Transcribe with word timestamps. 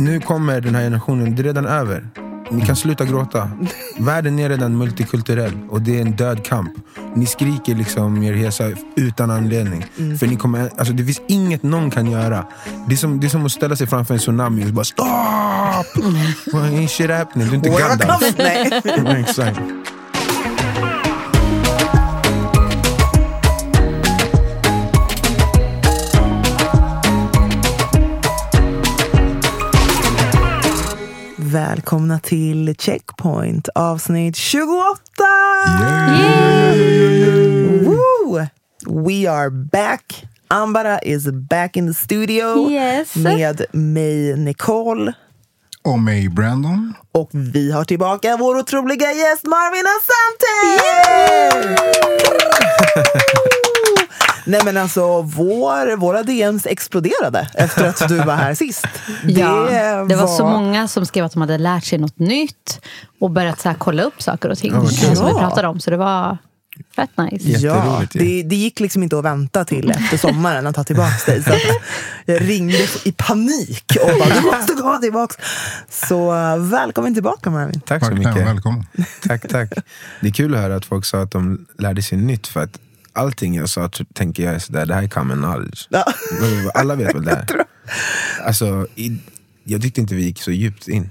Nu 0.00 0.20
kommer 0.20 0.60
den 0.60 0.74
här 0.74 0.82
generationen, 0.82 1.36
det 1.36 1.42
är 1.42 1.44
redan 1.44 1.66
över. 1.66 2.08
Ni 2.50 2.66
kan 2.66 2.76
sluta 2.76 3.04
gråta. 3.04 3.50
Världen 3.98 4.38
är 4.38 4.48
redan 4.48 4.76
multikulturell 4.76 5.52
och 5.70 5.82
det 5.82 5.96
är 5.96 6.00
en 6.00 6.12
död 6.12 6.44
kamp. 6.44 6.72
Ni 7.14 7.26
skriker 7.26 7.74
liksom 7.74 8.22
er 8.22 8.32
hesa 8.32 8.64
utan 8.96 9.30
anledning. 9.30 9.86
För 10.20 10.26
ni 10.26 10.36
kommer, 10.36 10.70
alltså 10.76 10.92
det 10.94 11.04
finns 11.04 11.20
inget 11.28 11.62
någon 11.62 11.90
kan 11.90 12.10
göra. 12.10 12.46
Det 12.88 12.94
är, 12.94 12.96
som, 12.96 13.20
det 13.20 13.26
är 13.26 13.28
som 13.28 13.46
att 13.46 13.52
ställa 13.52 13.76
sig 13.76 13.86
framför 13.86 14.14
en 14.14 14.20
tsunami 14.20 14.64
och 14.64 14.68
bara 14.68 14.84
stopp! 14.84 15.06
Mm. 15.96 16.16
Ain't 16.52 16.86
shit 16.86 17.10
happening. 17.10 17.48
Du 17.48 17.52
är 17.52 17.56
inte 17.56 17.68
Gandalf. 17.68 19.18
Exakt. 19.28 19.60
Välkomna 31.52 32.18
till 32.18 32.74
Checkpoint 32.78 33.68
avsnitt 33.74 34.36
28! 34.36 34.96
Woo! 37.82 38.46
We 39.04 39.30
are 39.30 39.50
back. 39.50 40.24
Ambara 40.48 40.98
is 40.98 41.26
back 41.32 41.76
in 41.76 41.86
the 41.88 41.94
studio 41.94 42.70
Yes. 42.70 43.14
med 43.16 43.64
mig 43.72 44.36
Nicole. 44.36 45.12
Och 45.82 45.98
mig, 45.98 46.28
Brandon. 46.28 46.94
Och 47.12 47.30
vi 47.32 47.72
har 47.72 47.84
tillbaka 47.84 48.36
vår 48.36 48.58
otroliga 48.58 49.12
gäst 49.12 49.44
Marvin 49.46 49.84
Asante! 49.86 50.80
Nej 54.44 54.60
men 54.64 54.76
alltså, 54.76 55.22
vår, 55.22 55.96
våra 55.96 56.22
DMs 56.22 56.66
exploderade 56.66 57.48
efter 57.54 57.84
att 57.88 58.08
du 58.08 58.16
var 58.16 58.36
här 58.36 58.54
sist. 58.54 58.86
Ja, 59.26 60.04
det 60.08 60.16
var 60.16 60.26
så 60.36 60.44
många 60.46 60.88
som 60.88 61.06
skrev 61.06 61.24
att 61.24 61.32
de 61.32 61.40
hade 61.40 61.58
lärt 61.58 61.84
sig 61.84 61.98
något 61.98 62.18
nytt 62.18 62.80
och 63.20 63.30
börjat 63.30 63.60
så 63.60 63.68
här 63.68 63.76
kolla 63.78 64.02
upp 64.02 64.22
saker 64.22 64.48
och 64.48 64.58
ting 64.58 64.72
vad 64.72 64.82
eh, 64.84 64.88
kul. 64.88 65.16
som 65.16 65.26
vi 65.26 65.32
Ja. 65.32 65.38
pratade 65.38 65.68
om. 65.68 65.80
Så 65.80 65.90
det 65.90 65.96
var 65.96 66.38
fett 66.96 67.10
nice. 67.18 67.48
Ja, 67.66 68.02
det, 68.12 68.42
det 68.42 68.56
gick 68.56 68.80
liksom 68.80 69.02
inte 69.02 69.18
att 69.18 69.24
vänta 69.24 69.64
till 69.64 69.90
efter 69.90 70.16
sommaren 70.16 70.66
att 70.66 70.74
ta 70.74 70.84
tillbaka 70.84 71.32
dig. 71.32 71.42
Så 71.42 71.50
jag 72.24 72.48
ringde 72.48 72.78
i 73.04 73.12
panik 73.12 73.84
och 74.02 74.18
bara, 74.18 74.34
du 74.34 74.40
måste 74.40 74.72
komma 74.72 74.98
tillbaka. 74.98 75.34
Så 75.88 76.30
välkommen 76.58 77.14
tillbaka 77.14 77.50
Marvin. 77.50 77.80
Tack 77.80 78.04
så 78.06 78.12
mycket. 78.12 78.36
välkommen. 78.36 78.86
Tack, 79.28 79.48
tack. 79.48 79.72
Det 80.20 80.28
är 80.28 80.32
kul 80.32 80.54
att 80.54 80.60
höra 80.60 80.76
att 80.76 80.84
folk 80.84 81.04
sa 81.04 81.22
att 81.22 81.30
de 81.30 81.66
lärde 81.78 82.02
sig 82.02 82.18
nytt. 82.18 82.46
För 82.46 82.60
att 82.60 82.78
allting 83.12 83.54
jag 83.54 83.68
sa 83.68 83.86
tr- 83.86 84.06
tänker 84.14 84.44
jag 84.44 84.54
är 84.54 84.58
sådär, 84.58 84.86
det 84.86 84.94
här 84.94 85.02
är 85.02 85.08
common 85.08 85.38
knowledge. 85.38 85.86
Ja. 85.90 86.04
Alla 86.74 86.94
vet 86.94 87.14
väl 87.14 87.24
det 87.24 87.30
är. 87.30 87.46
Alltså, 88.46 88.86
i, 88.94 89.18
jag 89.64 89.82
tyckte 89.82 90.00
inte 90.00 90.14
vi 90.14 90.22
gick 90.22 90.42
så 90.42 90.50
djupt 90.50 90.88
in. 90.88 91.10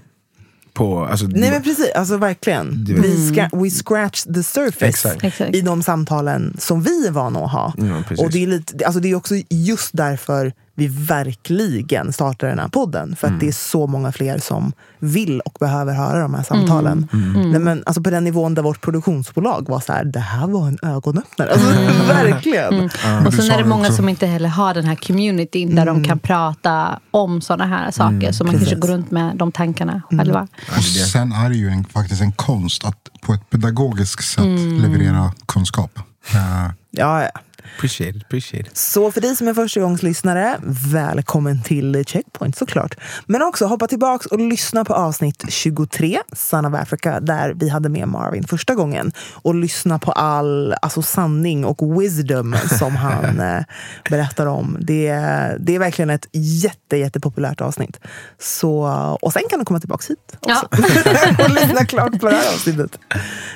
På, 0.73 1.05
alltså, 1.05 1.25
Nej 1.25 1.51
men 1.51 1.63
precis, 1.63 1.91
alltså 1.95 2.17
verkligen. 2.17 2.83
Du. 2.85 3.01
Vi 3.01 3.27
ska, 3.27 3.49
we 3.57 3.69
scratch 3.69 4.23
the 4.23 4.43
surface 4.43 4.85
Exakt. 4.85 5.23
Exakt. 5.23 5.55
i 5.55 5.61
de 5.61 5.83
samtalen 5.83 6.55
som 6.59 6.81
vi 6.81 7.07
är 7.07 7.11
vana 7.11 7.39
att 7.45 7.51
ha. 7.51 7.73
Ja, 7.77 8.03
och 8.23 8.31
det 8.31 8.43
är, 8.43 8.47
lite, 8.47 8.85
alltså 8.85 8.99
det 9.01 9.11
är 9.11 9.15
också 9.15 9.35
just 9.49 9.89
därför 9.93 10.53
vi 10.79 10.87
verkligen 10.87 12.13
startar 12.13 12.47
den 12.47 12.59
här 12.59 12.67
podden. 12.67 13.15
För 13.15 13.27
Mm. 13.27 13.35
att 13.37 13.41
det 13.41 13.47
är 13.47 13.51
så 13.51 13.87
många 13.87 14.11
fler 14.11 14.37
som 14.37 14.73
vill 14.99 15.39
och 15.39 15.57
behöver 15.59 15.93
höra 15.93 16.19
de 16.21 16.33
här 16.33 16.43
samtalen. 16.43 17.07
Mm. 17.13 17.51
Nej, 17.51 17.59
men, 17.59 17.83
alltså 17.85 18.01
på 18.03 18.09
den 18.09 18.23
nivån 18.23 18.53
där 18.53 18.61
vårt 18.61 18.81
produktionsbolag 18.81 19.65
var 19.69 19.79
så 19.79 19.93
här, 19.93 20.03
det 20.03 20.19
här 20.19 20.47
var 20.47 20.67
en 20.67 20.77
ögonöppnare. 20.81 21.51
Alltså, 21.51 21.67
Mm. 21.69 22.07
verkligen. 22.07 22.79
Och 22.83 22.89
Men 23.03 23.23
du 23.23 23.31
sen 23.31 23.51
är 23.51 23.57
det 23.57 23.65
många 23.69 23.91
som 23.91 24.09
inte 24.09 24.25
heller 24.27 24.49
har 24.49 24.73
den 24.73 24.85
här 24.85 24.95
communityn 24.95 25.75
där 25.75 25.81
Mm. 25.81 26.01
de 26.01 26.07
kan 26.07 26.19
prata 26.19 26.99
om 27.11 27.41
sådana 27.41 27.65
här 27.65 27.91
saker. 27.91 28.31
så 28.31 28.43
man 28.43 28.55
kanske 28.57 28.75
går 28.75 28.87
runt 28.87 29.11
med 29.11 29.37
de 29.37 29.51
tankarna 29.51 30.01
Mm. 30.11 30.25
själva. 30.25 30.47
Och 30.77 30.83
sen 30.83 31.31
är 31.31 31.49
det 31.49 31.55
ju 31.55 31.69
en, 31.69 31.85
faktiskt 31.85 32.21
en 32.21 32.31
konst 32.31 32.85
att 32.85 33.09
på 33.21 33.33
ett 33.33 33.49
pedagogiskt 33.49 34.31
sätt 34.31 34.43
leverera 34.81 35.31
kunskap. 35.45 35.99
Ja, 36.33 36.71
ja. 36.91 37.29
Appreciate 37.77 38.17
it, 38.17 38.23
appreciate 38.23 38.67
it. 38.69 38.77
Så 38.77 39.11
för 39.11 39.21
dig 39.21 39.35
som 39.35 39.47
är 39.47 39.53
förstagångslyssnare, 39.53 40.57
välkommen 40.93 41.61
till 41.63 42.03
Checkpoint 42.07 42.55
såklart. 42.57 42.95
Men 43.25 43.41
också 43.41 43.65
hoppa 43.65 43.87
tillbaks 43.87 44.25
och 44.25 44.39
lyssna 44.39 44.85
på 44.85 44.93
avsnitt 44.93 45.43
23, 45.49 46.19
Son 46.33 46.65
of 46.65 46.73
Africa, 46.73 47.19
där 47.19 47.53
vi 47.55 47.69
hade 47.69 47.89
med 47.89 48.07
Marvin 48.07 48.43
första 48.47 48.75
gången. 48.75 49.11
Och 49.33 49.55
lyssna 49.55 49.99
på 49.99 50.11
all 50.11 50.73
alltså, 50.81 51.01
sanning 51.01 51.65
och 51.65 52.01
wisdom 52.01 52.55
som 52.79 52.95
han 52.95 53.39
eh, 53.57 53.63
berättar 54.09 54.45
om. 54.45 54.77
Det, 54.81 55.07
är- 55.07 55.57
det 55.59 55.75
är 55.75 55.79
verkligen 55.79 56.09
ett 56.09 56.27
jätte, 56.31 56.97
jättepopulärt 56.97 57.61
avsnitt. 57.61 57.99
Så, 58.39 58.81
och 59.21 59.33
sen 59.33 59.41
kan 59.49 59.59
du 59.59 59.65
komma 59.65 59.79
tillbaks 59.79 60.09
hit 60.09 60.37
också. 60.39 60.67
och 61.43 61.49
lyssna 61.49 61.85
klart 61.85 62.19
på 62.19 62.29
det 62.29 62.35
här 62.35 62.53
avsnittet. 62.53 62.99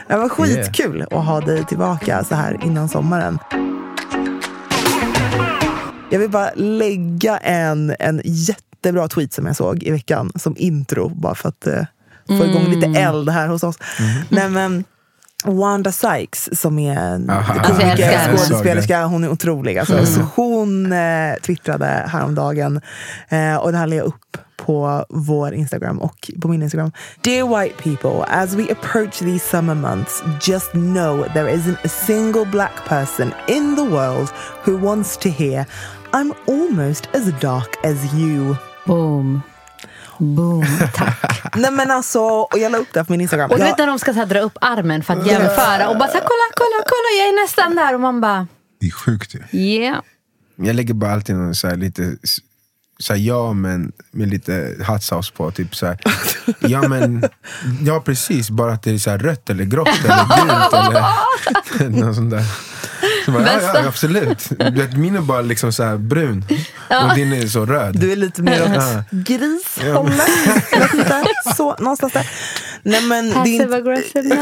Det 0.07 0.17
var 0.17 0.29
skitkul 0.29 1.01
att 1.01 1.25
ha 1.25 1.41
dig 1.41 1.65
tillbaka 1.65 2.23
så 2.23 2.35
här 2.35 2.59
innan 2.65 2.89
sommaren. 2.89 3.39
Jag 6.13 6.19
vill 6.19 6.29
bara 6.29 6.51
lägga 6.55 7.37
en, 7.37 7.95
en 7.99 8.21
jättebra 8.25 9.07
tweet 9.07 9.33
som 9.33 9.45
jag 9.45 9.55
såg 9.55 9.83
i 9.83 9.91
veckan 9.91 10.31
som 10.35 10.55
intro, 10.57 11.09
bara 11.09 11.35
för 11.35 11.49
att 11.49 11.67
eh, 11.67 11.85
få 12.27 12.45
igång 12.45 12.65
lite 12.65 12.99
eld 12.99 13.29
här 13.29 13.47
hos 13.47 13.63
oss. 13.63 13.77
Nej, 14.29 14.49
men, 14.49 14.83
Wanda 15.45 15.91
Sykes 15.91 16.59
som 16.61 16.79
är 16.79 16.97
en. 16.97 17.29
Alltså, 17.29 17.81
älskar 17.81 18.05
henne. 18.05 18.37
skådespelerska, 18.37 19.05
hon 19.05 19.23
är 19.23 19.29
otrolig. 19.29 19.77
Alltså. 19.77 20.05
Så 20.05 20.21
hon 20.35 20.91
eh, 20.91 21.35
twittrade 21.41 22.05
häromdagen, 22.07 22.81
eh, 23.29 23.55
och 23.55 23.71
det 23.71 23.77
här 23.77 23.87
la 23.87 23.95
jag 23.95 24.05
upp 24.05 24.37
på 24.57 25.05
vår 25.09 25.53
Instagram 25.53 25.99
och 25.99 26.31
på 26.41 26.47
min 26.47 26.63
Instagram. 26.63 26.91
Dear 27.21 27.59
white 27.59 27.83
people, 27.83 28.25
as 28.27 28.53
we 28.53 28.71
approach 28.71 29.19
these 29.19 29.49
summer 29.49 29.75
months, 29.75 30.23
just 30.41 30.71
know 30.71 31.25
there 31.33 31.53
isn't 31.55 31.77
a 31.83 31.89
single 31.89 32.45
black 32.45 32.85
person 32.87 33.33
in 33.47 33.75
the 33.75 33.83
world 33.83 34.29
who 34.65 34.77
wants 34.77 35.17
to 35.17 35.29
hear 35.29 35.65
I'm 36.13 36.33
almost 36.47 37.09
as 37.15 37.25
dark 37.41 37.85
as 37.85 38.13
you. 38.13 38.55
Boom. 38.85 39.41
Boom. 40.17 40.65
Tack. 40.93 41.55
Nej 41.55 41.71
men 41.71 41.91
alltså, 41.91 42.19
och 42.21 42.57
jag 42.59 42.71
la 42.71 42.77
upp 42.77 42.93
det 42.93 43.03
på 43.05 43.11
min 43.11 43.21
Instagram. 43.21 43.51
Och 43.51 43.57
du 43.57 43.63
Jag- 43.63 43.69
vet 43.69 43.77
när 43.77 43.87
de 43.87 43.99
ska 43.99 44.13
så 44.13 44.19
här 44.19 44.25
dra 44.25 44.39
upp 44.39 44.57
armen 44.61 45.03
för 45.03 45.13
att 45.13 45.27
jämföra 45.27 45.89
och 45.89 45.97
bara 45.97 46.07
så 46.09 46.13
här, 46.13 46.21
kolla, 46.21 46.47
kolla, 46.55 46.83
kolla, 46.85 47.09
jag 47.19 47.27
är 47.27 47.43
nästan 47.43 47.75
där. 47.75 47.93
Och 47.93 47.99
man 48.01 48.21
bara, 48.21 48.47
det 48.79 48.87
är 48.87 48.91
sjukt 48.91 49.35
ju. 49.35 49.59
yeah. 49.59 50.01
Jag 50.55 50.75
lägger 50.75 50.93
bara 50.93 51.11
alltid 51.13 51.35
någon 51.35 51.55
så 51.55 51.67
här 51.67 51.75
lite 51.75 52.15
så 52.99 53.13
här, 53.13 53.19
ja 53.19 53.53
men 53.53 53.91
med 54.11 54.27
lite 54.29 54.75
hot 54.87 55.03
sauce 55.03 55.33
på. 55.33 55.51
Typ 55.51 55.75
så 55.75 55.85
här, 55.85 55.97
ja 56.59 56.87
men, 56.87 57.23
ja 57.85 57.99
precis, 58.05 58.49
bara 58.49 58.73
att 58.73 58.83
det 58.83 58.91
är 58.91 58.97
så 58.97 59.09
här 59.09 59.17
rött 59.17 59.49
eller 59.49 59.63
grått 59.63 59.87
eller 60.03 60.25
gult 60.25 60.73
eller 61.79 61.89
något 62.05 62.15
sånt 62.15 62.31
där. 62.31 62.43
Så 63.25 63.31
bara, 63.31 63.43
ja, 63.53 63.59
ja, 63.73 63.87
absolut. 63.87 64.49
Du 64.59 64.71
vet, 64.81 64.97
min 64.97 65.15
är 65.15 65.21
bara 65.21 65.41
liksom 65.41 65.73
så 65.73 65.83
här 65.83 65.97
brun 65.97 66.45
och 67.09 67.15
din 67.15 67.33
är 67.33 67.47
så 67.47 67.65
röd. 67.65 67.99
Du 67.99 68.11
är 68.11 68.15
lite 68.15 68.41
mer 68.41 68.61
åt 68.63 69.09
grishållet. 69.25 70.21
Så, 71.57 71.75
någonstans 71.79 72.13
där. 72.13 72.29
Nej, 72.83 73.01
men 73.01 73.25
det 73.25 73.31
är 73.31 73.35
Passive 73.35 73.63
inte- 73.63 73.75
aggressive. 73.75 74.35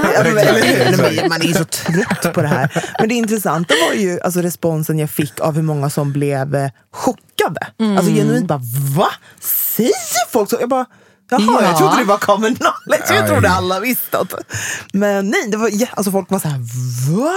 Ja, 1.24 1.30
Man 1.30 1.42
är 1.42 1.54
så 1.54 1.66
trött 1.66 2.34
på 2.34 2.42
det 2.42 2.48
här. 2.48 2.84
Men 3.00 3.10
det 3.10 3.16
intressanta 3.16 3.74
var 3.88 3.94
ju 3.96 4.20
alltså, 4.24 4.42
responsen 4.42 5.00
jag 5.00 5.10
fick 5.10 5.40
av 5.40 5.56
hur 5.56 5.62
många 5.62 5.90
som 5.90 6.12
blev 6.14 6.70
chockade. 6.92 7.68
Alltså 7.98 8.12
genuint 8.14 8.48
bara, 8.48 8.62
va? 8.98 9.08
Säger 9.76 10.32
folk 10.32 10.50
så? 10.50 10.58
Jag 10.60 10.70
bara, 10.70 10.86
Jaha, 11.32 11.42
Ja. 11.48 11.62
jag 11.64 11.78
trodde 11.78 11.98
det 11.98 12.04
var 12.04 12.18
common 12.18 12.56
knowledge. 12.56 13.06
Jag 13.16 13.28
trodde 13.28 13.50
alla 13.50 13.80
visste. 13.80 14.18
Att... 14.18 14.34
Men 14.94 15.30
nej, 15.30 15.48
det 15.52 15.58
var, 15.58 15.70
alltså, 15.92 16.12
folk 16.12 16.32
var 16.32 16.40
så 16.40 16.48
här, 16.48 16.60
va? 17.16 17.34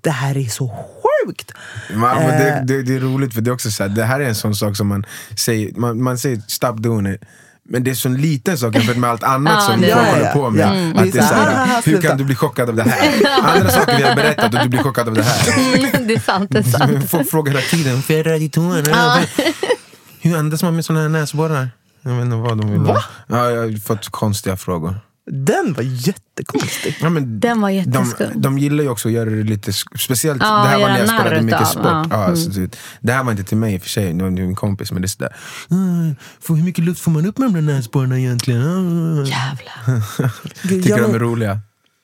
Det 0.00 0.10
här 0.10 0.36
är 0.36 0.48
så 0.48 0.68
sjukt. 1.26 1.52
Man, 1.94 2.18
Eh. 2.18 2.26
det, 2.28 2.62
det, 2.66 2.82
det 2.82 2.94
är 2.96 3.00
roligt 3.00 3.34
för 3.34 3.40
det 3.40 3.50
är 3.50 3.52
också 3.52 3.70
så 3.70 3.82
här, 3.82 3.90
det 3.90 4.04
här 4.04 4.20
är 4.20 4.24
en 4.28 4.34
sån 4.34 4.54
sak 4.54 4.76
som 4.76 4.86
man 4.88 5.04
säger, 5.38 5.72
man, 5.76 6.02
man 6.02 6.18
säger 6.18 6.42
stop 6.48 6.72
doing 6.72 7.06
it. 7.14 7.20
Men 7.68 7.84
det 7.84 7.90
är 7.90 7.94
så 7.94 8.08
en 8.08 8.16
liten 8.20 8.58
sak 8.58 8.74
jämfört 8.74 8.96
med 8.96 9.10
allt 9.10 9.22
annat 9.22 9.54
Ja, 9.54 9.60
som 9.60 9.74
folk 9.74 9.86
är 9.92 10.10
håller 10.12 10.32
på 10.32 10.50
med. 10.50 10.60
Ja. 10.66 10.74
Mm. 10.74 10.96
Att 10.98 11.12
det 11.12 11.18
är 11.18 11.22
så 11.22 11.34
här, 11.34 11.54
Haha, 11.54 11.74
hur 11.74 11.82
sluta. 11.82 12.08
kan 12.08 12.18
du 12.18 12.24
bli 12.24 12.34
chockad 12.34 12.68
av 12.68 12.74
det 12.76 12.82
här? 12.82 13.10
Andra 13.56 13.70
saker 13.78 13.96
vi 13.96 14.02
har 14.02 14.14
berättat 14.16 14.54
och 14.54 14.60
du 14.62 14.68
blir 14.68 14.82
chockad 14.82 15.08
av 15.08 15.14
det 15.14 15.22
här. 15.22 15.52
Mm, 15.74 16.06
det 16.06 16.14
är 16.14 16.20
sant, 16.20 16.50
det 16.50 16.58
är 16.58 16.62
sant. 16.62 17.10
Folk 17.10 17.30
frågar 17.30 17.52
hela 17.52 17.64
tiden, 17.64 17.94
varför 17.94 18.14
är 18.14 18.18
jag 18.18 18.26
röd 18.26 18.42
i 18.42 18.48
tårna? 18.48 19.18
Hur 20.20 20.36
andas 20.36 20.62
man 20.62 20.74
med 20.76 20.84
såna 20.84 21.00
här 21.00 21.08
näsborrar? 21.08 21.70
Jag 22.04 22.14
vet 22.14 22.24
inte 22.24 22.36
vad 22.36 22.58
de 22.58 22.70
vill 22.70 22.80
ha. 22.80 23.02
Ja, 23.26 23.50
jag 23.50 23.62
har 23.62 23.80
fått 23.80 24.08
konstiga 24.08 24.56
frågor. 24.56 24.94
Den 25.30 25.72
var 25.72 25.82
jättekonstig. 25.82 26.96
Ja, 27.00 27.08
men 27.08 27.40
Den 27.40 27.60
var 27.60 27.68
de, 27.68 27.74
jätteskum. 27.76 28.30
de 28.34 28.58
gillar 28.58 28.84
ju 28.84 28.90
också 28.90 29.08
att 29.08 29.12
göra 29.14 29.30
det 29.30 29.42
lite, 29.42 29.72
speciellt 29.98 30.42
Ja, 30.42 30.62
det 30.62 30.68
här 30.68 30.80
var 30.80 30.88
när 30.88 30.98
jag 30.98 31.08
spelade 31.08 31.42
mycket 31.42 31.60
utav, 31.60 31.70
sport. 31.70 31.84
ja. 31.84 32.06
Ja, 32.10 32.24
Mm. 32.24 32.36
så, 32.36 32.52
typ, 32.52 32.76
det 33.00 33.12
här 33.12 33.24
var 33.24 33.30
inte 33.30 33.44
till 33.44 33.56
mig 33.56 33.74
i 33.74 33.78
och 33.78 33.82
för 33.82 33.88
sig, 33.88 34.12
det 34.14 34.22
var 34.22 34.30
min 34.30 34.54
kompis. 34.54 34.92
Men 34.92 35.02
det 35.02 35.06
är 35.06 35.08
sådär, 35.08 35.36
"Mm, 35.70 36.16
för 36.40 36.54
hur 36.54 36.64
mycket 36.64 36.84
luft 36.84 37.00
får 37.00 37.10
man 37.10 37.26
upp 37.26 37.38
med 37.38 37.48
de 37.48 37.54
där 37.54 37.74
näsborrarna 37.74 38.18
egentligen? 38.18 38.62
Ah." 38.62 39.26
Jävlar. 39.26 40.02
Tycker 40.68 40.90
jag, 40.90 41.00
de 41.00 41.14
är 41.14 41.18
roliga. 41.18 41.60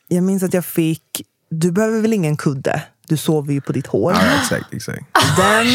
jag 0.09 0.25
minns 0.25 0.43
att 0.43 0.55
jag 0.55 0.65
fick, 0.65 1.03
du 1.51 1.73
behöver 1.73 2.01
väl 2.01 2.13
ingen 2.13 2.37
kudde? 2.37 2.83
Du 3.09 3.17
sover 3.17 3.53
ju 3.53 3.61
på 3.61 3.73
ditt 3.73 3.87
hår. 3.87 4.13
Ja, 4.13 4.21
exakt, 4.43 4.75
exakt. 4.75 4.99
Den, 5.37 5.67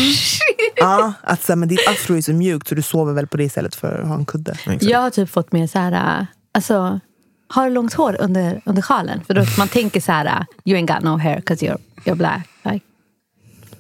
ja, 0.76 1.14
att 1.22 1.44
så 1.44 1.52
här, 1.52 1.58
men 1.58 1.70
ditt 1.70 1.88
afro 1.88 2.16
är 2.16 2.22
så 2.22 2.34
mjukt 2.34 2.68
så 2.68 2.76
du 2.76 2.82
sover 2.82 3.14
väl 3.14 3.28
på 3.28 3.38
det 3.38 3.44
istället 3.44 3.76
för 3.76 4.00
att 4.00 4.08
ha 4.08 4.16
en 4.16 4.26
kudde. 4.26 4.52
exakt. 4.52 4.84
Jag 4.84 5.00
har 5.00 5.10
typ 5.10 5.30
fått 5.30 5.52
med 5.52 5.70
så 5.70 5.80
här, 5.80 6.20
äh, 6.20 6.26
alltså, 6.52 7.00
har 7.48 7.70
långt 7.70 7.94
hår 7.94 8.18
under, 8.20 8.62
under 8.66 8.82
sjalen. 8.82 9.24
För 9.28 9.34
då 9.34 9.46
man 9.58 9.68
tänker 9.68 10.02
så 10.02 10.12
här, 10.12 10.26
äh, 10.26 10.46
you 10.66 10.80
ain't 10.80 10.96
got 10.96 11.04
no 11.04 11.18
hair 11.18 11.36
because 11.36 11.66
you're, 11.66 11.80
you're 12.04 12.16
black. 12.16 12.48
Like, 12.64 12.86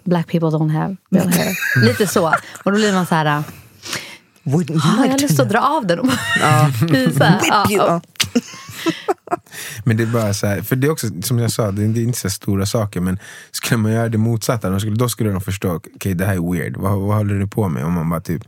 black 0.04 0.28
people 0.28 0.50
don't 0.50 0.72
have 0.72 0.96
real 1.12 1.28
hair. 1.28 1.56
Lite 1.86 2.08
så. 2.08 2.28
Och 2.64 2.72
då 2.72 2.78
blir 2.78 2.94
man 2.94 3.06
så 3.06 3.16
här, 3.16 3.26
äh, 3.26 3.44
Wouldn't 4.46 5.02
like 5.02 5.12
jag 5.12 5.22
lust 5.22 5.40
att 5.40 5.50
dra 5.50 5.60
av 5.60 5.88
den? 5.88 6.10
Här, 6.10 6.88
Whip 6.88 7.20
ja, 7.48 7.66
you. 7.70 7.86
ja. 7.86 8.02
Men 9.84 9.98
det 9.98 10.04
är 10.04 10.08
bara 10.08 10.34
så 10.34 10.48
här, 10.48 10.62
för 10.62 10.76
det 10.76 10.88
är 10.88 10.92
också, 10.92 11.08
som 11.24 11.40
jag 11.40 11.52
sa, 11.52 11.72
det 11.72 11.82
är 11.84 12.04
inte 12.04 12.20
så 12.20 12.30
stora 12.30 12.66
saker. 12.66 13.00
Men 13.02 13.20
skulle 13.52 13.78
man 13.78 13.92
göra 13.92 14.10
det 14.10 14.18
motsatta, 14.18 14.70
då 14.70 14.80
skulle, 14.80 14.96
då 14.96 15.10
skulle 15.10 15.30
de 15.30 15.42
förstå, 15.42 15.80
okej 15.96 16.14
det 16.14 16.26
här 16.26 16.34
är 16.36 16.52
weird, 16.54 16.78
vad, 16.78 17.00
vad 17.00 17.18
håller 17.18 17.34
du 17.40 17.48
på 17.48 17.70
med? 17.70 17.86
Om 17.86 17.94
man 17.94 18.10
bara 18.10 18.22
typ, 18.22 18.42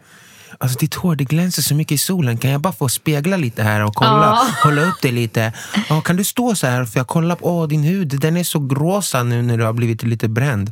Alltså 0.60 0.80
ditt 0.80 0.96
hår 0.96 1.16
det 1.16 1.24
glänser 1.24 1.62
så 1.62 1.76
mycket 1.76 1.92
i 1.96 1.98
solen, 1.98 2.38
kan 2.38 2.52
jag 2.52 2.62
bara 2.62 2.74
få 2.74 2.90
spegla 2.90 3.38
lite 3.38 3.64
här 3.64 3.84
och 3.86 3.96
kolla, 3.96 4.10
Ja. 4.12 4.48
hålla 4.64 4.82
upp 4.82 4.96
det 5.02 5.12
lite? 5.12 5.54
Ja, 5.90 6.02
kan 6.02 6.16
du 6.16 6.24
stå 6.24 6.56
så 6.56 6.68
här 6.68 6.86
för 6.86 7.00
jag 7.00 7.08
kollar 7.08 7.36
på 7.36 7.46
åh, 7.50 7.68
din 7.68 7.84
hud, 7.84 8.08
den 8.20 8.38
är 8.38 8.44
så 8.44 8.60
rosa 8.60 9.24
nu 9.24 9.42
när 9.42 9.58
du 9.58 9.64
har 9.64 9.74
blivit 9.74 10.04
lite 10.04 10.28
bränd. 10.28 10.72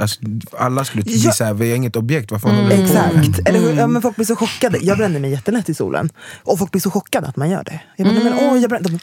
Alltså, 0.00 0.20
alla 0.58 0.84
skulle 0.84 1.02
bli 1.02 1.16
Ja. 1.16 1.32
så 1.32 1.44
här, 1.44 1.54
vi 1.54 1.72
är 1.72 1.76
inget 1.76 1.96
objekt, 1.96 2.30
vad 2.30 2.42
fan 2.42 2.54
håller 2.54 2.76
du 2.76 2.86
på 2.86 2.92
med? 2.92 3.20
Exakt. 3.24 3.48
Eller 3.48 3.60
hur? 3.60 3.72
Ja, 3.72 3.86
men 3.86 4.02
folk 4.02 4.16
blir 4.16 4.26
så 4.26 4.36
chockade. 4.36 4.78
Jag 4.82 4.98
bränner 4.98 5.20
mig 5.20 5.30
jättelätt 5.30 5.68
i 5.68 5.74
solen. 5.74 6.10
Och 6.42 6.58
folk 6.58 6.70
blir 6.70 6.80
så 6.80 6.90
chockade 6.90 7.26
att 7.26 7.36
man 7.36 7.50
gör 7.50 7.64
det. 7.64 7.80
Jag 7.96 8.06
bara, 8.06 8.14
nej, 8.14 8.24
men, 8.24 8.34
åh, 8.34 8.58
jag 8.58 8.70
bränner. 8.70 8.88
De 8.88 8.92
bara, 8.92 9.00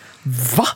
Va? 0.58 0.68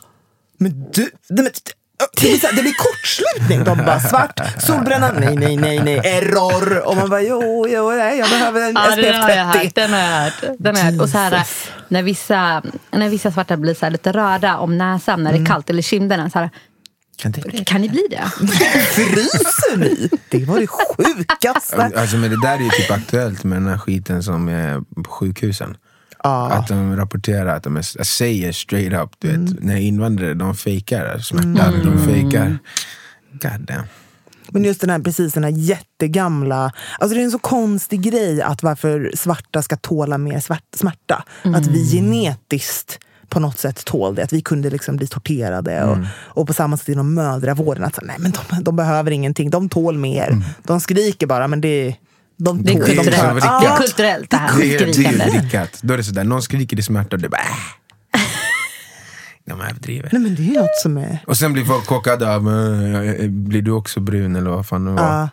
Men 0.58 0.70
du... 0.92 1.02
Nej, 1.02 1.10
men, 1.28 1.44
det, 1.44 2.20
blir 2.20 2.42
här, 2.42 2.56
det 2.56 2.62
blir 2.62 2.74
kortslutning. 2.74 3.64
De 3.64 3.78
bara, 3.86 4.00
svart, 4.00 4.40
solbränna, 4.58 5.12
nej, 5.12 5.36
nej, 5.36 5.56
nej, 5.56 5.80
nej, 5.84 5.98
error. 5.98 6.88
Och 6.88 6.96
man 6.96 7.10
bara, 7.10 7.22
jo, 7.22 7.66
jo, 7.68 7.90
nej, 7.90 8.18
jag 8.18 8.30
behöver 8.30 8.60
en 8.60 8.74
Ja, 8.74 8.96
den 8.96 9.14
har 9.22 9.30
jag 9.30 9.54
SPF 9.54 9.54
30. 9.54 9.64
hört. 9.64 9.74
Den 9.74 9.92
har 9.92 9.98
jag 9.98 10.22
hört. 10.22 10.56
Den 10.58 10.76
har 10.76 10.84
jag 10.84 10.92
hört. 10.92 11.00
Och 11.02 11.08
så 11.08 11.18
här, 11.18 11.32
Jesus. 11.38 11.68
när, 11.88 12.02
vissa, 12.02 12.62
när 12.90 13.08
vissa 13.08 13.32
svarta 13.32 13.56
blir 13.56 13.74
så 13.74 13.88
lite 13.88 14.12
röda 14.12 14.56
om 14.58 14.78
näsan 14.78 15.22
när 15.22 15.32
det 15.32 15.38
är 15.38 15.46
kallt, 15.46 15.70
eller 15.70 15.82
kinderna. 15.82 16.30
Så 16.30 16.38
här, 16.38 16.50
Kan 17.16 17.32
det? 17.32 17.64
kan 17.66 17.80
ni 17.80 17.88
bli 17.88 18.06
det? 18.10 18.30
Fryser 18.94 19.76
ni? 19.76 20.10
Det 20.28 20.44
var 20.44 20.60
det 20.60 20.66
sjukaste. 20.66 21.90
Alltså, 22.00 22.16
men 22.16 22.30
det 22.30 22.40
där 22.42 22.54
är 22.54 22.60
ju 22.62 22.70
typ 22.70 22.90
aktuellt 22.90 23.44
med 23.44 23.56
den 23.62 23.68
här 23.68 23.78
skiten 23.78 24.22
som 24.22 24.48
är 24.48 24.80
på 25.02 25.10
sjukhusen. 25.10 25.76
Ja. 26.22 26.50
Att 26.50 26.68
de 26.68 26.96
rapporterar 26.96 27.56
att 27.56 27.62
de 27.62 27.76
är, 27.76 28.04
säger 28.04 28.52
straight 28.52 28.92
up, 29.04 29.10
du 29.18 29.28
Mm. 29.30 29.44
vet, 29.46 29.62
när 29.62 29.76
invandrare 29.76 30.34
de 30.34 30.54
fejkar 30.54 31.18
smärta, 31.18 31.72
de 31.84 32.04
fejkar. 32.04 32.58
God 33.32 33.60
damn. 33.60 33.82
Men 34.50 34.64
just 34.64 34.80
den 34.80 34.90
här, 34.90 34.98
precis 34.98 35.32
den 35.32 35.44
här 35.44 35.50
jättegamla... 35.50 36.72
Alltså 36.98 37.14
det 37.16 37.20
är 37.22 37.24
en 37.24 37.30
så 37.30 37.38
konstig 37.38 38.00
grej 38.02 38.42
att 38.42 38.62
varför 38.62 39.10
svarta 39.14 39.62
ska 39.62 39.76
tåla 39.76 40.18
mer 40.18 40.40
svart, 40.40 40.62
smärta. 40.76 41.24
Att 41.42 41.66
vi 41.66 41.90
genetiskt 41.92 42.98
på 43.28 43.40
något 43.40 43.58
sätt 43.58 43.84
tål 43.84 44.14
det. 44.14 44.22
Att 44.22 44.32
vi 44.32 44.40
kunde 44.40 44.70
liksom 44.70 44.96
bli 44.96 45.06
torterade. 45.06 45.84
Och, 45.84 45.96
och 46.10 46.46
på 46.46 46.52
samma 46.52 46.76
sätt 46.76 46.88
inom 46.88 47.14
mödravården. 47.14 47.84
Att 47.84 47.94
så, 47.94 48.00
nej, 48.04 48.16
men 48.18 48.32
de, 48.50 48.62
de 48.62 48.76
behöver 48.76 49.10
ingenting. 49.10 49.50
De 49.50 49.68
tål 49.68 49.98
mer. 49.98 50.42
De 50.62 50.80
skriker 50.80 51.26
bara, 51.26 51.48
men 51.48 51.60
det, 51.60 51.96
de 52.36 52.62
Det 52.62 52.72
är 52.72 52.74
de 52.74 52.80
kulturellt. 52.80 53.16
tar- 53.16 53.60
Det 53.60 53.66
är 53.66 53.76
kulturellt 53.76 54.30
det 54.30 54.36
här 54.36 54.58
Det 54.58 54.74
är, 54.74 54.78
det 54.86 55.24
är 55.24 55.40
vrickat. 55.40 55.78
Då 55.82 55.94
är 55.94 55.98
det 55.98 56.04
sådär, 56.04 56.24
någon 56.24 56.42
skriker 56.42 56.78
i 56.78 56.82
smärta 56.82 57.16
och 57.16 57.22
du 57.22 57.28
bara 57.28 57.40
äh. 57.40 58.20
De 59.44 59.60
överdriver. 59.60 60.08
Nej 60.12 60.22
men 60.22 60.34
det 60.34 60.42
är 60.56 60.60
något 60.60 60.76
som 60.82 60.96
är... 60.98 61.18
Och 61.26 61.36
sen 61.36 61.52
blir 61.52 61.64
folk 61.64 61.86
chockade 61.86 62.34
av, 62.34 62.48
äh, 63.20 63.28
blir 63.28 63.62
du 63.62 63.70
också 63.70 64.00
brun 64.00 64.36
eller 64.36 64.50
vad 64.50 64.66
fan 64.66 64.84
det 64.84 64.90
var? 64.90 65.02
Ja. 65.02 65.28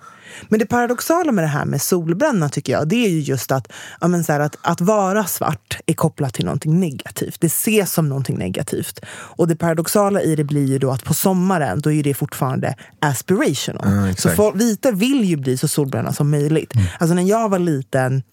Men 0.49 0.59
det 0.59 0.65
paradoxala 0.65 1.31
med 1.31 1.43
det 1.43 1.47
här 1.47 1.65
med 1.65 1.81
solbränna 1.81 2.49
tycker 2.49 2.73
jag, 2.73 2.87
det 2.87 3.05
är 3.05 3.09
ju 3.09 3.19
just 3.19 3.51
att, 3.51 3.71
ja, 4.01 4.07
men 4.07 4.23
så 4.23 4.31
här, 4.31 4.39
att, 4.39 4.57
att 4.61 4.81
vara 4.81 5.25
svart 5.25 5.77
är 5.85 5.93
kopplat 5.93 6.33
till 6.33 6.45
någonting 6.45 6.79
negativt. 6.79 7.41
Det 7.41 7.47
ses 7.47 7.93
som 7.93 8.09
någonting 8.09 8.37
negativt. 8.37 8.99
Och 9.09 9.47
det 9.47 9.55
paradoxala 9.55 10.21
i 10.21 10.35
det 10.35 10.43
blir 10.43 10.65
ju 10.65 10.79
då 10.79 10.91
att 10.91 11.03
på 11.03 11.13
sommaren, 11.13 11.81
då 11.81 11.91
är 11.91 12.03
det 12.03 12.13
fortfarande 12.13 12.75
aspirational. 12.99 13.95
Ja, 13.95 14.01
så 14.01 14.07
exakt. 14.07 14.35
folk, 14.35 14.55
vita 14.55 14.91
vill 14.91 15.23
ju 15.23 15.37
bli 15.37 15.57
så 15.57 15.67
solbränna 15.67 16.13
som 16.13 16.31
möjligt. 16.31 16.75
Mm. 16.75 16.87
Alltså 16.99 17.15
när 17.15 17.23
jag 17.23 17.49
var 17.49 17.59
liten, 17.59 18.23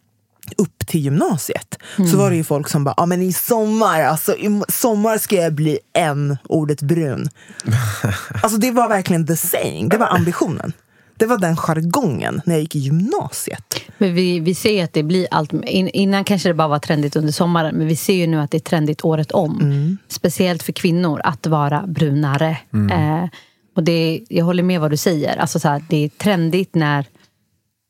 upp 0.57 0.87
till 0.87 1.01
gymnasiet 1.01 1.79
så 2.11 2.17
var 2.17 2.31
det 2.31 2.37
ju 2.37 2.45
folk 2.45 2.69
som 2.69 2.85
bara, 2.85 2.95
ja 2.97 3.07
men 3.07 3.23
i 3.23 3.33
sommar, 3.33 4.03
alltså 4.03 4.37
i 4.37 4.63
sommar 4.69 5.19
ska 5.19 5.37
jag 5.37 5.53
bli 5.53 5.79
en 5.93 6.39
ordet 6.49 6.83
brun. 6.83 7.29
Alltså 8.43 8.59
det 8.59 8.71
var 8.71 8.89
verkligen 8.89 9.27
the 9.27 9.37
saying, 9.37 9.89
det 9.89 9.97
var 9.97 10.07
ambitionen. 10.07 10.73
Det 11.21 11.27
var 11.27 11.39
den 11.39 11.57
jargongen 11.57 12.41
när 12.45 12.55
jag 12.55 12.61
gick 12.63 12.77
i 12.77 12.79
gymnasiet. 12.79 13.75
Men 13.99 14.15
vi, 14.15 14.41
vi 14.41 14.55
ser 14.55 14.73
ju 14.73 14.81
att 14.81 14.93
det 14.93 15.03
blir 15.03 15.27
allt... 15.31 15.53
In, 15.53 15.89
innan 15.89 16.25
kanske 16.25 16.49
det 16.49 16.55
bara 16.55 16.69
var 16.69 16.79
trendigt 16.79 17.17
under 17.17 17.33
sommaren, 17.33 17.77
men 17.77 17.87
vi 17.87 17.97
ser 17.97 18.15
ju 18.15 18.27
nu 18.27 18.41
att 18.41 18.51
det 18.51 18.57
är 18.57 18.61
trendigt 18.61 19.05
året 19.05 19.33
om. 19.33 19.99
Speciellt 20.09 20.63
för 20.63 20.73
kvinnor, 20.73 21.21
att 21.25 21.47
vara 21.47 21.85
brunare. 21.87 22.51
Eh, 22.93 23.25
och 23.77 23.85
det, 23.85 24.21
jag 24.29 24.45
håller 24.45 24.63
med 24.63 24.81
vad 24.81 24.91
du 24.91 24.97
säger. 24.97 25.37
Alltså 25.37 25.61
så 25.61 25.69
här, 25.69 25.85
det 25.89 25.97
är 26.05 26.09
trendigt 26.09 26.75
när 26.75 27.07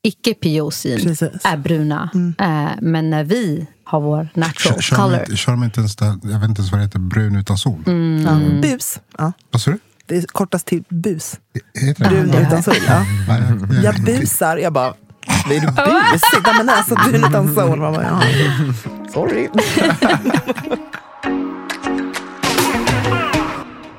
icke-POC'n 0.07 1.03
Precis. 1.03 1.41
är 1.43 1.57
bruna. 1.57 2.09
Eh, 2.39 2.69
men 2.81 3.09
när 3.09 3.23
vi 3.23 3.65
har 3.83 4.01
vår 4.01 4.29
natural 4.33 4.81
Kör, 4.81 4.95
color. 4.95 5.19
inte, 5.19 5.35
kör 5.35 5.51
de 5.51 5.63
inte 5.63 5.79
ens 5.79 5.95
där, 5.95 6.07
jag 6.23 6.39
vet 6.39 6.49
inte 6.49 6.61
ens 6.61 6.71
vad 6.71 6.81
det 6.81 6.85
heter, 6.85 6.99
brun 6.99 7.35
utan 7.35 7.57
sol? 7.57 7.83
Ja, 8.25 8.61
bus. 8.61 8.99
Ja. 9.17 9.33
Vad 9.51 9.61
sa 9.61 9.71
du? 9.71 9.79
Det 10.11 10.17
är 10.17 10.21
kortast 10.21 10.65
till 10.67 10.83
bus. 10.89 11.39
Heter 11.81 12.03
det? 12.03 12.09
Brun 12.09 12.33
utan 12.47 12.63
sol. 12.63 12.73
Ja. 12.87 13.05
Ja, 13.27 13.37
jag- 13.83 14.03
busar. 14.03 14.57
Jag 14.57 14.73
bara, 14.73 14.87
är 14.87 15.59
du 15.59 15.67
busig? 16.11 16.41
Ja, 16.43 16.53
men 16.57 16.69
alltså 16.69 16.95
brun 16.95 17.23
utan 17.29 17.55
sol. 17.55 17.79
Man 17.79 17.93
bara, 17.93 18.03
ja. 18.03 18.21
Sorry. 19.13 19.49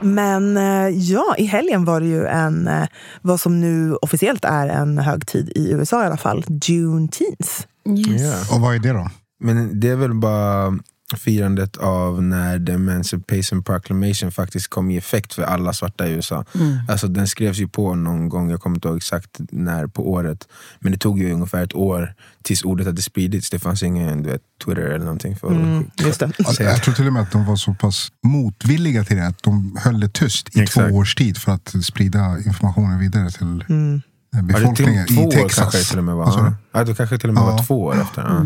Men 0.01 0.57
eh, 0.57 0.89
ja, 0.89 1.35
i 1.39 1.45
helgen 1.45 1.85
var 1.85 2.01
det 2.01 2.07
ju 2.07 2.27
en, 2.27 2.69
eh, 2.69 2.87
vad 3.23 3.41
som 3.41 3.61
nu 3.61 3.95
officiellt 3.95 4.45
är 4.45 4.69
en 4.69 4.99
högtid 4.99 5.53
i 5.55 5.71
USA 5.73 6.03
i 6.03 6.07
alla 6.07 6.17
fall, 6.17 6.45
Juneteenth. 6.65 7.51
Yes. 7.89 8.23
Ja. 8.23 8.55
Och 8.57 8.61
vad 8.61 8.75
är 8.75 8.79
det 8.79 8.93
då? 8.93 9.11
Men 9.41 9.81
det 9.81 9.89
är 9.89 9.97
väl 9.97 10.15
bara 10.15 10.79
firandet 11.17 11.77
av 11.77 12.23
när 12.23 12.67
the 12.67 12.73
Emancipation 12.73 13.63
Proclamation 13.63 14.33
faktiskt 14.33 14.71
kom 14.71 14.91
i 14.91 14.97
effekt 14.97 15.33
för 15.35 15.43
alla 15.43 15.73
svarta 15.73 16.07
i 16.09 16.11
USA. 16.13 16.45
Alltså 16.89 17.09
den 17.09 17.29
skrevs 17.29 17.59
ju 17.59 17.69
på 17.69 17.95
någon 17.95 18.29
gång, 18.29 18.51
jag 18.51 18.61
kommer 18.61 18.77
inte 18.77 18.89
ihåg 18.89 18.97
exakt 18.97 19.41
när 19.51 19.87
på 19.87 20.11
året. 20.13 20.49
Men 20.81 20.93
det 20.93 20.99
tog 20.99 21.19
ju 21.19 21.33
ungefär 21.33 21.65
ett 21.65 21.75
år 21.75 22.15
tills 22.43 22.63
ordet 22.65 22.87
hade 22.87 23.03
spridits. 23.03 23.51
Det 23.51 23.59
fanns 23.59 23.83
ingen 23.83 24.23
du 24.23 24.31
vet, 24.31 24.43
Twitter 24.65 24.83
eller 24.83 25.05
någonting 25.05 25.37
för 25.37 25.49
att 25.49 26.07
Just 26.07 26.21
det. 26.21 26.33
Alltså, 26.39 26.63
jag 26.63 26.83
tror 26.83 26.95
till 26.95 27.07
och 27.07 27.13
med 27.13 27.23
att 27.23 27.33
de 27.33 27.47
var 27.47 27.57
så 27.57 27.75
pass 27.75 28.09
motvilliga 28.25 29.05
till 29.05 29.17
det 29.17 29.27
att 29.27 29.43
de 29.43 29.77
höll 29.81 30.01
det 30.01 30.09
tyst 30.09 30.57
i 30.57 30.61
Exakt. 30.61 30.89
två 30.91 30.97
års 30.97 31.15
tid 31.15 31.39
för 31.39 31.53
att 31.53 31.75
sprida 31.85 32.39
informationen 32.47 32.99
vidare 32.99 33.31
till 33.31 33.65
Mm. 33.69 33.95
eh, 33.97 34.01
Ja, 34.35 34.39
det 34.43 34.47
till, 34.47 34.55
befolkningen 34.63 35.07
två 35.07 35.23
i 35.23 35.27
år 35.27 35.31
Texas. 35.31 35.59
kanske 35.73 35.85
till 35.91 35.99
och 35.99 36.05
med 36.05 36.15
var. 36.15 36.45
du? 36.51 36.53
Ja, 36.73 36.85
det 36.85 36.95
kanske 36.95 37.19
till 37.19 37.29
och 37.29 37.35
med 37.35 37.43
Ja. 37.43 37.47
var 37.57 37.65
två 37.65 37.83
år 37.83 38.01
efter. 38.03 38.23
Ja. 38.23 38.45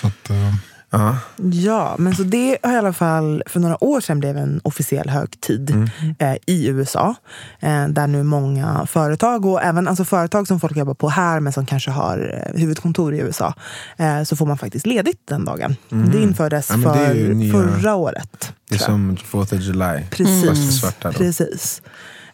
Så 0.00 0.06
att, 0.06 0.30
eh, 0.30 0.54
Ja. 0.94 1.16
Ja, 1.52 1.94
men 1.98 2.14
så 2.14 2.22
det 2.22 2.58
har 2.62 2.72
i 2.72 2.76
alla 2.76 2.92
fall 2.92 3.42
för 3.46 3.60
några 3.60 3.84
år 3.84 4.00
sedan 4.00 4.20
blev 4.20 4.36
en 4.36 4.60
officiell 4.64 5.08
högtid 5.08 5.70
Mm. 5.70 5.88
eh, 6.18 6.36
i 6.46 6.66
USA. 6.68 7.14
Eh, 7.60 7.88
där 7.88 8.06
nu 8.06 8.22
många 8.22 8.86
företag 8.86 9.46
och 9.46 9.62
även 9.62 9.88
alltså 9.88 10.04
företag 10.04 10.46
som 10.48 10.60
folk 10.60 10.76
jobbar 10.76 10.94
på 10.94 11.08
här 11.08 11.40
men 11.40 11.52
som 11.52 11.66
kanske 11.66 11.90
har 11.90 12.44
eh, 12.54 12.60
huvudkontor 12.60 13.14
i 13.14 13.18
USA. 13.18 13.54
Eh, 13.96 14.22
så 14.22 14.36
får 14.36 14.46
man 14.46 14.58
faktiskt 14.58 14.86
ledigt 14.86 15.20
den 15.28 15.44
dagen. 15.44 15.76
Det 16.12 16.22
infördes 16.22 16.70
Mm. 16.70 16.82
Ja, 16.82 16.92
det 16.94 17.14
för 17.26 17.34
nya- 17.34 17.52
förra 17.52 17.94
året. 17.94 18.52
Det 18.68 18.74
är 18.74 18.78
som 18.78 19.16
4th 19.16 19.54
of 19.54 19.60
July. 19.60 20.04
Precis. 20.10 20.48
Fast 20.48 20.64
för 20.66 20.72
svarta. 20.72 21.08
Då. 21.10 21.18
Precis. 21.18 21.82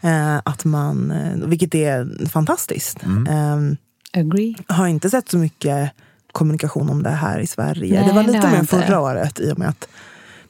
Eh, 0.00 0.36
att 0.44 0.64
man, 0.64 1.10
eh, 1.10 1.48
vilket 1.48 1.74
är 1.74 2.26
fantastiskt. 2.28 3.02
Mm. 3.04 3.26
Eh, 4.14 4.20
Agree. 4.20 4.56
har 4.66 4.86
inte 4.86 5.10
sett 5.10 5.28
så 5.28 5.38
mycket 5.38 5.90
kommunikation 6.38 6.90
om 6.90 7.02
det 7.02 7.10
här 7.10 7.38
i 7.38 7.46
Sverige. 7.46 7.98
Nej, 8.00 8.08
det 8.08 8.14
var 8.14 8.22
det 8.22 8.26
lite 8.26 8.38
har 8.38 8.44
jag 8.44 8.52
mer 8.52 8.60
inte. 8.60 8.76
förra 8.82 9.00
året 9.00 9.40
i 9.40 9.52
och 9.52 9.58
med 9.58 9.68
att 9.68 9.88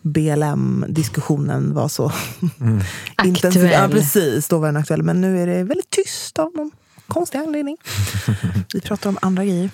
BLM-diskussionen 0.03 1.75
var 1.75 1.89
så 1.89 2.13
Mm. 2.61 2.81
intensiv. 3.25 3.63
Ja, 3.65 3.69
Aktuell. 3.69 3.91
precis, 3.91 4.49
då 4.49 4.59
var 4.59 4.67
den 4.67 4.77
aktuell. 4.77 5.03
Men 5.03 5.21
nu 5.21 5.43
är 5.43 5.47
det 5.47 5.65
väldigt 5.65 5.91
tyst 5.91 6.39
av 6.39 6.51
någon 6.57 6.71
konstig 7.09 7.39
anledning. 7.39 7.77
Vi 8.75 8.81
pratar 8.81 9.11
om 9.11 9.19
andra 9.23 9.45
grejer. 9.45 9.71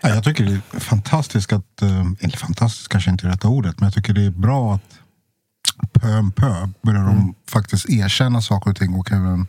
ja, 0.00 0.08
jag 0.08 0.24
tycker 0.24 0.44
det 0.44 0.60
är 0.76 0.80
fantastiskt 0.80 1.52
att, 1.52 1.82
eh, 1.82 2.06
eller 2.20 2.36
fantastiskt 2.36 2.88
kanske 2.88 3.10
inte 3.10 3.26
är 3.26 3.30
rätta 3.30 3.48
ordet, 3.48 3.80
men 3.80 3.86
jag 3.86 3.94
tycker 3.94 4.12
det 4.12 4.24
är 4.24 4.30
bra 4.30 4.74
att 4.74 4.82
pö 6.02 6.18
om 6.18 6.32
pö 6.32 6.68
börjar 6.82 7.02
de 7.04 7.34
faktiskt 7.50 7.90
erkänna 7.90 8.42
saker 8.42 8.70
och 8.70 8.76
ting 8.76 8.94
och 8.94 9.12
även 9.12 9.46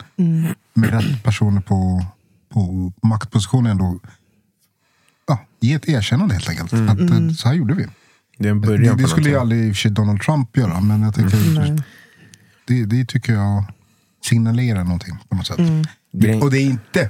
med 0.74 0.90
rätt 0.90 1.24
personer 1.24 1.62
på, 1.62 2.06
på 2.54 2.92
maktpositionen 3.08 3.72
ändå 3.72 4.00
ja, 4.04 4.10
ge 5.64 5.74
ett 5.74 5.90
erkännande 5.90 6.34
helt 6.34 6.50
enkelt. 6.50 6.74
Att, 6.74 7.00
eh, 7.00 7.30
så 7.38 7.48
här 7.48 7.56
gjorde 7.56 7.74
vi. 7.74 7.86
Det 8.38 8.48
är 8.48 8.52
en 8.52 8.62
Det, 8.62 8.68
början 8.68 8.98
det 8.98 9.04
på 9.04 9.10
skulle 9.10 9.30
ju 9.30 9.36
aldrig 9.38 9.68
i 9.68 9.72
och 9.72 9.76
för 9.76 9.82
sig 9.82 9.92
Donald 9.92 10.22
Trump 10.22 10.58
göra, 10.58 10.80
men 10.82 11.02
jag 11.02 11.16
tycker 11.16 11.30
det, 12.68 12.86
det 12.86 13.06
tycker 13.06 13.34
jag 13.34 13.66
signalerar 14.26 14.84
någonting 14.84 15.18
på 15.30 15.36
något 15.36 15.48
sätt. 15.48 15.58
Grej- 16.14 16.42
Och 16.42 16.52
det 16.52 16.58
är 16.58 16.66
inte 16.66 17.10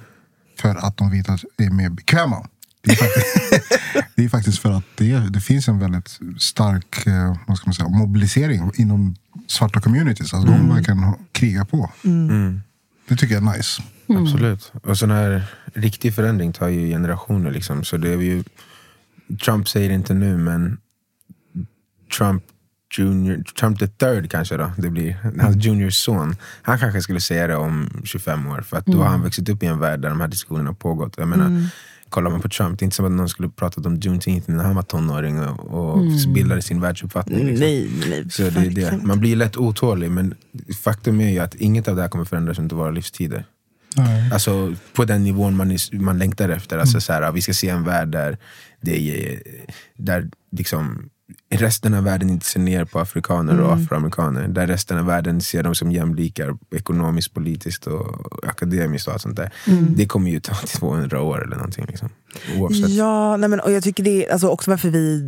för 0.60 0.76
att 0.76 0.98
de 0.98 1.10
vita 1.12 1.38
är 1.58 1.70
mer 1.70 1.90
bekväma. 1.90 2.48
Det 2.82 2.92
är 2.92 2.96
faktiskt, 2.96 4.06
det 4.16 4.26
är 4.26 4.30
faktiskt 4.30 4.60
för 4.60 4.72
att 4.72 4.84
det, 4.98 5.20
det 5.30 5.42
finns 5.42 5.68
en 5.68 5.80
väldigt 5.80 6.20
stark 6.38 7.06
eh, 7.08 7.38
vad 7.48 7.58
ska 7.58 7.68
man 7.68 7.74
säga, 7.74 7.88
mobilisering 7.90 8.72
inom 8.76 9.16
svarta 9.48 9.82
communities. 9.82 10.34
Alltså 10.34 10.52
De 10.52 10.70
verkligen 10.76 11.14
krigar 11.32 11.66
på. 11.66 11.92
Det 13.10 13.16
tycker 13.16 13.34
jag 13.36 13.48
är 13.48 13.58
nice. 13.58 13.82
Absolut. 14.08 14.72
Och 14.84 14.98
sån 14.98 15.12
här 15.12 15.44
riktig 15.74 16.16
förändring 16.16 16.54
tar 16.54 16.68
ju 16.68 16.88
generationer. 16.88 17.52
Liksom. 17.52 17.84
Så 17.84 17.98
det 17.98 18.10
är 18.10 18.18
ju, 18.18 18.44
Trump 19.46 19.70
säger 19.70 19.90
det 19.90 19.96
inte 19.96 20.14
nu, 20.14 20.38
men 20.38 20.78
Trump 22.18 22.44
Junior, 22.98 23.44
Trump 23.44 23.80
the 23.80 23.88
third 23.88 24.32
kanske 24.32 24.58
då, 24.58 24.72
det 24.78 24.90
blir. 24.90 25.18
Hans 25.42 25.66
juniors 25.66 25.96
son. 25.96 26.36
Han 26.62 26.80
kanske 26.80 27.02
skulle 27.02 27.22
säga 27.22 27.48
det 27.48 27.56
om 27.56 28.02
25 28.04 28.48
år. 28.48 28.62
För 28.62 28.78
att 28.78 28.86
då 28.86 28.98
har 28.98 29.06
han 29.10 29.24
vuxit 29.24 29.50
upp 29.50 29.64
i 29.64 29.66
en 29.66 29.80
värld 29.80 30.00
där 30.00 30.10
de 30.10 30.22
här 30.22 30.28
diskussionerna 30.28 30.70
har 30.70 30.76
pågått. 30.76 31.14
Jag 31.18 31.28
menar, 31.28 31.70
Kollar 32.14 32.32
man 32.32 32.42
på 32.42 32.50
Trump, 32.50 32.80
det 32.80 32.84
är 32.84 32.86
inte 32.86 32.96
som 32.96 33.06
att 33.06 33.12
någon 33.12 33.30
skulle 33.30 33.50
pratat 33.50 33.86
om 33.86 33.96
Juneteenth 33.96 34.52
när 34.52 34.64
han 34.64 34.76
var 34.76 34.84
tonåring 34.84 35.40
och, 35.40 35.60
och 35.60 36.04
bildade 36.34 36.62
sin 36.62 36.82
världsuppfattning. 36.82 37.46
Liksom. 37.46 37.68
Nej, 37.68 37.90
nej. 38.10 38.30
Så 38.30 38.42
det 38.42 38.60
är 38.60 38.70
det. 38.70 39.04
Man 39.04 39.20
blir 39.20 39.36
lätt 39.36 39.58
otålig, 39.58 40.12
men 40.12 40.36
faktum 40.84 41.22
är 41.22 41.30
ju 41.30 41.40
att 41.40 41.56
inget 41.56 41.88
av 41.88 41.96
det 41.96 42.02
här 42.02 42.10
kommer 42.10 42.26
förändras 42.26 42.60
under 42.60 42.76
våra 42.76 42.92
livstider. 42.92 43.46
Nej. 43.98 44.30
Alltså 44.34 44.76
på 44.94 45.06
den 45.06 45.24
nivån 45.24 45.56
man, 45.56 45.72
är, 45.72 46.00
man 46.00 46.18
längtar 46.18 46.50
efter. 46.50 46.78
Alltså, 46.78 46.96
mm. 46.96 47.02
så 47.02 47.14
här, 47.14 47.32
vi 47.32 47.42
ska 47.42 47.54
se 47.54 47.70
en 47.70 47.84
värld 47.84 48.08
där, 48.08 48.38
det 48.82 48.98
är, 49.10 49.42
där 49.98 50.30
liksom, 50.52 51.10
resten 51.50 51.94
av 51.94 52.04
världen 52.04 52.30
inte 52.30 52.46
ser 52.46 52.60
ner 52.60 52.86
på 52.86 53.00
afrikaner 53.00 53.60
och 53.62 53.74
afroamerikaner. 53.74 54.48
Där 54.48 54.68
resten 54.68 54.98
av 54.98 55.06
världen 55.06 55.42
ser 55.42 55.64
dem 55.64 55.76
som 55.76 55.92
jämlikar 55.92 56.58
ekonomiskt, 56.76 57.34
politiskt 57.34 57.88
och 57.88 58.48
akademiskt. 58.48 59.08
och 59.08 59.14
allt 59.14 59.22
sånt 59.22 59.36
där. 59.36 59.54
Det 59.96 60.06
kommer 60.06 60.32
ju 60.32 60.40
ta 60.40 60.54
200 60.68 61.22
år 61.22 61.44
eller 61.44 61.56
någonting. 61.56 61.86
Liksom. 61.86 62.10
Oavsett. 62.58 62.90
Ja, 62.90 63.38
nej 63.38 63.50
men, 63.50 63.60
och 63.60 63.72
jag 63.72 63.84
tycker 63.84 64.04
det 64.04 64.26
är 64.26 64.32
alltså 64.32 64.48
också 64.48 64.72
varför 64.72 64.90
vi 64.90 65.22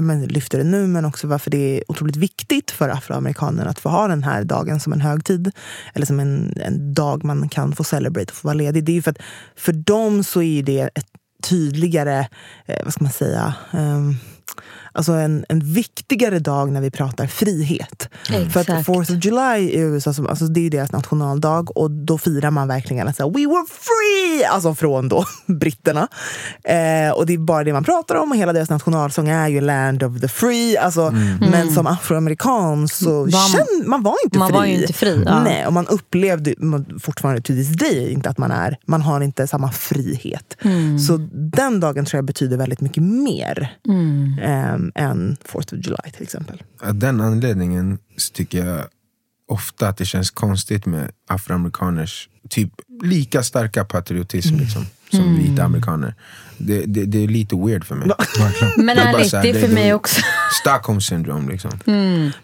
men, 0.00 0.24
lyfter 0.24 0.58
det 0.58 0.64
nu, 0.64 0.86
men 0.86 1.04
också 1.04 1.26
varför 1.26 1.50
det 1.50 1.78
är 1.78 1.84
otroligt 1.88 2.16
viktigt 2.16 2.70
för 2.70 2.88
afroamerikaner 2.88 3.66
att 3.66 3.78
få 3.78 3.88
ha 3.88 4.08
den 4.08 4.22
här 4.22 4.44
dagen 4.44 4.80
som 4.80 4.92
en 4.92 5.00
högtid. 5.00 5.50
Eller 5.94 6.06
som 6.06 6.20
en, 6.20 6.54
en 6.56 6.94
dag 6.94 7.24
man 7.24 7.48
kan 7.48 7.72
få 7.72 7.84
celebrate 7.84 8.30
och 8.30 8.36
få 8.36 8.48
vara 8.48 8.54
ledig. 8.54 8.84
Det 8.84 8.92
är 8.92 8.94
ju 8.94 9.02
för 9.02 9.10
att 9.10 9.22
för 9.56 9.72
dem 9.72 10.24
så 10.24 10.42
är 10.42 10.62
det 10.62 10.80
ett 10.94 11.06
tydligare, 11.42 12.28
eh, 12.66 12.84
vad 12.84 12.92
ska 12.92 13.04
man 13.04 13.12
säga, 13.12 13.54
ehm, 13.72 14.16
Alltså 14.94 15.12
en, 15.12 15.44
en 15.48 15.60
viktigare 15.72 16.38
dag 16.38 16.72
när 16.72 16.80
vi 16.80 16.90
pratar 16.90 17.26
frihet. 17.26 18.08
För 18.52 18.60
att. 18.60 18.66
4th 18.68 19.00
of 19.18 19.24
July 19.24 19.70
i 19.70 19.78
USA, 19.78 20.12
som- 20.12 20.26
alltså 20.26 20.44
det 20.44 20.60
är 20.60 20.62
ju 20.62 20.68
deras 20.70 20.92
nationaldag 20.92 21.70
och 21.70 21.90
då 21.90 22.18
firar 22.18 22.50
man 22.50 22.68
verkligen 22.68 23.08
att 23.08 23.16
säga 23.16 23.28
We 23.28 23.46
were 23.46 23.64
free! 23.70 24.44
Alltså 24.44 24.74
från 24.74 25.08
då 25.08 25.24
britterna. 25.46 26.08
Eh, 26.64 27.10
och 27.16 27.26
det 27.26 27.32
är 27.34 27.38
bara 27.38 27.64
det 27.64 27.72
man 27.72 27.84
pratar 27.84 28.14
om 28.14 28.30
och 28.30 28.36
hela 28.36 28.52
deras 28.52 28.70
nationalsång 28.70 29.28
är 29.28 29.48
ju 29.48 29.60
Land 29.60 30.02
of 30.02 30.20
the 30.20 30.28
free. 30.28 30.76
Alltså, 30.76 31.10
Men 31.50 31.70
som 31.70 31.86
afroamerikan 31.86 32.88
så 32.88 33.10
Mm. 33.22 33.30
Var- 33.30 33.52
känn, 33.52 33.88
man 33.90 34.02
var 34.02 34.14
inte 34.24 34.38
man 34.38 34.48
fri. 34.48 34.56
var 34.58 34.64
ju 34.66 34.80
inte 34.80 34.92
fri, 34.92 35.22
ja. 35.26 35.42
Nej, 35.42 35.66
och 35.66 35.72
man 35.72 35.86
upplevde 35.86 36.54
man, 36.58 36.98
fortfarande 37.02 37.40
to 37.42 37.52
this 37.52 37.68
day 37.68 38.12
inte 38.12 38.28
att 38.30 38.38
man 38.38 38.50
är, 38.50 38.78
man 38.86 39.02
har 39.02 39.20
inte 39.20 39.46
samma 39.46 39.72
frihet. 39.72 40.56
Mm. 40.62 40.98
Så 40.98 41.16
den 41.32 41.80
dagen 41.80 42.04
tror 42.04 42.18
jag 42.18 42.24
betyder 42.24 42.56
väldigt 42.56 42.80
mycket 42.80 43.02
mer 43.02 43.76
Mm. 43.88 44.81
Ehm, 44.94 45.10
än 45.10 45.36
4th 45.52 45.58
of 45.78 45.86
July 45.86 46.10
till 46.12 46.22
exempel. 46.22 46.62
Av 46.82 46.94
den 46.94 47.20
anledningen 47.20 47.98
så 48.16 48.32
tycker 48.32 48.66
jag 48.66 48.84
ofta 49.48 49.88
att 49.88 49.96
det 49.96 50.04
känns 50.06 50.30
konstigt 50.30 50.86
med 50.86 51.10
afroamerikaners 51.28 52.28
typ 52.48 52.72
lika 53.02 53.42
starka 53.42 53.84
patriotism 53.84 54.54
liksom, 54.56 54.86
som 55.10 55.20
Mm. 55.20 55.36
vita 55.42 55.62
amerikaner. 55.64 56.14
Det, 56.58 56.84
det, 56.86 57.04
det 57.04 57.18
är 57.24 57.28
lite 57.28 57.56
weird 57.56 57.84
för 57.84 57.94
mig. 57.94 58.08
Men 58.76 58.86
Det 58.96 59.02
är 59.02 59.14
ärligt, 59.14 59.32
här, 59.32 59.42
det 59.42 59.48
är 59.50 59.60
för 59.60 59.68
det- 59.68 59.74
mig 59.74 59.94
också. 59.94 60.20
Stockholm 60.60 61.00
syndrome 61.00 61.52
liksom. 61.52 61.70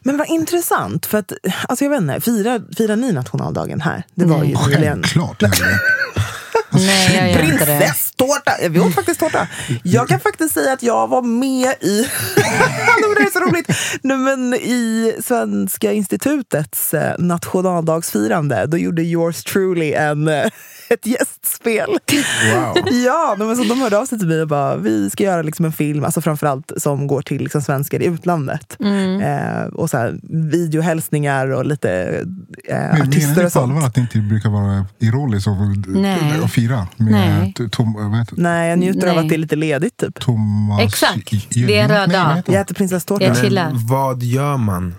Men 0.02 0.16
vad 0.18 0.28
intressant, 0.28 1.06
för 1.06 1.18
att, 1.18 1.32
alltså 1.68 1.84
jag 1.84 1.90
vet 1.90 2.00
inte, 2.00 2.20
firar, 2.20 2.74
firar 2.76 2.96
ni 2.96 3.12
nationaldagen 3.12 3.80
här? 3.80 4.02
Det 4.14 4.24
var 4.24 4.44
ju 4.44 4.54
nyligen. 4.54 5.02
Självklart. 5.02 5.42
Gör 6.72 6.78
det. 6.80 6.86
Nej, 6.86 7.16
jag 7.16 7.30
gör 7.30 7.52
inte 7.52 7.64
det. 7.64 7.78
Prinsesstårta! 7.78 8.52
Vi 8.70 8.80
åt 8.80 8.94
faktiskt 8.94 9.20
tårta. 9.20 9.48
Jag 9.82 10.08
kan 10.08 10.20
faktiskt 10.20 10.54
säga 10.54 10.72
att 10.72 10.82
jag 10.82 11.08
var 11.08 11.22
med 11.22 11.74
i, 11.80 12.02
det 13.16 13.22
är 13.22 13.32
så 13.32 13.40
roligt, 13.40 13.68
Nej, 14.02 14.16
men 14.16 14.54
i 14.54 15.14
Svenska 15.24 15.92
institutets 15.92 16.94
eh, 16.94 17.14
nationaldagsfirande. 17.18 18.66
Då 18.66 18.78
gjorde 18.78 19.02
yours 19.02 19.44
truly 19.44 19.92
en, 19.92 20.28
eh, 20.28 20.44
ett 20.90 21.06
gästspel. 21.06 21.98
Wow. 22.54 22.92
Ja, 22.92 23.34
men 23.38 23.56
så 23.56 23.64
de 23.64 23.80
hörde 23.80 23.98
av 23.98 24.06
sig 24.06 24.18
till 24.18 24.28
mig 24.28 24.42
och 24.42 24.48
bara, 24.48 24.76
vi 24.76 25.10
ska 25.10 25.24
göra 25.24 25.42
liksom 25.42 25.64
en 25.64 25.72
film, 25.72 26.04
alltså 26.04 26.20
framförallt 26.20 26.72
som 26.76 27.06
går 27.06 27.22
till 27.22 27.42
liksom 27.42 27.62
svenskar 27.62 28.02
i 28.02 28.06
utlandet. 28.06 28.76
Eh, 29.22 29.66
och 29.74 29.90
så 29.90 29.98
här, 29.98 30.18
videohälsningar 30.50 31.50
och 31.50 31.66
lite 31.66 31.90
eh, 32.68 32.76
Men 32.78 32.90
Menar 32.90 33.06
artister 33.06 33.42
ni 33.42 33.48
och 33.48 33.52
på 33.52 33.60
allvar 33.60 33.74
sånt. 33.80 33.86
att 33.86 33.94
det 33.94 34.00
inte 34.00 34.18
brukar 34.18 34.50
vara 34.50 34.86
ironiskt 34.98 35.48
att 35.48 35.56
Nej. 35.86 36.40
Fira? 36.60 36.86
Med 36.96 37.12
Nej. 37.12 37.54
Tom, 37.70 37.96
det? 38.36 38.42
Nej, 38.42 38.68
jag 38.70 38.78
njuter 38.78 39.06
av 39.08 39.14
Nej. 39.14 39.22
att 39.24 39.28
det 39.28 39.34
är 39.34 39.38
lite 39.38 39.56
ledigt 39.56 39.96
typ. 39.96 40.20
Thomas... 40.20 40.80
Exakt. 40.80 41.32
J- 41.32 41.66
Det 41.66 41.78
är 41.78 41.84
en 41.84 41.90
röd 41.90 42.10
heter 42.36 42.52
Jag 42.52 42.60
äter 42.60 42.74
prinsesstårta. 42.74 43.24
Vad 43.88 44.22
gör 44.22 44.56
man? 44.56 44.94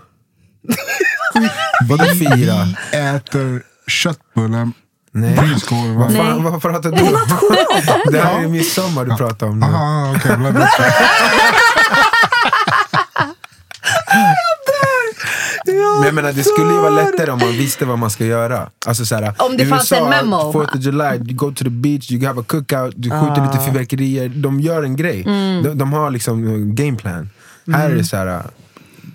Vadå 1.90 2.04
fira? 2.06 2.68
Äter 3.16 3.64
köttbullen, 3.88 4.74
Nej. 5.12 5.38
prinskorv. 5.38 5.96
Vad 5.96 6.12
Nej. 6.12 6.22
fan, 6.22 6.44
vad 6.44 6.62
pratar 6.62 6.92
du 6.92 7.02
om? 7.02 7.18
Det 8.12 8.22
här 8.22 8.44
är 8.44 8.48
midsommar 8.48 9.06
du 9.06 9.16
pratar 9.16 9.48
om 9.48 9.60
nu. 9.60 9.66
Aha, 9.66 10.14
okej. 10.16 10.32
Men 15.66 16.04
jag 16.06 16.14
menar, 16.14 16.34
det 16.34 16.44
skulle 16.44 16.74
ju 16.74 16.80
vara 16.80 16.90
lättare 16.90 17.32
om 17.32 17.40
man 17.40 17.52
visste 17.52 17.86
vad 17.86 18.00
man 18.00 18.10
ska 18.12 18.26
göra. 18.26 18.70
Alltså, 18.86 19.06
såhär, 19.06 19.34
Om 19.38 19.58
det 19.58 19.64
i 19.64 19.66
fanns 19.66 19.92
en 19.92 20.10
memo. 20.10 20.54
4th 20.54 20.78
of 20.78 20.84
July, 20.86 21.16
you 21.16 21.34
go 21.34 21.52
to 21.52 21.64
the 21.64 21.70
beach, 21.70 22.12
you 22.12 22.26
have 22.28 22.42
a 22.42 22.44
cookout, 22.48 22.94
du 22.96 23.10
skjuter 23.10 23.46
lite 23.46 23.66
fyrverkerier. 23.66 24.30
De 24.30 24.60
gör 24.60 24.84
en 24.84 24.96
grej. 24.96 25.24
Mm. 25.24 25.64
De, 25.64 25.78
de 25.78 25.94
har 25.94 26.12
liksom 26.12 26.76
gameplan. 26.76 27.30
Här 27.74 27.90
är 27.90 27.96
det 27.96 28.04
så 28.04 28.18
här... 28.18 28.44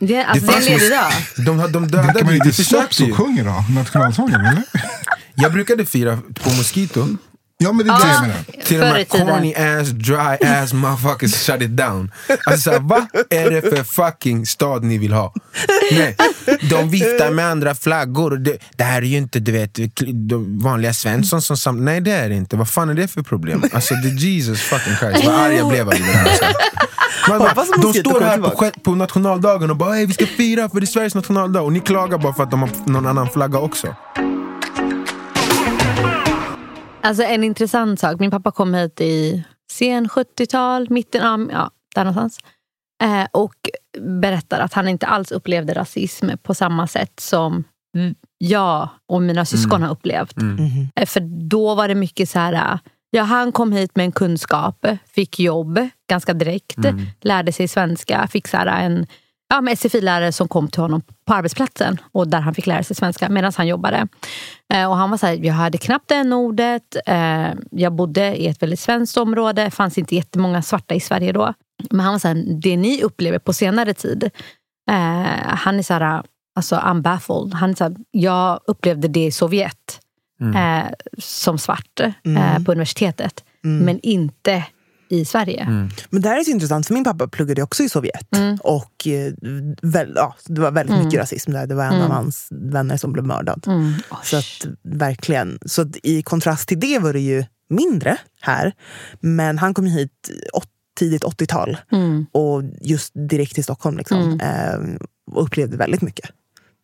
Det, 0.01 0.25
alltså, 0.25 0.47
det, 0.47 0.53
fanns 0.53 0.67
är 0.67 0.73
en 0.73 0.79
ledig 0.79 0.91
dag. 0.91 1.13
De, 1.47 1.73
de 1.73 1.89
Dricker 1.89 2.03
dödade 2.03 2.25
man 2.25 2.33
ju, 2.33 2.37
inte 2.37 2.49
de 2.49 2.65
snaps 2.65 3.01
och 3.01 3.07
ju. 3.07 3.13
sjunger 3.15 3.45
då? 3.45 3.65
Nationalsången 3.75 4.41
eller? 4.41 4.63
Jag 5.35 5.53
brukade 5.53 5.87
fira 5.87 6.19
på 6.43 6.51
Mosquito. 6.51 7.07
Ja 7.65 7.73
men 7.73 7.87
det 7.87 7.93
är 7.93 7.99
det 8.07 8.13
jag 8.13 8.21
menar. 8.23 8.65
Till 8.65 8.79
de 8.81 8.87
Förr 8.87 8.93
här 8.93 8.99
i 8.99 9.05
tiden. 9.05 9.27
corny 9.27 9.55
ass, 9.55 9.89
dry 9.89 10.49
ass 10.49 10.73
motherfuckers 10.73 11.35
shut 11.47 11.63
it 11.63 11.71
down. 11.77 12.11
Alltså 12.47 12.63
såhär, 12.63 12.81
vad 12.81 13.07
är 13.31 13.51
det 13.51 13.61
för 13.63 13.85
fucking 13.85 14.47
stad 14.47 14.85
ni 14.85 14.99
vill 14.99 15.13
ha? 15.13 15.33
Nej, 15.93 16.17
de 16.71 16.91
viftar 16.91 17.31
med 17.31 17.47
andra 17.51 17.75
flaggor. 17.75 18.31
och 18.33 18.41
Det, 18.41 18.59
det 18.77 18.85
här 18.85 19.03
är 19.03 19.07
ju 19.07 19.17
inte 19.17 19.41
du 19.41 19.53
vet, 19.53 19.79
de 20.29 20.59
vanliga 20.59 20.93
Svensson 20.95 21.43
som 21.43 21.57
sam- 21.57 21.85
Nej 21.85 22.01
det 22.01 22.13
är 22.13 22.29
det 22.29 22.35
inte. 22.35 22.57
Vad 22.57 22.69
fan 22.69 22.89
är 22.89 22.95
det 22.95 23.09
för 23.09 23.23
problem? 23.23 23.65
Alltså 23.73 23.95
the 23.95 24.09
Jesus 24.09 24.61
fucking 24.61 24.97
Christ, 24.97 25.25
vad 25.27 25.35
arg 25.35 25.55
jag 25.57 25.69
blev 25.69 25.89
av 25.89 25.95
det 25.95 26.03
här. 26.05 26.29
Alltså. 26.29 26.45
Man 27.29 27.43
att 27.43 27.83
de 27.83 27.95
står 27.95 28.21
här 28.21 28.39
på, 28.39 28.71
på 28.85 28.95
nationaldagen 28.95 29.71
och 29.71 29.77
bara 29.77 29.97
"Ey, 29.99 30.07
vi 30.07 30.15
ska 30.15 30.27
fira 30.27 30.69
för 30.69 30.81
det 30.81 30.85
är 30.85 30.87
Sveriges 30.87 31.15
nationaldag 31.15 31.61
och 31.61 31.73
ni 31.73 31.81
klagar 31.81 32.19
bara 32.19 32.35
för 32.35 32.43
att 32.43 32.51
de 32.51 32.61
har 32.63 32.71
någon 32.87 33.07
annan 33.07 33.29
flagga 33.31 33.59
också. 33.59 33.95
Alltså 37.05 37.23
en 37.23 37.45
intressant 37.45 38.01
sak. 38.01 38.21
Min 38.21 38.31
pappa 38.31 38.51
kom 38.51 38.75
hit 38.75 39.01
i 39.01 39.45
sen 39.73 40.09
70-tal, 40.09 40.91
mitten 40.91 41.23
av, 41.27 41.49
ja, 41.53 41.71
där 41.95 42.05
någonstans. 42.05 42.39
Eh, 43.03 43.27
och 43.33 43.55
berättar 44.01 44.61
att 44.61 44.73
han 44.73 44.89
inte 44.89 45.07
alls 45.07 45.33
upplevde 45.33 45.75
rasism 45.75 46.29
på 46.43 46.55
samma 46.55 46.87
sätt 46.87 47.21
som 47.21 47.65
jag 48.39 48.89
och 49.09 49.23
mina 49.23 49.45
syskon 49.45 49.83
har 49.83 49.91
upplevt. 49.91 50.37
Eh, 50.97 51.07
För 51.07 51.21
då 51.49 51.75
var 51.75 51.89
det 51.89 51.95
mycket 51.95 52.29
så 52.31 52.39
här, 52.39 52.79
ja 53.11 53.23
han 53.23 53.53
kom 53.53 53.73
hit 53.73 53.97
med 53.97 54.05
en 54.05 54.13
kunskap, 54.13 54.87
fick 55.07 55.41
jobb 55.41 55.89
ganska 56.11 56.35
direkt, 56.35 56.79
lärde 57.21 57.53
sig 57.53 57.69
svenska, 57.69 58.27
fick 58.27 58.49
så 58.49 58.57
här 58.57 58.67
en 58.87 59.07
ja, 59.55 59.61
men 59.61 59.77
SFI-lärare 59.77 60.33
som 60.33 60.49
kom 60.49 60.69
till 60.69 60.81
honom 60.81 61.03
på 61.27 61.35
arbetsplatsen 61.35 62.01
och 62.13 62.29
där 62.29 62.41
han 62.41 62.55
fick 62.55 62.67
lära 62.67 62.83
sig 62.83 62.97
svenska 62.97 63.29
medan 63.29 63.53
han 63.57 63.67
jobbade. 63.67 64.09
Eh, 64.75 64.91
och 64.91 64.97
han 64.97 65.11
var 65.11 65.19
så 65.19 65.27
här, 65.27 65.35
jag 65.35 65.55
hade 65.55 65.79
knappt 65.79 66.09
det 66.09 66.35
ordet, 66.35 66.97
eh, 67.07 67.49
jag 67.71 67.93
bodde 67.93 68.37
i 68.37 68.47
ett 68.47 68.63
väldigt 68.63 68.81
svenskt 68.81 69.17
område, 69.17 69.71
fanns 69.71 69.99
inte 69.99 70.15
jättemånga 70.15 70.63
svarta 70.63 70.95
i 70.95 71.01
Sverige 71.01 71.33
då. 71.33 71.55
Men 71.91 72.01
han 72.01 72.13
var 72.15 72.19
så 72.19 72.29
här, 72.29 72.45
det 72.63 72.77
ni 72.77 73.03
upplever 73.03 73.39
på 73.39 73.53
senare 73.53 73.95
tid, 73.95 74.25
eh, 74.91 75.55
han 75.55 75.79
är 75.79 75.83
så 75.83 75.95
här, 75.95 76.23
alltså 76.57 76.77
I'm 76.77 77.03
baffled. 77.03 77.55
Han 77.55 77.71
är 77.71 77.75
så 77.75 77.85
här, 77.85 77.97
jag 78.11 78.61
upplevde 78.67 79.09
det 79.09 79.25
i 79.25 79.33
Sovjet 79.33 80.01
eh, 80.55 80.91
som 81.19 81.59
svart 81.59 82.01
eh, 82.01 82.65
på 82.65 82.73
universitetet, 82.73 83.45
men 83.63 84.01
inte 84.01 84.65
i 85.15 85.25
Sverige. 85.25 85.65
Men 86.11 86.23
det 86.23 86.29
här 86.29 86.41
är 86.41 86.45
så 86.45 86.51
intressant, 86.51 86.87
för 86.87 86.95
min 86.95 87.05
pappa 87.05 87.29
pluggade 87.29 87.63
också 87.63 87.83
i 87.83 87.89
Sovjet. 87.89 88.29
Och 88.61 89.07
eh, 89.07 89.33
väl, 89.83 90.13
ja, 90.17 90.35
det 90.47 90.61
var 90.61 90.71
väldigt 90.71 90.97
mycket 91.05 91.21
rasism 91.21 91.53
där. 91.53 91.67
Det 91.67 91.75
var 91.75 91.85
en 91.85 92.03
av 92.03 92.11
hans 92.11 92.49
vänner 92.51 92.97
som 92.97 93.13
blev 93.13 93.25
mördad. 93.25 93.67
Så 94.23 94.37
att, 94.37 94.67
verkligen. 94.83 95.59
Så 95.67 95.83
att, 95.83 95.97
i 96.03 96.23
kontrast 96.23 96.69
till 96.69 96.81
det 96.81 96.99
var 96.99 97.13
det 97.13 97.21
ju 97.21 97.45
mindre 97.69 98.17
här. 98.41 98.73
Men 99.21 99.59
han 99.59 99.75
kom 99.75 99.87
hit 99.87 100.31
åt, 100.53 100.69
tidigt 100.99 101.25
80-tal. 101.25 101.77
Och 102.33 102.63
just 102.81 103.13
direkt 103.29 103.55
till 103.55 103.65
Stockholm. 103.65 103.97
Liksom, 103.97 104.41
eh, 104.41 105.07
och 105.33 105.43
upplevde 105.43 105.77
väldigt 105.77 106.03
mycket. 106.03 106.31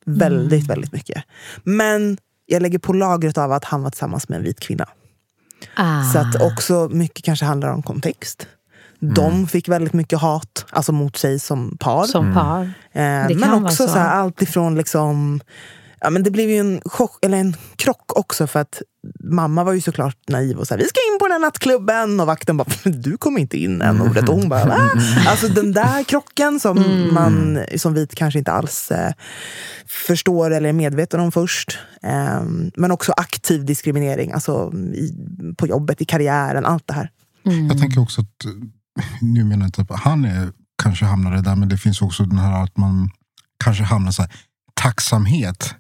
Väldigt, 0.06 0.66
väldigt 0.66 0.92
mycket. 0.92 1.25
Men 1.64 2.18
jag 2.46 2.62
lägger 2.62 2.78
på 2.78 2.92
lagret 2.92 3.38
av 3.38 3.52
att 3.52 3.64
han 3.64 3.82
var 3.82 3.90
tillsammans 3.90 4.28
med 4.28 4.38
en 4.38 4.44
vit 4.44 4.60
kvinna. 4.60 4.88
Ah. 5.74 6.02
Så 6.12 6.18
att 6.18 6.42
också 6.42 6.88
mycket 6.90 7.24
kanske 7.24 7.44
handlar 7.44 7.68
om 7.68 7.82
kontext. 7.82 8.46
De 9.00 9.46
fick 9.46 9.68
väldigt 9.68 9.92
mycket 9.92 10.18
hat 10.18 10.66
alltså 10.70 10.92
mot 10.92 11.16
sig 11.16 11.38
som 11.40 11.76
par. 11.80 12.04
Som 12.04 12.34
par. 12.34 12.62
Eh, 12.92 13.28
Det 13.28 13.36
men 13.36 13.64
också 13.64 13.86
så. 13.86 13.88
så. 13.88 13.98
här, 13.98 14.08
allt 14.08 14.42
ifrån 14.42 14.74
liksom... 14.74 15.40
Ja, 16.00 16.11
men 16.11 16.23
det 16.23 16.30
blev 16.30 16.50
ju 16.50 16.57
en, 16.57 16.80
chock, 16.85 17.25
eller 17.25 17.38
en 17.38 17.57
krock 17.76 18.19
också 18.19 18.47
för 18.47 18.61
att 18.61 18.83
mamma 19.25 19.64
var 19.64 19.73
ju 19.73 19.80
såklart 19.80 20.16
naiv 20.28 20.59
och 20.59 20.66
sa 20.66 20.76
vi 20.76 20.85
ska 20.85 21.00
in 21.12 21.19
på 21.19 21.26
den 21.26 21.33
här 21.33 21.38
nattklubben 21.38 22.21
och 22.21 22.26
vakten 22.26 22.57
bara 22.57 22.69
du 22.85 23.16
kommer 23.16 23.40
inte 23.40 23.57
in 23.57 23.83
än 23.83 24.00
ordet 24.00 24.28
och 24.28 24.35
hon 24.35 24.49
bara 24.49 24.66
Va? 24.66 24.90
Alltså 25.28 25.49
den 25.49 25.73
där 25.73 26.04
krocken 26.04 26.61
som 26.61 27.09
man 27.14 27.59
som 27.76 27.95
vit 27.95 28.14
kanske 28.14 28.38
inte 28.38 28.52
alls 28.52 28.90
eh, 28.90 29.12
förstår 29.87 30.50
eller 30.50 30.69
är 30.69 30.73
medveten 30.73 31.21
om 31.21 31.32
först. 31.32 31.78
Eh, 32.02 32.43
men 32.76 32.91
också 32.91 33.13
aktiv 33.13 33.65
diskriminering 33.65 34.32
alltså 34.32 34.73
i, 34.75 35.15
på 35.56 35.67
jobbet, 35.67 36.00
i 36.00 36.04
karriären, 36.04 36.67
allt 36.67 36.86
det 36.86 36.95
här. 36.95 37.10
Jag 37.43 37.78
tänker 37.78 38.00
också 38.00 38.21
att, 38.21 38.45
eh, 38.45 38.50
nu 39.21 39.45
menar 39.45 39.63
jag 39.63 39.69
inte 39.69 39.95
att 39.95 40.00
han 40.00 40.25
är, 40.25 40.49
kanske 40.82 41.04
hamnade 41.04 41.43
där, 41.43 41.56
men 41.56 41.69
det 41.69 41.78
finns 41.78 42.02
också 42.02 42.25
den 42.25 42.39
här 42.39 42.65
att 42.65 42.76
man 42.76 43.10
kanske 43.65 43.84
hamnar 43.84 44.10
så 44.10 44.23
här, 44.23 44.32
tacksamhet 44.75 45.75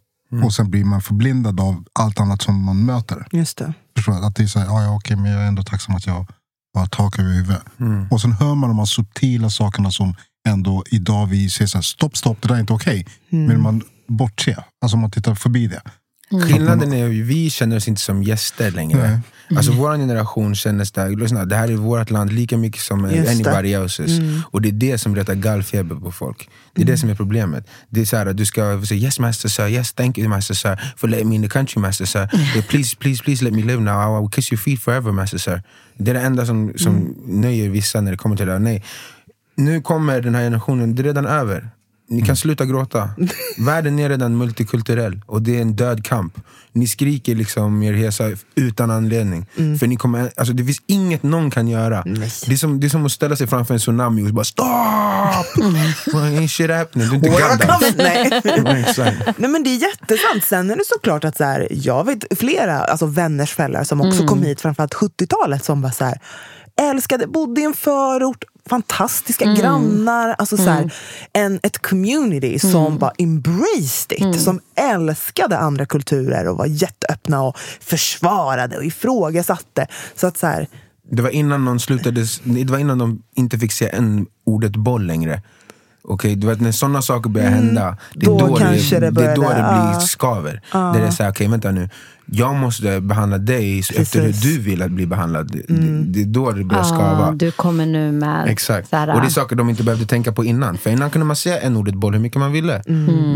och 0.44 0.54
sen 0.54 0.70
blir 0.70 0.84
man 0.84 1.00
förblindad 1.02 1.60
av 1.60 1.84
allt 1.92 2.20
annat 2.20 2.42
som 2.42 2.64
man 2.64 2.84
möter. 2.84 3.26
Just 3.30 3.58
det. 3.58 3.74
Förstår? 3.96 4.26
Att 4.26 4.36
det 4.36 4.42
är 4.42 4.46
så 4.46 4.58
här, 4.58 4.66
ja, 4.66 4.82
ja 4.82 4.94
okej, 4.96 5.16
men 5.16 5.32
jag 5.32 5.42
är 5.42 5.46
ändå 5.46 5.62
tacksam 5.62 5.94
att 5.94 6.06
jag 6.06 6.26
har 6.74 6.86
tak 6.86 7.18
över 7.18 7.30
huvudet. 7.30 7.62
Och 8.10 8.20
sen 8.20 8.32
hör 8.32 8.54
man 8.54 8.70
de 8.70 8.78
här 8.78 8.86
subtila 8.86 9.50
sakerna 9.50 9.90
som 9.90 10.14
ändå 10.48 10.84
idag 10.90 11.26
vi 11.26 11.50
ser 11.50 11.66
så 11.66 11.78
här, 11.78 11.82
stopp, 11.82 12.16
stopp, 12.16 12.42
det 12.42 12.48
där 12.48 12.54
är 12.54 12.60
inte 12.60 12.72
okej. 12.72 13.06
Men 13.28 13.62
man 13.62 13.82
bortser, 14.08 14.64
alltså 14.82 14.96
man 14.96 15.10
tittar 15.10 15.34
förbi 15.34 15.66
det. 15.66 15.82
Skillnaden 16.30 16.92
är 16.92 17.06
ju 17.06 17.22
vi 17.22 17.50
känner 17.50 17.76
oss 17.76 17.88
inte 17.88 18.00
som 18.00 18.22
gäster 18.22 18.70
längre. 18.70 19.08
Nej. 19.48 19.58
Alltså 19.58 19.72
vår 19.72 19.96
generation 19.96 20.54
känner 20.54 20.84
sig, 20.84 21.16
lyssna, 21.16 21.44
det 21.44 21.56
här 21.56 21.68
är 21.68 21.76
vårt 21.76 22.10
land 22.10 22.32
lika 22.32 22.56
mycket 22.56 22.82
som 22.82 23.10
Just 23.10 23.26
det. 23.26 23.30
anybody 23.30 23.74
else's. 23.74 24.42
Och 24.50 24.62
det 24.62 24.68
är 24.68 24.72
det 24.72 24.98
som 24.98 25.16
retar 25.16 25.34
gallfeber 25.34 25.96
på 25.96 26.12
folk. 26.12 26.48
Det 26.74 26.82
är 26.82 26.86
det 26.86 26.98
som 26.98 27.10
är 27.10 27.14
problemet. 27.14 27.66
Det 27.88 28.00
är 28.00 28.04
så 28.04 28.16
här, 28.16 28.26
att 28.26 28.36
du 28.36 28.46
ska 28.46 28.82
säga 28.88 29.00
yes 29.00 29.18
master 29.20 29.48
sir, 29.48 29.68
yes 29.68 29.92
thank 29.92 30.18
you 30.18 30.28
master 30.28 30.54
sir 30.54 30.80
for 30.96 31.08
letting 31.08 31.28
me 31.28 31.34
in 31.34 31.42
the 31.42 31.48
country 31.48 31.80
master 31.80 32.04
sir. 32.04 32.28
Yeah, 32.54 32.66
please, 32.66 32.96
please, 32.96 33.22
please 33.24 33.44
let 33.44 33.54
me 33.54 33.62
live 33.62 33.80
now, 33.80 34.18
I 34.18 34.20
will 34.20 34.30
kiss 34.30 34.52
your 34.52 34.58
feet 34.58 34.80
forever 34.80 35.12
master 35.12 35.38
sir. 35.38 35.62
Det 35.98 36.10
är 36.10 36.14
det 36.14 36.20
enda 36.20 36.46
som, 36.46 36.72
som 36.76 37.14
nöjer 37.26 37.68
vissa 37.68 38.00
när 38.00 38.10
det 38.10 38.16
kommer 38.16 38.36
till 38.36 38.46
det 38.46 38.52
här. 38.52 38.58
Nej. 38.58 38.84
Nu 39.56 39.80
kommer 39.82 40.20
den 40.20 40.34
här 40.34 40.42
generationen, 40.42 40.94
det 40.94 41.02
är 41.02 41.04
redan 41.04 41.26
över. 41.26 41.70
Ni 42.10 42.22
kan 42.22 42.36
sluta 42.36 42.66
gråta. 42.66 43.10
Världen 43.58 43.98
är 43.98 44.08
redan 44.08 44.36
multikulturell 44.36 45.20
och 45.26 45.42
det 45.42 45.56
är 45.56 45.62
en 45.62 45.76
död 45.76 46.04
kamp. 46.04 46.34
Ni 46.72 46.86
skriker 46.86 47.34
liksom 47.34 47.82
er 47.82 47.92
hesa 47.92 48.24
utan 48.54 48.90
anledning. 48.90 49.46
För 49.80 49.86
ni 49.86 49.96
kommer, 49.96 50.32
alltså 50.36 50.52
det 50.52 50.64
finns 50.64 50.82
inget 50.86 51.22
någon 51.22 51.50
kan 51.50 51.68
göra. 51.68 52.02
Det 52.06 52.52
är, 52.52 52.56
som, 52.56 52.80
det 52.80 52.86
är 52.86 52.88
som 52.88 53.06
att 53.06 53.12
ställa 53.12 53.36
sig 53.36 53.46
framför 53.46 53.74
en 53.74 53.80
tsunami 53.80 54.22
och 54.30 54.34
bara 54.34 54.44
stopp! 54.44 54.66
Ain't 56.06 56.48
shit 56.48 56.70
happening. 56.70 57.08
Du 57.08 57.14
är 57.14 57.16
inte 57.16 57.28
Gandalf. 57.28 57.94
Nej. 57.96 58.42
Nej 59.36 59.50
men 59.50 59.62
det 59.62 59.70
är 59.70 59.82
jättesant. 59.82 60.44
Sen 60.44 60.70
är 60.70 60.76
det 60.76 60.84
såklart 60.86 61.24
att 61.24 61.36
så 61.36 61.44
här, 61.44 61.68
jag 61.70 62.06
vet 62.06 62.38
flera 62.38 62.78
alltså 62.78 63.06
vänners 63.06 63.54
föräldrar 63.54 63.84
som 63.84 64.00
också 64.00 64.26
kom 64.26 64.42
hit 64.42 64.60
framförallt 64.60 64.94
70-talet 64.94 65.64
som 65.64 65.82
var 65.82 65.90
så 65.90 66.04
här, 66.04 66.18
älskade, 66.80 67.26
bodde 67.26 67.60
i 67.60 67.64
en 67.64 67.74
förort, 67.74 68.44
fantastiska 68.70 69.44
grannar. 69.44 70.34
Alltså 70.38 70.56
så 70.56 70.70
här, 70.70 70.92
en, 71.32 71.60
ett 71.62 71.78
community 71.78 72.58
som 72.58 72.98
bara 72.98 73.12
embraced 73.18 74.12
it. 74.12 74.40
Som 74.40 74.60
älskade 74.74 75.58
andra 75.58 75.86
kulturer 75.86 76.48
och 76.48 76.56
var 76.56 76.66
jätteöppna 76.66 77.42
och 77.42 77.58
försvarade 77.80 78.76
och 78.76 78.84
ifrågasatte. 78.84 79.86
Så 80.16 80.26
att 80.26 80.38
så 80.38 80.46
här, 80.46 80.66
Det 81.10 81.22
var 81.22 81.30
innan 81.30 81.64
någon 81.64 81.80
slutade, 81.80 82.24
det 82.44 82.70
var 82.70 82.78
innan 82.78 82.98
de 82.98 83.22
inte 83.34 83.58
fick 83.58 83.72
se 83.72 83.88
en 83.88 84.26
ordet 84.46 84.76
boll 84.76 85.06
längre. 85.06 85.42
Okej, 86.02 86.36
du 86.36 86.46
vet 86.46 86.60
när 86.60 86.72
sådana 86.72 87.02
saker 87.02 87.30
börjar 87.30 87.50
hända, 87.50 87.96
det 88.14 88.26
är 88.26 88.30
Då 88.30 88.38
då, 88.38 88.58
det, 88.58 88.64
det 88.64 89.10
det, 89.10 89.24
är 89.24 89.36
då 89.36 89.42
det 89.42 89.54
blir 89.54 89.92
ja. 89.92 90.00
skaver. 90.00 90.62
Där 90.72 91.00
det 91.00 91.06
är 91.06 91.10
såhär, 91.10 91.30
okej 91.30 91.48
vänta 91.48 91.70
nu, 91.70 91.88
jag 92.32 92.54
måste 92.54 93.00
behandla 93.00 93.38
dig 93.38 93.78
efter 93.78 94.20
hur 94.20 94.26
Precis. 94.28 94.42
du 94.42 94.58
vill 94.58 94.82
att 94.82 94.90
bli 94.90 95.06
behandlad. 95.06 95.50
Det, 95.52 95.62
det 96.04 96.20
är 96.20 96.24
då 96.24 96.52
det 96.52 96.64
börjar 96.64 96.82
skava. 96.82 97.28
Ah, 97.28 97.32
du 97.32 97.50
kommer 97.50 97.86
nu 97.86 98.12
med... 98.12 98.48
Exakt. 98.48 98.88
Så 98.88 98.96
här, 98.96 99.14
och 99.14 99.20
det 99.20 99.26
är 99.26 99.30
saker 99.30 99.56
de 99.56 99.70
inte 99.70 99.82
behövde 99.82 100.06
tänka 100.06 100.32
på 100.32 100.44
innan. 100.44 100.78
För 100.78 100.90
innan 100.90 101.10
kunde 101.10 101.26
man 101.26 101.36
säga 101.36 101.60
en 101.60 101.76
ordet 101.76 101.94
boll 101.94 102.12
hur 102.14 102.20
mycket 102.20 102.38
man 102.38 102.52
ville. 102.52 102.82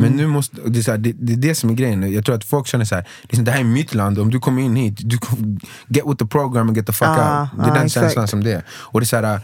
Men 0.00 0.12
nu 0.12 0.26
måste, 0.26 0.56
det, 0.66 0.78
är 0.78 0.82
så 0.82 0.90
här, 0.90 0.98
det, 0.98 1.12
det 1.12 1.32
är 1.32 1.36
det 1.36 1.54
som 1.54 1.70
är 1.70 1.74
grejen. 1.74 2.12
Jag 2.12 2.24
tror 2.24 2.34
att 2.34 2.44
folk 2.44 2.66
känner 2.66 2.84
så 2.84 2.94
här, 2.94 3.04
liksom, 3.22 3.44
det 3.44 3.50
här 3.50 3.60
är 3.60 3.64
mitt 3.64 3.94
land, 3.94 4.18
om 4.18 4.30
du 4.30 4.40
kommer 4.40 4.62
in 4.62 4.76
hit, 4.76 4.94
du, 4.98 5.18
kom- 5.18 5.60
get 5.88 6.04
with 6.06 6.16
the 6.18 6.26
program 6.26 6.68
and 6.68 6.76
get 6.76 6.86
the 6.86 6.92
fuck 6.92 7.08
Ah, 7.08 7.40
out. 7.40 7.50
Det 7.56 7.62
är 7.62 7.70
ah, 7.70 7.74
den 7.74 7.86
exakt. 7.86 8.04
känslan 8.06 8.28
som 8.28 8.44
det 8.44 8.52
är. 8.52 8.62
Och 8.70 9.00
det 9.00 9.04
är 9.04 9.06
så 9.06 9.16
här, 9.16 9.40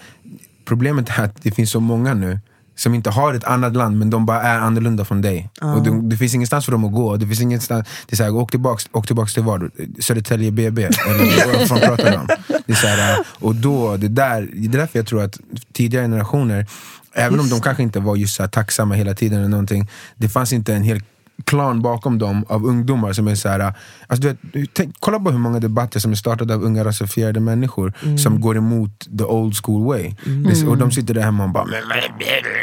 problemet 0.65 1.19
är 1.19 1.25
att 1.25 1.43
det 1.43 1.51
finns 1.51 1.71
så 1.71 1.81
många 1.81 2.15
nu 2.15 2.41
som 2.81 2.95
inte 2.95 3.11
har 3.11 3.35
ett 3.35 3.45
annat 3.45 3.77
land 3.77 3.99
men 3.99 4.11
de 4.11 4.27
bara 4.27 4.43
är 4.43 4.59
annorlunda 4.59 5.05
från 5.05 5.23
dig. 5.23 5.51
Och 5.61 5.83
det, 5.83 6.09
det 6.09 6.17
finns 6.17 6.35
ingenstans 6.35 6.65
för 6.65 6.73
dem 6.73 6.85
att 6.85 6.93
gå. 6.93 7.17
Det 7.17 7.27
finns 7.27 7.41
ingenstans, 7.41 7.89
det 8.07 8.15
är 8.15 8.17
så 8.17 8.23
här, 8.23 8.35
åk, 8.35 8.51
tillbaks, 8.51 8.89
åk 8.93 9.07
tillbaks 9.07 9.35
till 9.35 9.43
vad? 9.43 9.71
Södertälje 9.99 10.51
BB? 10.51 10.83
Eller 10.83 11.69
vad 11.69 11.81
pratar 11.81 12.19
om? 12.19 12.29
Det 12.67 12.73
är 12.73 12.77
så 12.77 12.87
här, 12.87 13.19
och 13.39 13.55
då, 13.55 13.97
det, 13.97 14.09
där, 14.09 14.49
det 14.53 14.67
är 14.67 14.81
därför 14.81 14.99
jag 14.99 15.07
tror 15.07 15.23
att 15.23 15.41
tidigare 15.73 16.05
generationer, 16.05 16.67
även 17.13 17.41
om 17.41 17.49
de 17.49 17.61
kanske 17.61 17.83
inte 17.83 18.01
var 18.01 18.17
just 18.17 18.35
så 18.35 18.49
tacksamma 18.49 18.95
hela 18.95 19.15
tiden 19.15 19.39
eller 19.39 19.49
någonting, 19.49 19.89
det 20.17 20.29
fanns 20.29 20.53
inte 20.53 20.75
en 20.75 20.83
hel 20.83 21.03
klan 21.45 21.83
bakom 21.83 22.19
dem 22.19 22.45
av 22.49 22.67
ungdomar 22.67 23.13
som 23.13 23.29
är 23.29 23.35
så 23.35 23.49
här, 23.49 23.61
alltså 24.07 24.29
du 24.53 24.61
vet, 24.61 24.71
tänk, 24.73 24.95
kolla 25.01 25.19
på 25.21 25.31
hur 25.31 25.39
många 25.39 25.61
debatter 25.61 26.01
som 26.01 26.11
är 26.13 26.17
startade 26.17 26.55
av 26.55 26.63
unga 26.65 26.85
rasifierade 26.85 27.41
människor 27.41 27.93
som 28.19 28.41
går 28.41 28.57
emot 28.57 29.09
the 29.19 29.25
old 29.25 29.55
school 29.65 29.85
way. 29.87 30.15
Så- 30.55 30.69
Och 30.71 30.77
de 30.79 30.91
sitter 30.91 31.15
där 31.15 31.23
hemma 31.23 31.45
och 31.45 31.51
bara, 31.51 31.65
men 31.65 31.73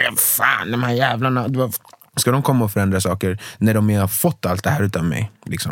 vad 0.09 0.19
fan 0.19 0.71
de 0.71 0.83
här 0.83 0.93
jävlarna. 0.93 1.47
Ska 2.17 2.31
de 2.31 2.43
komma 2.43 2.65
och 2.65 2.71
förändra 2.71 3.01
saker 3.01 3.39
när 3.57 3.73
de 3.73 3.89
har 3.89 4.07
fått 4.07 4.45
allt 4.45 4.63
det 4.63 4.69
här 4.69 4.83
utav 4.83 5.03
mig? 5.03 5.31
Liksom. 5.45 5.71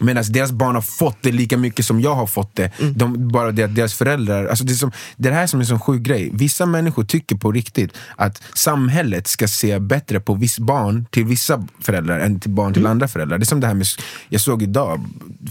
Medan 0.00 0.24
deras 0.28 0.52
barn 0.52 0.74
har 0.74 0.82
fått 0.82 1.16
det 1.20 1.32
lika 1.32 1.56
mycket 1.56 1.86
som 1.86 2.00
jag 2.00 2.14
har 2.14 2.26
fått 2.26 2.56
det. 2.56 2.70
De, 2.94 3.28
bara 3.28 3.52
det 3.52 3.62
att 3.62 3.74
deras 3.74 3.94
föräldrar... 3.94 4.46
Alltså 4.46 4.64
det, 4.64 4.72
är 4.72 4.74
som, 4.74 4.92
det 5.16 5.28
är 5.28 5.32
det 5.32 5.38
här 5.38 5.46
som 5.46 5.60
är 5.60 5.64
en 5.64 5.66
sån 5.66 5.80
sjuk 5.80 6.02
grej. 6.02 6.30
Vissa 6.32 6.66
människor 6.66 7.04
tycker 7.04 7.36
på 7.36 7.52
riktigt 7.52 7.92
att 8.16 8.42
samhället 8.54 9.26
ska 9.26 9.48
se 9.48 9.78
bättre 9.78 10.20
på 10.20 10.34
viss 10.34 10.58
barn 10.58 11.06
till 11.10 11.24
vissa 11.24 11.66
föräldrar 11.80 12.20
än 12.20 12.40
till 12.40 12.50
barn 12.50 12.74
till 12.74 12.86
andra 12.86 13.08
föräldrar. 13.08 13.38
Det 13.38 13.42
är 13.42 13.46
som 13.46 13.60
det 13.60 13.66
här 13.66 13.74
med, 13.74 13.86
jag 14.28 14.40
såg 14.40 14.62
idag, 14.62 15.04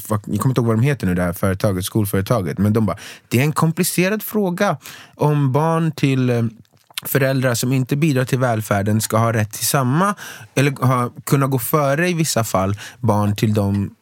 fuck, 0.07 0.21
jag 0.25 0.39
kommer 0.39 0.51
inte 0.51 0.61
ihåg 0.61 0.67
vad 0.67 0.77
de 0.77 0.83
heter 0.83 1.07
nu, 1.07 1.15
det 1.15 1.21
här 1.21 1.33
företaget, 1.33 1.85
skolföretaget. 1.85 2.57
Men 2.57 2.73
de 2.73 2.85
bara, 2.85 2.97
det 3.27 3.39
är 3.39 3.43
en 3.43 3.53
komplicerad 3.53 4.23
fråga 4.23 4.77
om 5.15 5.51
barn 5.51 5.91
till 5.91 6.29
eh, 6.29 6.43
föräldrar 7.07 7.53
som 7.53 7.73
inte 7.73 7.95
bidrar 7.95 8.25
till 8.25 8.39
välfärden 8.39 9.01
ska 9.01 9.17
ha 9.17 9.33
rätt 9.33 9.53
till 9.53 9.67
samma, 9.67 10.15
eller 10.55 10.71
ha, 10.71 11.11
kunna 11.25 11.47
gå 11.47 11.59
före 11.59 12.09
i 12.09 12.13
vissa 12.13 12.43
fall, 12.43 12.79
barn 12.99 13.35
till 13.35 13.53
de 13.53 13.95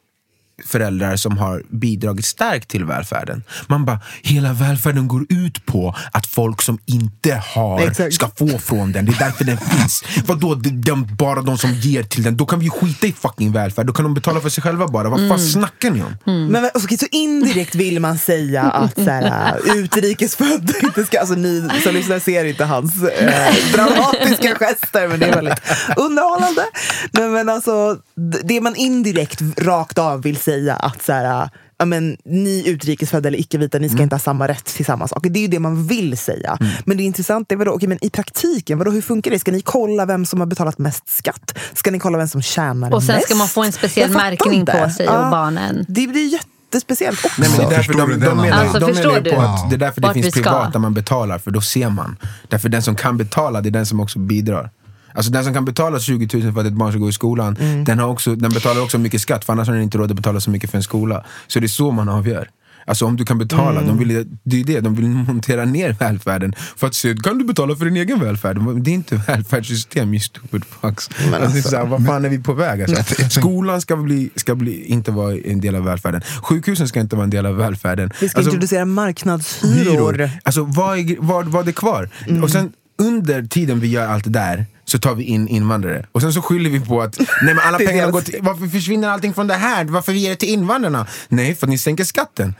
föräldrar 0.65 1.15
som 1.15 1.37
har 1.37 1.63
bidragit 1.69 2.25
starkt 2.25 2.69
till 2.69 2.85
välfärden. 2.85 3.43
Man 3.67 3.85
bara, 3.85 3.99
hela 4.21 4.53
välfärden 4.53 5.07
går 5.07 5.25
ut 5.29 5.65
på 5.65 5.95
att 6.11 6.27
folk 6.27 6.61
som 6.61 6.79
inte 6.85 7.41
har 7.45 7.79
Exakt. 7.79 8.13
ska 8.13 8.29
få 8.37 8.59
från 8.59 8.91
den. 8.91 9.05
Det 9.05 9.11
är 9.11 9.19
därför 9.19 9.43
den 9.43 9.57
finns. 9.57 10.03
Vadå, 10.25 10.55
de, 10.55 11.15
bara 11.15 11.41
de 11.41 11.57
som 11.57 11.73
ger 11.73 12.03
till 12.03 12.23
den? 12.23 12.37
Då 12.37 12.45
kan 12.45 12.59
vi 12.59 12.65
ju 12.65 12.71
skita 12.71 13.07
i 13.07 13.11
fucking 13.11 13.51
välfärd. 13.51 13.85
Då 13.85 13.93
kan 13.93 14.03
de 14.03 14.13
betala 14.13 14.41
för 14.41 14.49
sig 14.49 14.63
själva 14.63 14.87
bara. 14.87 15.09
Vad 15.09 15.29
fan 15.29 15.39
snackar 15.39 15.91
ni 15.91 16.03
om? 16.03 16.47
Men 16.51 16.69
okej, 16.73 16.97
så 16.97 17.05
indirekt 17.11 17.75
vill 17.75 17.99
man 17.99 18.17
säga 18.17 18.61
att 18.61 18.95
så 18.95 19.09
här, 19.09 19.59
utrikesfödda 19.75 20.73
inte 20.81 21.05
ska... 21.05 21.19
Alltså 21.19 21.35
ni 21.35 21.69
som 21.83 21.93
lyssnar 21.93 22.19
ser 22.19 22.45
inte 22.45 22.65
hans 22.65 23.03
eh, 23.03 23.53
dramatiska 23.73 24.55
gester, 24.55 25.07
men 25.07 25.19
det 25.19 25.25
är 25.25 25.35
väldigt 25.35 25.61
underhållande. 25.97 26.63
Nej, 27.11 27.27
men 27.29 27.49
alltså, 27.49 27.97
det 28.43 28.61
man 28.61 28.75
indirekt 28.75 29.41
rakt 29.57 29.97
av 29.97 30.21
vill 30.21 30.37
säga 30.43 30.75
att 30.75 31.03
så 31.03 31.11
här, 31.13 31.49
ja, 31.77 31.85
men, 31.85 32.17
ni 32.25 32.63
utrikesfödda 32.69 33.27
eller 33.27 33.39
icke-vita, 33.39 33.79
ni 33.79 33.89
ska 33.89 34.03
inte 34.03 34.15
ha 34.15 34.19
samma 34.19 34.47
rätt 34.47 34.65
till 34.65 34.85
samma 34.85 35.07
sak. 35.07 35.25
Det 35.29 35.39
är 35.39 35.41
ju 35.41 35.47
det 35.47 35.59
man 35.59 35.87
vill 35.87 36.17
säga. 36.17 36.57
Men 36.85 36.97
det 36.97 37.03
intressanta 37.03 37.55
är 37.55 37.57
vadå, 37.57 37.71
okej, 37.71 37.89
men 37.89 38.05
i 38.05 38.09
praktiken, 38.09 38.77
vadå, 38.77 38.91
hur 38.91 39.01
funkar 39.01 39.31
det? 39.31 39.39
Ska 39.39 39.51
ni 39.51 39.61
kolla 39.61 40.05
vem 40.05 40.25
som 40.25 40.39
har 40.39 40.47
betalat 40.47 40.77
mest 40.77 41.09
skatt? 41.09 41.57
Ska 41.73 41.91
ni 41.91 41.99
kolla 41.99 42.17
vem 42.17 42.27
som 42.27 42.41
tjänar 42.41 42.93
Och 42.93 43.03
sen 43.03 43.15
mest? 43.15 43.27
ska 43.27 43.35
man 43.35 43.47
få 43.47 43.63
en 43.63 43.71
speciell 43.71 44.11
märkning 44.11 44.53
inte. 44.59 44.71
på 44.71 44.89
sig 44.89 45.07
och 45.07 45.31
barnen. 45.31 45.85
Det 45.87 46.07
blir 46.07 46.27
jättespeciellt 46.33 47.25
också. 47.25 47.41
Nej, 47.41 47.49
men 47.49 47.59
det 47.59 47.65
är 47.65 47.77
därför 47.77 47.93
de, 47.93 47.99
de, 48.11 48.19
den, 48.19 48.37
menar, 48.37 48.63
Alltså, 48.63 48.79
de 48.79 48.87
förstår 48.93 49.21
menar 49.21 49.35
på 49.35 49.41
att 49.41 49.69
det 49.69 49.75
är 49.75 49.77
därför 49.77 50.01
det 50.01 50.07
Vart 50.07 50.15
vi 50.15 50.21
finns 50.23 50.35
ska? 50.35 50.43
privat 50.43 50.73
där 50.73 50.79
man 50.79 50.93
betalar, 50.93 51.39
för 51.39 51.51
då 51.51 51.61
ser 51.61 51.89
man. 51.89 52.17
Därför 52.49 52.69
den 52.69 52.81
som 52.81 52.95
kan 52.95 53.17
betala, 53.17 53.61
det 53.61 53.69
är 53.69 53.71
den 53.71 53.85
som 53.85 53.99
också 53.99 54.19
bidrar. 54.19 54.69
Alltså 55.13 55.31
den 55.31 55.43
som 55.43 55.53
kan 55.53 55.65
betala 55.65 55.99
20 55.99 56.37
000 56.37 56.53
för 56.53 56.61
att 56.61 56.67
ett 56.67 56.73
barn 56.73 56.91
ska 56.91 56.99
gå 56.99 57.09
i 57.09 57.13
skolan, 57.13 57.57
den, 57.85 57.99
har 57.99 58.07
också, 58.07 58.35
den 58.35 58.51
betalar 58.51 58.81
också 58.81 58.97
mycket 58.97 59.21
skatt, 59.21 59.45
för 59.45 59.53
annars 59.53 59.67
har 59.67 59.75
den 59.75 59.83
inte 59.83 59.97
råd 59.97 60.11
att 60.11 60.17
betala 60.17 60.39
så 60.39 60.49
mycket 60.49 60.69
för 60.71 60.77
en 60.77 60.83
skola. 60.83 61.25
Så 61.47 61.59
det 61.59 61.65
är 61.65 61.67
så 61.67 61.91
man 61.91 62.09
avgör. 62.09 62.49
Alltså 62.85 63.05
om 63.05 63.15
du 63.15 63.25
kan 63.25 63.37
betala, 63.37 63.81
de 63.81 63.97
vill, 63.97 64.25
det 64.43 64.59
är 64.59 64.63
det, 64.63 64.79
de 64.79 64.95
vill 64.95 65.07
montera 65.09 65.65
ner 65.65 65.93
välfärden 65.93 66.53
för 66.77 66.87
att 66.87 66.95
se, 66.95 67.15
kan 67.15 67.37
du 67.37 67.45
betala 67.45 67.75
för 67.75 67.85
din 67.85 67.97
egen 67.97 68.19
välfärd? 68.19 68.83
Det 68.83 68.91
är 68.91 68.93
inte 68.93 69.15
välfärdssystem, 69.15 70.13
you 70.13 70.19
stupid 70.19 70.65
fucks. 70.65 71.09
Alltså, 71.33 71.49
det 71.53 71.59
är 71.59 71.61
så 71.61 71.77
här, 71.77 71.85
vad 71.85 72.05
fan 72.05 72.25
är 72.25 72.29
vi 72.29 72.39
på 72.39 72.53
väg? 72.53 72.81
Alltså? 72.81 73.29
Skolan 73.29 73.81
ska, 73.81 73.95
bli, 73.95 74.29
ska 74.35 74.55
bli, 74.55 74.85
inte 74.85 75.11
vara 75.11 75.35
en 75.45 75.61
del 75.61 75.75
av 75.75 75.83
välfärden. 75.83 76.21
Sjukhusen 76.43 76.87
ska 76.87 76.99
inte 76.99 77.15
vara 77.15 77.23
en 77.23 77.29
del 77.29 77.45
av 77.45 77.55
välfärden. 77.55 78.11
Vi 78.21 78.29
ska 78.29 78.37
Alltså, 78.37 78.49
introducera 78.51 78.85
marknadshyror. 78.85 80.13
hyror. 80.13 80.29
Alltså 80.43 80.63
vad 80.63 80.97
är, 80.99 81.15
vad, 81.19 81.47
vad 81.47 81.67
är 81.67 81.71
kvar? 81.71 82.09
Och 82.43 82.49
sen 82.49 82.71
under 82.97 83.43
tiden 83.43 83.79
vi 83.79 83.87
gör 83.87 84.07
allt 84.07 84.23
det 84.23 84.29
där 84.29 84.65
så 84.85 84.99
tar 84.99 85.15
vi 85.15 85.23
in 85.23 85.47
invandrare. 85.47 86.05
Och 86.11 86.21
sen 86.21 86.33
så 86.33 86.41
skyller 86.41 86.69
vi 86.69 86.79
på 86.79 87.01
att 87.01 87.19
nej, 87.19 87.27
men 87.41 87.59
alla 87.59 87.77
deras- 87.77 88.11
går 88.11 88.21
till, 88.21 88.39
varför 88.41 88.67
försvinner 88.67 89.09
allting 89.09 89.33
från 89.33 89.47
det 89.47 89.53
här? 89.53 89.85
Varför 89.85 90.11
vi 90.11 90.19
ger 90.19 90.29
det 90.29 90.35
till 90.35 90.49
invandrarna? 90.49 91.07
Nej, 91.27 91.55
för 91.55 91.65
att 91.67 91.69
ni 91.69 91.77
sänker 91.77 92.03
skatten. 92.03 92.55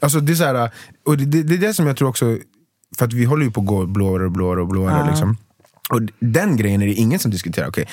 Alltså 0.00 0.20
det 0.20 0.32
är 0.32 0.36
så 0.36 0.44
här, 0.44 0.70
och 1.06 1.16
det, 1.16 1.24
det, 1.24 1.42
det 1.42 1.54
är 1.54 1.58
det 1.58 1.74
som 1.74 1.86
jag 1.86 1.96
tror 1.96 2.08
också, 2.08 2.38
för 2.98 3.04
att 3.06 3.12
vi 3.12 3.24
håller 3.24 3.44
ju 3.44 3.50
på 3.50 3.60
att 3.60 3.66
gå 3.66 3.86
blåare 3.86 4.24
och 4.24 4.32
blåare 4.32 4.60
och 4.60 4.68
blåare. 4.68 5.10
Liksom. 5.10 5.36
Och 5.90 6.00
den 6.20 6.56
grejen 6.56 6.82
är 6.82 6.86
det 6.86 6.92
ingen 6.92 7.18
som 7.18 7.30
diskuterar. 7.30 7.68
Okej, 7.68 7.88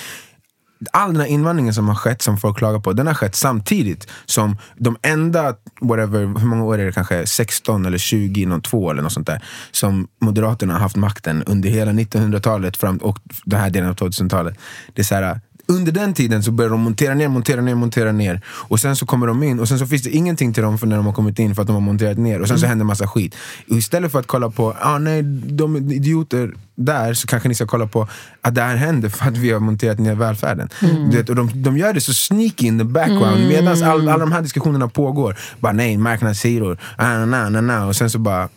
all 0.92 1.14
den 1.14 1.22
här 1.22 1.28
invandringen 1.28 1.74
som 1.74 1.88
har 1.88 1.96
skett, 1.96 2.22
som 2.22 2.38
folk 2.38 2.58
klagar 2.58 2.80
på, 2.80 2.94
den 2.94 3.08
har 3.08 3.14
skett 3.14 3.36
samtidigt 3.36 4.08
som 4.26 4.58
de 4.78 4.98
enda, 5.02 5.56
whatever, 5.82 6.20
hur 6.20 6.46
många 6.48 6.64
år 6.64 6.80
är 6.80 6.86
det 6.86 6.92
kanske, 6.92 7.26
16 7.26 7.86
eller 7.86 7.98
20, 7.98 8.46
någon 8.46 8.62
två 8.62 8.92
eller 8.92 9.02
något 9.02 9.14
sånt 9.14 9.28
där, 9.28 9.44
som 9.72 10.08
Moderaterna 10.22 10.74
har 10.74 10.80
haft 10.80 10.96
makten 10.96 11.44
under 11.44 11.70
hela 11.70 11.92
1900-talet 11.92 12.78
fram, 12.78 12.98
och 12.98 13.20
den 13.46 13.60
här 13.60 13.70
delen 13.70 13.90
av 13.90 13.96
2000-talet. 13.96 14.58
Det 14.94 15.02
är 15.02 15.04
så 15.04 15.16
här, 15.16 15.40
under 15.68 15.92
den 15.92 16.14
tiden 16.14 16.44
så 16.44 16.52
börjar 16.52 16.72
de 16.72 16.82
montera 16.82 17.14
ner, 17.14 17.28
montera 17.28 17.62
ner, 17.62 17.76
montera 17.76 18.12
ner. 18.12 18.42
Och 18.48 18.80
sen 18.80 18.96
så 18.96 19.06
kommer 19.06 19.28
de 19.28 19.44
in 19.44 19.60
och 19.60 19.68
sen 19.68 19.80
så 19.80 19.88
finns 19.88 20.04
det 20.04 20.10
ingenting 20.10 20.54
till 20.54 20.64
dem 20.64 20.78
för 20.78 20.88
när 20.88 20.96
de 20.96 21.06
har 21.06 21.14
kommit 21.14 21.40
in 21.40 21.56
för 21.56 21.62
att 21.62 21.68
de 21.68 21.74
har 21.74 21.82
monterat 21.82 22.18
ner. 22.18 22.42
Och 22.42 22.48
sen 22.48 22.60
så 22.60 22.66
händer 22.66 22.86
massa 22.86 23.08
skit. 23.08 23.36
Och 23.70 23.78
istället 23.78 24.12
för 24.12 24.20
att 24.20 24.28
kolla 24.28 24.50
på, 24.50 24.76
ah, 24.80 24.98
nej, 24.98 25.24
de 25.24 25.76
är 25.76 25.94
idioter 25.94 26.54
där, 26.76 27.14
så 27.14 27.28
kanske 27.28 27.50
ni 27.50 27.56
ska 27.56 27.68
kolla 27.68 27.88
på 27.88 28.08
att 28.42 28.56
det 28.56 28.62
här 28.62 28.76
händer 28.76 29.10
för 29.10 29.28
att 29.28 29.38
vi 29.38 29.52
har 29.52 29.60
monterat 29.60 30.00
ner 30.00 30.16
välfärden. 30.16 30.70
Du 31.12 31.18
vet, 31.18 31.30
och 31.30 31.36
de, 31.36 31.64
de 31.64 31.78
gör 31.78 31.94
det 31.94 32.02
så 32.02 32.14
sneaky 32.14 32.68
in 32.68 32.80
the 32.80 32.86
background 32.86 33.48
medan 33.48 33.84
all, 33.84 34.10
alla 34.10 34.18
de 34.18 34.32
här 34.32 34.42
diskussionerna 34.42 34.88
pågår. 34.88 35.38
Bara 35.60 35.74
nej, 35.74 35.98
marknadshyror, 35.98 36.78
ah, 36.98 37.26
na, 37.26 37.50
na, 37.50 37.62
na. 37.62 37.88
och 37.88 37.96
sen 37.96 38.10
så 38.10 38.20
bara 38.20 38.50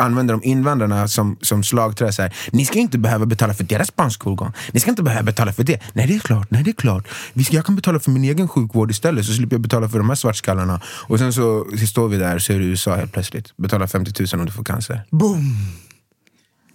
använder 0.00 0.34
de 0.34 0.44
invandrarna 0.44 1.08
som, 1.08 1.36
som 1.40 1.62
slagträ. 1.64 2.12
Så 2.12 2.22
här, 2.22 2.34
Ni 2.50 2.64
ska 2.64 2.78
inte 2.78 2.98
behöva 2.98 3.26
betala 3.26 3.54
för 3.54 3.64
deras 3.64 3.96
barns 3.96 4.14
skolgång. 4.14 4.52
Ni 4.72 4.80
ska 4.80 4.90
inte 4.90 5.02
behöva 5.02 5.22
betala 5.22 5.52
för 5.52 5.64
det. 5.64 5.80
Nej, 5.92 6.06
det 6.06 6.14
är 6.14 6.18
klart. 6.18 6.50
Nej, 6.50 6.62
det 6.62 6.70
är 6.70 6.72
klart. 6.72 7.08
Vi 7.32 7.44
ska, 7.44 7.56
jag 7.56 7.66
kan 7.66 7.76
betala 7.76 8.00
för 8.00 8.10
min 8.10 8.24
egen 8.24 8.48
sjukvård 8.48 8.90
istället 8.90 9.26
så 9.26 9.32
slipper 9.32 9.54
jag 9.54 9.60
betala 9.60 9.88
för 9.88 9.98
de 9.98 10.08
här 10.08 10.16
svartskallarna. 10.16 10.80
Och 10.86 11.18
sen 11.18 11.32
så 11.32 11.66
står 11.88 12.08
vi 12.08 12.16
där 12.16 12.38
så 12.38 12.52
är 12.52 12.58
det 12.58 12.64
USA 12.64 12.96
helt 12.96 13.12
plötsligt. 13.12 13.56
Betala 13.56 13.86
50 13.86 14.22
000 14.32 14.40
om 14.40 14.46
du 14.46 14.52
får 14.52 14.64
cancer. 14.64 15.02
Boom! 15.10 15.56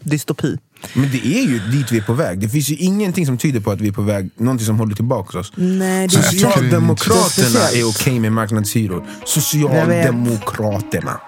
Dystopi. 0.03 0.57
Men 0.93 1.11
det 1.11 1.25
är 1.25 1.41
ju 1.41 1.59
dit 1.59 1.91
vi 1.91 1.97
är 1.97 2.01
på 2.01 2.13
väg. 2.13 2.39
Det 2.39 2.49
finns 2.49 2.69
ju 2.69 2.75
ingenting 2.75 3.25
som 3.25 3.37
tyder 3.37 3.59
på 3.59 3.71
att 3.71 3.81
vi 3.81 3.87
är 3.87 3.91
på 3.91 4.01
väg, 4.01 4.29
någonting 4.37 4.65
som 4.65 4.79
håller 4.79 4.95
tillbaka 4.95 5.39
oss. 5.39 5.51
Nej, 5.55 6.07
det 6.07 6.13
Så 6.13 6.19
är 6.19 6.23
Socialdemokraterna 6.23 7.59
är 7.73 7.89
okej 7.89 8.19
med 8.19 8.31
marknadshyror. 8.31 9.05
Socialdemokraterna. 9.25 11.19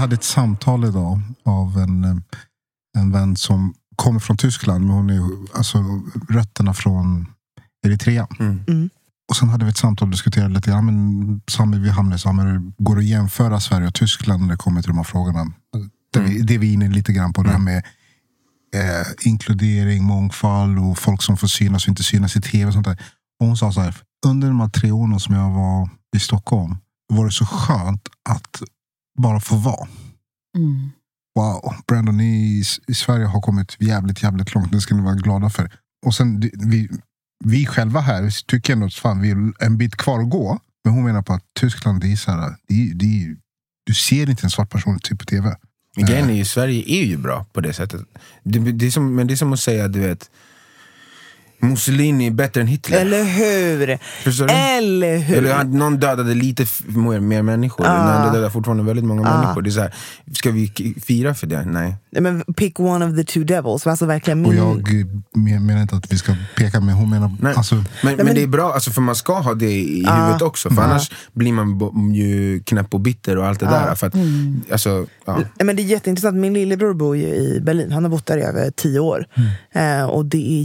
Jag 0.00 0.02
hade 0.02 0.14
ett 0.14 0.24
samtal 0.24 0.84
idag 0.84 1.20
av 1.44 1.78
en, 1.78 2.04
eh, 2.04 2.16
en 2.98 3.12
vän 3.12 3.36
som 3.36 3.74
kommer 3.96 4.20
från 4.20 4.36
Tyskland. 4.36 4.86
Men 4.86 4.96
hon 4.96 5.10
är 5.10 5.20
alltså 5.56 5.78
rötterna 6.28 6.74
från 6.74 7.26
Eritrea. 7.86 8.26
Mm. 8.38 8.90
Och 9.28 9.36
sen 9.36 9.48
hade 9.48 9.64
vi 9.64 9.70
ett 9.70 9.76
samtal 9.76 10.06
och 10.08 10.10
diskuterade 10.10 10.54
lite 10.54 10.70
grann. 10.70 10.86
Men 10.86 11.40
Sami, 11.50 11.78
vi 11.78 11.90
hamnade 11.90 12.16
i 12.16 12.18
samma. 12.18 12.44
Det 12.44 12.72
går 12.78 12.98
att 12.98 13.04
jämföra 13.04 13.60
Sverige 13.60 13.88
och 13.88 13.94
Tyskland 13.94 14.42
när 14.42 14.48
det 14.50 14.56
kommer 14.56 14.82
till 14.82 14.88
de 14.88 14.96
här 14.96 15.04
frågorna. 15.04 15.52
Det, 16.12 16.20
vi, 16.20 16.42
det 16.42 16.58
vi 16.58 16.68
är 16.68 16.72
inne 16.72 16.88
lite 16.88 17.12
grann 17.12 17.32
på. 17.32 17.42
Det 17.42 17.50
här 17.50 17.58
med 17.58 17.78
eh, 18.74 19.06
inkludering, 19.20 20.04
mångfald 20.04 20.78
och 20.78 20.98
folk 20.98 21.22
som 21.22 21.36
får 21.36 21.48
synas 21.48 21.84
och 21.84 21.88
inte 21.88 22.02
synas 22.02 22.36
i 22.36 22.40
tv. 22.40 22.66
Och 22.66 22.72
sånt 22.72 22.86
där. 22.86 23.02
Och 23.40 23.46
hon 23.46 23.56
sa 23.56 23.72
så 23.72 23.80
här. 23.80 23.96
Under 24.26 24.48
de 24.48 24.60
här 24.60 24.68
tre 24.68 24.90
åren 24.90 25.20
som 25.20 25.34
jag 25.34 25.50
var 25.50 25.90
i 26.16 26.20
Stockholm 26.20 26.76
var 27.08 27.24
det 27.24 27.32
så 27.32 27.46
skönt 27.46 28.08
att 28.28 28.62
bara 29.20 29.40
få 29.40 29.56
vara. 29.56 29.88
Mm. 30.58 30.90
Wow, 31.34 31.74
Brandon, 31.88 32.16
ni 32.16 32.24
i, 32.58 32.64
i 32.88 32.94
Sverige 32.94 33.26
har 33.26 33.40
kommit 33.40 33.76
jävligt, 33.80 34.22
jävligt 34.22 34.54
långt. 34.54 34.72
Det 34.72 34.80
ska 34.80 34.94
ni 34.94 35.02
vara 35.02 35.14
glada 35.14 35.50
för. 35.50 35.70
Och 36.06 36.14
sen, 36.14 36.40
det- 36.40 36.50
vi, 36.66 36.88
vi 37.44 37.66
själva 37.66 38.00
här 38.00 38.30
tycker 38.46 38.72
ändå 38.72 38.86
att 38.86 38.94
fan, 38.94 39.20
vi 39.20 39.30
är 39.30 39.52
en 39.64 39.78
bit 39.78 39.96
kvar 39.96 40.20
att 40.20 40.30
gå. 40.30 40.58
Men 40.84 40.94
hon 40.94 41.04
menar 41.04 41.22
på 41.22 41.32
att 41.32 41.44
Tyskland, 41.60 42.00
det 42.00 42.12
är 42.12 42.16
så 42.16 42.30
här, 42.30 42.56
det, 42.68 42.92
det, 42.94 43.36
du 43.86 43.94
ser 43.94 44.30
inte 44.30 44.46
en 44.46 44.50
svart 44.50 44.70
person 44.70 44.98
typ 45.02 45.18
på 45.18 45.24
tv. 45.24 45.56
Grejen 45.96 46.30
är 46.30 46.34
ju, 46.34 46.44
Sverige 46.44 46.84
är 46.86 47.04
ju 47.04 47.16
bra 47.16 47.44
på 47.52 47.60
det 47.60 47.72
sättet. 47.72 48.00
Det, 48.42 48.58
det 48.72 48.86
är 48.86 48.90
som, 48.90 49.14
men 49.14 49.26
det 49.26 49.34
är 49.34 49.36
som 49.36 49.52
att 49.52 49.60
säga, 49.60 49.88
du 49.88 50.00
vet, 50.00 50.30
Mussolini 51.60 52.26
är 52.26 52.30
bättre 52.30 52.60
än 52.60 52.66
Hitler. 52.66 52.98
Eller 53.00 53.24
hur? 53.24 53.98
Förstår 54.24 54.46
du? 54.46 54.52
Eller 54.54 55.18
hur? 55.18 55.36
Eller 55.38 55.54
att 55.54 55.66
någon 55.66 55.96
dödade 55.96 56.34
lite 56.34 56.66
mer, 56.86 57.20
mer 57.20 57.42
människor, 57.42 57.86
Ah. 57.86 57.88
andra 57.90 58.32
dödade 58.32 58.50
fortfarande 58.50 58.82
väldigt 58.82 59.04
många 59.04 59.28
Ah. 59.28 59.40
människor. 59.40 59.62
Det 59.62 59.70
är 59.70 59.72
så 59.72 59.80
här, 59.80 59.94
ska 60.34 60.50
vi 60.50 60.94
fira 61.06 61.34
för 61.34 61.46
det? 61.46 61.64
Nej. 61.64 61.96
Nej, 62.12 62.22
Men 62.22 62.42
pick 62.56 62.80
one 62.80 63.04
of 63.06 63.16
the 63.16 63.24
two 63.24 63.44
devils. 63.44 63.86
Alltså 63.86 64.06
verkligen 64.06 64.44
Och 64.44 64.50
min... 64.52 64.58
jag 64.58 65.00
eh, 65.00 65.06
men- 65.34 65.66
menar 65.66 65.82
inte 65.82 65.96
att 65.96 66.12
vi 66.12 66.18
ska 66.18 66.34
peka 66.56 66.80
med, 66.80 66.94
hon 66.94 67.10
menar 67.10 67.36
Nej. 67.40 67.54
alltså, 67.56 67.74
Men, 67.74 67.84
men, 68.02 68.16
men- 68.26 68.34
det 68.34 68.42
är 68.42 68.46
bra, 68.46 68.72
alltså, 68.72 68.90
för 68.90 69.00
man 69.00 69.14
ska 69.16 69.38
ha 69.40 69.54
det 69.54 69.72
i 69.80 70.04
Ah. 70.08 70.20
huvudet 70.24 70.42
också. 70.42 70.70
För 70.70 70.82
annars 70.82 71.10
blir 71.32 71.52
man 71.52 72.14
ju 72.14 72.60
knäpp 72.66 72.94
och 72.94 73.00
bitter 73.00 73.36
och 73.38 73.46
allt 73.46 73.60
det 73.60 73.66
där. 73.66 73.94
För 73.94 74.06
att, 74.06 74.14
Mm. 74.14 74.60
alltså, 74.72 75.06
ja. 75.26 75.36
Nej, 75.36 75.46
Men 75.66 75.76
det 75.76 75.82
är 75.82 75.84
jätteintressant. 75.84 76.36
Min 76.36 76.54
lillebror 76.54 76.94
bor 76.94 77.16
ju 77.16 77.26
i 77.26 77.60
Berlin. 77.62 77.92
Han 77.92 78.04
har 78.04 78.10
bott 78.10 78.26
där 78.26 78.38
i 78.38 78.42
över 78.42 78.70
tio 78.70 79.00
år. 79.00 79.26
Mm. 79.72 80.00
Eh, 80.00 80.06
och 80.10 80.24
det 80.26 80.52
är 80.52 80.62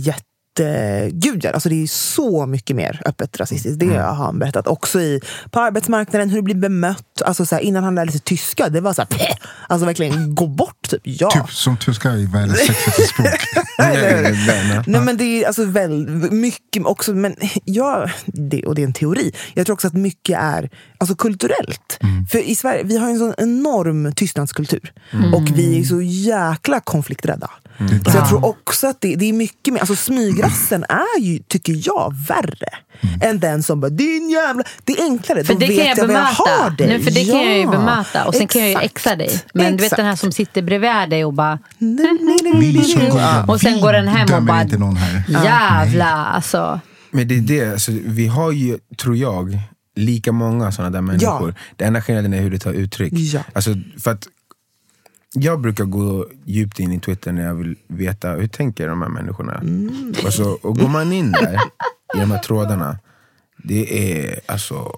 eh, 0.60 1.08
gud 1.12 1.46
ja, 1.46 1.52
alltså 1.52 1.70
det 1.70 1.84
är 1.84 1.88
så 1.88 2.46
mycket 2.46 2.76
mer 2.76 3.02
öppet 3.06 3.39
rasistiskt. 3.39 3.82
Mm. 3.82 3.96
Det 3.96 4.02
har 4.02 4.13
han 4.13 4.39
berättat. 4.39 4.68
Också 4.68 5.02
i, 5.02 5.22
på 5.52 5.60
arbetsmarknaden, 5.60 6.30
hur 6.30 6.38
det 6.38 6.44
blir 6.44 6.56
bemött. 6.56 7.22
Alltså 7.26 7.46
så 7.46 7.56
här, 7.56 7.62
innan 7.62 7.84
han 7.84 7.96
lärde 7.96 8.12
sig 8.12 8.22
tyska, 8.22 8.70
det 8.70 8.82
var 8.82 8.94
så 8.94 9.02
här, 9.02 9.08
"Peh!" 9.08 9.36
alltså 9.68 9.86
verkligen 9.86 10.36
gå 10.36 10.48
bort 10.48 10.89
typ. 10.89 11.02
Ja. 11.04 11.30
Typ 11.32 11.52
som 11.52 11.78
tyska 11.78 12.10
är 12.10 12.34
världens 12.34 12.58
sexigaste 12.60 13.02
språk. 13.08 13.65
Nej 14.88 15.02
men 15.02 15.18
det 15.18 15.24
är 15.24 15.48
alltså 15.48 15.65
väl, 15.65 15.91
mycket 16.32 16.86
också, 16.86 17.13
men 17.13 17.36
ja, 17.65 18.10
det, 18.26 18.63
och 18.63 18.76
det 18.76 18.82
är 18.82 18.86
en 18.86 18.94
teori. 18.94 19.32
Jag 19.54 19.65
tror 19.65 19.74
också 19.74 19.88
att 19.88 19.94
mycket 19.94 20.39
är 20.39 20.70
alltså, 20.98 21.15
kulturellt. 21.15 22.00
För 22.32 22.39
i 22.39 22.56
Sverige, 22.56 22.84
vi 22.84 22.98
har 22.98 23.10
en 23.10 23.20
sån 23.20 23.34
enorm 23.38 24.13
tystnadskultur. 24.13 24.94
Och 25.34 25.50
vi 25.54 25.80
är 25.80 25.84
så 25.84 26.02
jäkla 26.02 26.80
konflikträdda. 26.80 27.50
Så 28.12 28.18
jag 28.18 28.30
tror 28.30 28.46
också 28.46 28.88
att 28.88 29.02
det, 29.02 29.16
det 29.16 29.26
är 29.30 29.34
mycket 29.34 29.74
mer, 29.74 29.80
alltså 29.80 29.96
smygrassen 29.96 30.84
är 30.90 31.20
ju, 31.20 31.40
tycker 31.40 31.82
jag, 31.86 32.14
värre. 32.28 32.70
Än 33.22 33.40
den 33.40 33.64
som 33.64 33.82
bara, 33.82 33.90
din 33.90 34.30
jävla... 34.30 34.64
Det 34.84 34.94
är 34.94 35.04
enklare, 35.04 35.44
För 35.44 35.54
då 35.54 35.60
det 35.60 35.68
vet 35.68 35.78
kan 35.78 35.86
jag 35.88 35.98
jag 35.98 36.08
var 36.08 36.14
jag 36.14 36.22
har 36.22 36.70
bemöta. 36.70 36.76
dig. 36.84 36.98
Nu, 36.98 37.04
för 37.04 37.12
det 37.12 37.26
kan 37.26 37.36
jag 37.46 37.56
ju 37.58 37.62
Ja, 37.62 37.72
bemöta. 37.72 38.26
Och 38.26 38.36
sen 38.36 38.48
kan 38.48 38.62
jag 38.62 38.70
ju 38.70 38.76
exakt. 38.76 38.92
exa 38.98 39.16
dig. 39.16 39.44
Men 39.54 39.66
du 39.66 39.72
vet 39.72 39.82
Exakt. 39.84 39.98
den 39.98 40.06
här 40.06 40.16
som 40.16 40.32
sitter 40.32 40.62
bredvid 40.62 41.10
dig 41.10 41.26
och 41.26 41.34
bara... 41.34 41.60
Nej, 41.78 42.18
nej, 42.22 42.38
nej, 42.54 43.44
Och 43.48 43.62
sen 43.62 43.82
går 43.82 43.94
den 43.94 44.08
hem 44.08 44.34
och 44.34 44.44
bara... 44.44 44.64
Jävla 45.44 46.06
alltså. 46.06 46.80
Men 47.12 47.28
det 47.28 47.38
är 47.38 47.42
det, 47.42 47.72
alltså, 47.72 47.92
vi 48.06 48.28
har 48.28 48.52
ju, 48.52 48.78
tror 48.98 49.18
jag, 49.18 49.60
lika 49.96 50.32
många 50.32 50.72
sådana 50.72 50.90
där 50.90 51.02
människor. 51.02 51.56
Det 51.76 51.84
enda 51.86 52.02
skillnaden 52.02 52.34
är 52.34 52.42
hur 52.42 52.52
det 52.52 52.60
tar 52.60 52.74
uttryck. 52.74 53.14
Ja. 53.14 53.40
Alltså, 53.54 53.70
för 54.04 54.12
att 54.12 54.28
jag 55.36 55.62
brukar 55.62 55.86
gå 55.86 56.28
djupt 56.45 56.80
in 56.80 56.91
i 56.91 57.00
Twitter 57.00 57.32
när 57.32 57.43
jag 57.43 57.56
vill 57.56 57.76
veta 57.88 58.30
hur 58.30 58.48
tänker 58.48 58.88
de 58.88 59.02
här 59.02 59.10
människorna. 59.10 59.54
Mm. 59.54 60.13
Och, 60.26 60.34
så, 60.34 60.52
och 60.62 60.78
går 60.78 60.88
man 60.88 61.13
in 61.13 61.32
där, 61.32 61.54
i 62.15 62.19
de 62.19 62.32
här 62.32 62.39
trådarna, 62.39 63.00
det 63.63 64.13
är 64.21 64.39
alltså, 64.45 64.91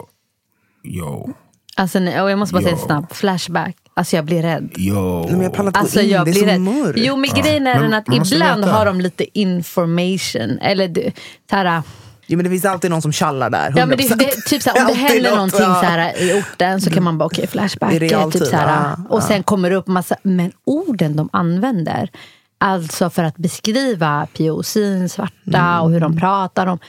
yo, 0.84 1.34
alltså 1.76 2.00
nej, 2.00 2.21
och 2.21 2.32
jag 2.32 2.39
måste 2.39 2.54
bara 2.54 2.63
säga 2.63 2.73
Jo. 2.76 2.82
en 2.82 2.86
snabb 2.88 3.13
flashback. 3.13 3.76
Alltså 3.93 4.15
jag 4.15 4.26
blir 4.26 4.41
rädd. 4.41 4.69
yo. 4.78 5.21
Nej, 5.23 5.32
men 5.32 5.41
jag 5.41 5.54
pallar 5.54 5.71
Alltså 5.76 6.02
in, 6.02 6.10
jag 6.10 6.26
det 6.26 6.32
är 6.32 6.34
blir 6.34 6.41
så 6.41 6.47
rädd. 6.47 6.62
mörkt. 6.62 7.00
Jo 7.02 7.15
men 7.17 7.30
grejen 7.30 7.67
är 7.67 7.73
Men 7.80 7.84
den 7.84 7.93
att 7.93 8.08
ibland 8.34 8.62
veta. 8.65 8.71
har 8.78 8.86
de 8.86 9.02
lite 9.02 9.39
information. 9.39 10.60
Eller 10.62 10.88
du, 10.88 11.12
såhär, 11.50 11.82
Jo, 12.28 12.38
men 12.38 12.44
det 12.44 12.50
finns 12.50 12.66
alltid 12.66 12.92
någon 12.92 13.02
som 13.02 13.12
tjallar 13.12 13.50
där. 13.50 13.74
Ja, 13.76 13.86
men 13.86 13.98
det, 13.98 14.04
100%. 14.04 14.18
det, 14.18 14.42
typ 14.46 14.62
såhär, 14.62 14.82
om 14.82 14.88
det 14.88 14.94
händer 14.94 15.30
något, 15.30 15.36
någonting 15.36 15.60
ja. 15.62 15.80
så 15.80 15.86
här 15.86 16.22
i 16.22 16.42
orten 16.42 16.82
så 16.82 16.90
kan 16.90 17.04
man 17.04 17.18
bara, 17.18 17.26
okej 17.26 17.48
flashback. 17.48 17.94
I 17.94 18.00
realtid, 18.00 18.42
typ 18.42 18.50
såhär, 18.52 18.96
ja, 18.98 18.98
och 19.10 19.24
sen 19.24 19.44
kommer 19.44 19.70
det 19.70 19.76
upp 19.76 19.88
massa, 19.88 20.16
men 20.24 20.52
orden 20.63 21.16
de 21.16 21.30
använder, 21.34 22.10
alltså 22.58 23.10
för 23.10 23.24
att 23.24 23.38
beskriva 23.38 24.28
POC'n 24.34 25.08
svarta 25.08 25.82
och 25.82 25.92
hur 25.92 26.00
de 26.00 26.18
pratar 26.18 26.68
om 26.68 26.80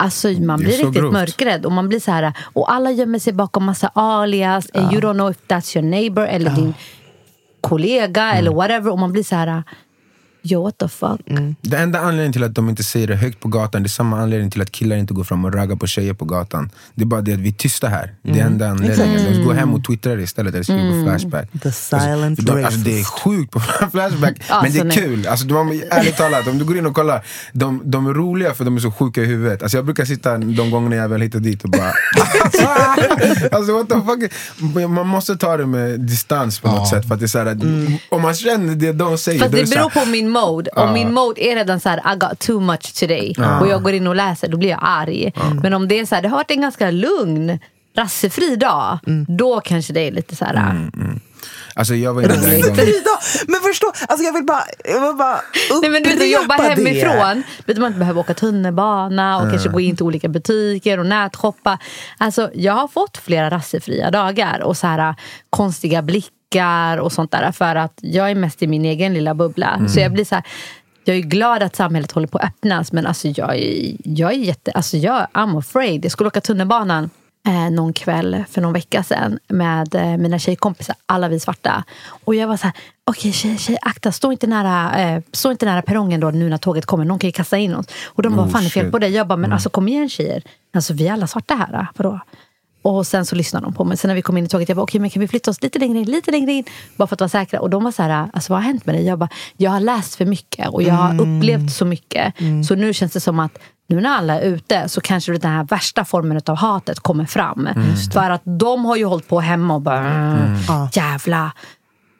Alltså 0.00 0.28
man 0.28 0.58
blir 0.58 0.68
riktigt 0.68 0.92
grovt. 0.92 1.12
mörkrädd 1.12 1.66
och 1.66 1.72
man 1.72 1.88
blir 1.88 2.00
så 2.00 2.10
här 2.10 2.32
och 2.52 2.72
alla 2.72 2.90
gömmer 2.90 3.18
sig 3.18 3.32
bakom 3.32 3.64
massa 3.64 3.90
alias, 3.94 4.66
and 4.74 4.92
you 4.92 5.02
don't 5.02 5.14
know 5.14 5.30
if 5.30 5.36
that's 5.48 5.76
your 5.76 5.88
neighbor 5.88 6.26
eller 6.26 6.50
din 6.50 6.74
kollega 7.60 8.32
eller 8.32 8.50
whatever 8.50 8.90
och 8.90 8.98
man 8.98 9.12
blir 9.12 9.22
så 9.22 9.36
här 9.36 9.62
yo 10.52 10.62
what 10.62 10.78
the 10.78 10.88
fuck. 10.88 11.20
Det 11.60 11.76
enda 11.76 11.98
anledningen 12.00 12.32
till 12.32 12.44
att 12.44 12.54
de 12.54 12.68
inte 12.68 12.84
säger 12.84 13.06
det 13.06 13.16
högt 13.16 13.40
på 13.40 13.48
gatan, 13.48 13.82
det 13.82 13.86
är 13.86 13.88
samma 13.88 14.20
anledning 14.20 14.50
till 14.50 14.62
att 14.62 14.72
killar 14.72 14.96
inte 14.96 15.14
går 15.14 15.24
fram 15.24 15.44
och 15.44 15.54
raggar 15.54 15.76
på 15.76 15.86
tjejer 15.86 16.14
på 16.14 16.24
gatan. 16.24 16.70
Det 16.94 17.02
är 17.02 17.06
bara 17.06 17.20
det 17.20 17.32
att 17.32 17.38
vi 17.38 17.48
är 17.48 17.52
tysta 17.52 17.88
här. 17.88 18.14
Det 18.22 18.40
är 18.40 18.46
enda 18.46 18.68
anledningen. 18.68 19.32
De 19.32 19.44
går 19.44 19.54
hem 19.54 19.74
och 19.74 19.84
twittrar 19.84 20.18
istället 20.20 20.54
eller 20.54 20.64
skriver 20.64 21.04
på 21.04 21.10
Flashback. 21.10 21.48
The 21.62 21.72
silent 21.72 22.38
Alltså, 22.38 22.54
de, 22.54 22.64
alltså, 22.64 22.80
det 22.80 23.00
är 23.00 23.04
sjukt 23.04 23.52
på 23.52 23.60
Flashback, 23.92 24.20
men 24.20 24.34
Alltså, 24.48 24.72
det 24.72 24.80
är 24.80 24.84
nej. 24.84 24.96
kul. 24.96 25.26
Alltså, 25.26 25.46
de, 25.46 25.82
ärligt 25.90 26.16
talat, 26.16 26.46
om 26.46 26.58
du 26.58 26.64
går 26.64 26.78
in 26.78 26.86
och 26.86 26.94
kollar, 26.94 27.24
de, 27.52 27.82
de 27.84 28.06
är 28.06 28.14
roliga 28.14 28.54
för 28.54 28.64
de 28.64 28.76
är 28.76 28.80
så 28.80 28.90
sjuka 28.92 29.22
i 29.22 29.24
huvudet. 29.26 29.62
Alltså, 29.62 29.78
jag 29.78 29.84
brukar 29.84 30.04
sitta 30.04 30.38
de 30.38 30.70
gångerna 30.70 30.96
jag 30.96 31.08
väl 31.08 31.20
hittar 31.20 31.38
dit 31.40 31.64
och 31.64 31.70
bara... 31.70 31.92
alltså, 33.52 33.72
what 33.72 33.88
the 33.88 33.94
fuck? 33.94 34.32
Man 34.88 35.06
måste 35.06 35.36
ta 35.36 35.56
det 35.56 35.66
med 35.66 36.00
distans 36.00 36.60
på 36.60 36.68
något 36.68 36.88
sätt. 36.88 37.06
För 37.08 37.14
att 37.14 37.20
det 37.20 37.26
är 37.26 37.28
så 37.28 37.38
här, 37.38 37.46
att, 37.46 37.58
Om 38.08 38.22
man 38.22 38.34
känner 38.34 38.74
det 38.74 38.92
de 38.92 39.18
säger, 39.18 39.38
Fast 39.40 39.52
det 39.52 39.66
så 39.66 39.74
här- 39.74 39.90
beror 39.90 40.04
på 40.04 40.10
min 40.10 40.30
mode. 40.40 40.70
Om 40.76 40.92
min 40.92 41.14
mode 41.14 41.44
är 41.44 41.54
redan 41.56 41.80
så 41.80 41.88
här, 41.88 42.14
I 42.14 42.16
got 42.16 42.38
too 42.38 42.60
much 42.60 42.92
today 43.00 43.34
och 43.60 43.68
jag 43.68 43.82
går 43.82 43.92
in 43.92 44.06
och 44.06 44.16
läser, 44.16 44.48
då 44.48 44.56
blir 44.56 44.68
jag 44.68 44.80
arg. 44.82 45.32
Men 45.62 45.74
om 45.74 45.88
det 45.88 45.98
är 45.98 46.06
så 46.06 46.14
här, 46.14 46.22
det 46.22 46.28
har 46.28 46.36
varit 46.36 46.50
en 46.50 46.60
ganska 46.60 46.90
lugn, 46.90 47.58
rassefri 47.96 48.56
dag, 48.56 48.98
då 49.28 49.60
kanske 49.60 49.92
det 49.92 50.00
är 50.00 50.10
lite 50.10 50.36
så 50.36 50.44
här... 50.44 50.90
Alltså 51.74 51.94
jag 51.94 52.14
var 52.14 52.22
inne 52.22 52.34
en 52.34 52.62
gång. 52.62 52.76
Men 53.46 53.60
förstå, 53.60 53.92
alltså 54.08 54.24
jag 54.24 54.32
vill 54.32 54.44
bara, 54.44 54.62
jag 54.84 55.06
vill 55.06 55.16
bara 55.16 55.40
Nej, 55.82 55.90
men 55.90 56.02
du 56.02 56.08
vet, 56.08 56.20
att 56.20 56.30
jobba 56.30 56.54
upprepa 56.54 56.74
det. 56.74 56.88
hemifrån, 56.88 57.42
vet 57.66 57.76
du, 57.76 57.80
man 57.80 57.88
inte 57.88 57.98
behöver 57.98 58.20
åka 58.20 58.34
tunnelbana 58.34 59.38
och 59.38 59.50
kanske 59.50 59.68
gå 59.68 59.80
in 59.80 59.96
till 59.96 60.04
olika 60.04 60.28
butiker 60.28 60.98
och 60.98 61.06
nätshoppa. 61.06 61.78
Alltså, 62.18 62.50
jag 62.54 62.72
har 62.72 62.88
fått 62.88 63.16
flera 63.16 63.50
rassefria 63.50 64.10
dagar 64.10 64.60
och 64.60 64.76
så 64.76 64.86
här, 64.86 65.14
konstiga 65.50 66.02
blickar 66.02 66.37
och 67.00 67.12
sånt 67.12 67.30
där 67.30 67.52
för 67.52 67.76
att 67.76 67.98
jag 68.02 68.30
är 68.30 68.34
mest 68.34 68.62
i 68.62 68.66
min 68.66 68.84
egen 68.84 69.14
lilla 69.14 69.34
bubbla. 69.34 69.88
Så 69.88 70.00
jag 70.00 70.12
blir 70.12 70.24
så 70.24 70.34
här, 70.34 70.44
jag 71.04 71.16
är 71.16 71.20
glad 71.20 71.62
att 71.62 71.76
samhället 71.76 72.12
håller 72.12 72.26
på 72.26 72.38
att 72.38 72.44
öppnas 72.44 72.92
men 72.92 73.06
alltså 73.06 73.28
jag 73.28 73.56
är, 73.56 73.96
jag 74.04 74.32
är 74.32 74.36
jätte, 74.38 74.70
alltså 74.70 74.96
jag, 74.96 75.26
I'm 75.32 75.58
afraid. 75.58 76.04
Jag 76.04 76.12
skulle 76.12 76.26
åka 76.26 76.40
tunnelbanan 76.40 77.10
eh, 77.48 77.70
någon 77.70 77.92
kväll 77.92 78.44
för 78.50 78.60
någon 78.60 78.72
vecka 78.72 79.02
sedan 79.02 79.38
med 79.48 79.94
eh, 79.94 80.16
mina 80.16 80.38
tjejkompisar, 80.38 80.96
alla 81.06 81.28
vi 81.28 81.40
svarta. 81.40 81.84
Och 82.24 82.34
jag 82.34 82.48
var 82.48 82.56
så 82.56 82.64
här, 82.64 82.72
okej 83.04 83.32
tjej, 83.32 83.58
tjej, 83.58 83.78
akta, 83.82 84.12
stå 84.12 84.32
inte, 84.32 84.46
nära, 84.46 84.98
eh, 85.00 85.22
stå 85.32 85.50
inte 85.50 85.66
nära 85.66 85.82
perrongen 85.82 86.20
då 86.20 86.30
nu 86.30 86.48
när 86.48 86.58
tåget 86.58 86.86
kommer, 86.86 87.04
någon 87.04 87.18
kan 87.18 87.28
ju 87.28 87.32
kasta 87.32 87.58
in 87.58 87.74
oss. 87.74 87.86
Och 88.06 88.22
de 88.22 88.36
bara, 88.36 88.46
Oh, 88.46 88.50
fan 88.50 88.64
är 88.64 88.68
fel 88.68 88.90
på 88.90 88.98
dig? 88.98 89.10
Jag 89.10 89.26
bara, 89.26 89.36
men 89.36 89.52
alltså 89.52 89.70
kom 89.70 89.88
igen 89.88 90.08
tjejer, 90.08 90.42
alltså 90.74 90.94
vi 90.94 91.08
är 91.08 91.12
alla 91.12 91.26
svarta 91.26 91.54
här, 91.54 91.86
vadå? 91.96 92.20
Och 92.88 93.06
sen 93.06 93.26
så 93.26 93.36
lyssnade 93.36 93.66
de 93.66 93.74
på 93.74 93.84
mig. 93.84 93.96
Sen 93.96 94.08
när 94.08 94.14
vi 94.14 94.22
kom 94.22 94.36
in 94.38 94.44
i 94.44 94.48
tåget, 94.48 94.68
jag 94.68 94.76
bara, 94.76 94.82
okej 94.82 95.00
men 95.00 95.10
kan 95.10 95.20
vi 95.20 95.28
flytta 95.28 95.50
oss 95.50 95.62
lite 95.62 95.78
längre 95.78 95.98
in, 95.98 96.04
lite 96.10 96.30
längre 96.30 96.52
in? 96.52 96.64
Bara 96.96 97.06
för 97.06 97.14
att 97.16 97.20
vara 97.20 97.28
säkra. 97.28 97.60
Och 97.60 97.70
de 97.70 97.84
var 97.84 97.92
så 97.92 98.02
här, 98.02 98.28
alltså 98.32 98.52
vad 98.52 98.62
har 98.62 98.66
hänt 98.66 98.86
med 98.86 98.94
dig? 98.94 99.06
Jag 99.06 99.18
bara, 99.18 99.28
jag 99.56 99.70
har 99.70 99.80
läst 99.80 100.14
för 100.14 100.24
mycket 100.24 100.68
och 100.68 100.82
jag 100.82 100.94
har 100.94 101.10
Mm. 101.10 101.38
upplevt 101.38 101.72
så 101.72 101.84
mycket. 101.84 102.34
Så 102.68 102.74
nu 102.74 102.92
känns 102.94 103.12
det 103.12 103.20
som 103.20 103.38
att 103.40 103.58
nu 103.88 104.00
när 104.00 104.10
alla 104.10 104.40
är 104.40 104.44
ute 104.44 104.88
så 104.88 105.00
kanske 105.00 105.32
den 105.38 105.50
här 105.52 105.64
värsta 105.64 106.04
formen 106.04 106.40
av 106.46 106.56
hatet 106.56 107.00
kommer 107.00 107.24
fram. 107.24 107.66
Mm. 107.66 107.96
För 108.12 108.30
att 108.30 108.42
de 108.44 108.84
har 108.84 108.96
ju 108.96 109.04
hållit 109.04 109.28
på 109.28 109.40
hemma 109.40 109.74
och 109.74 109.80
bara, 109.82 110.58
jävla. 110.92 111.52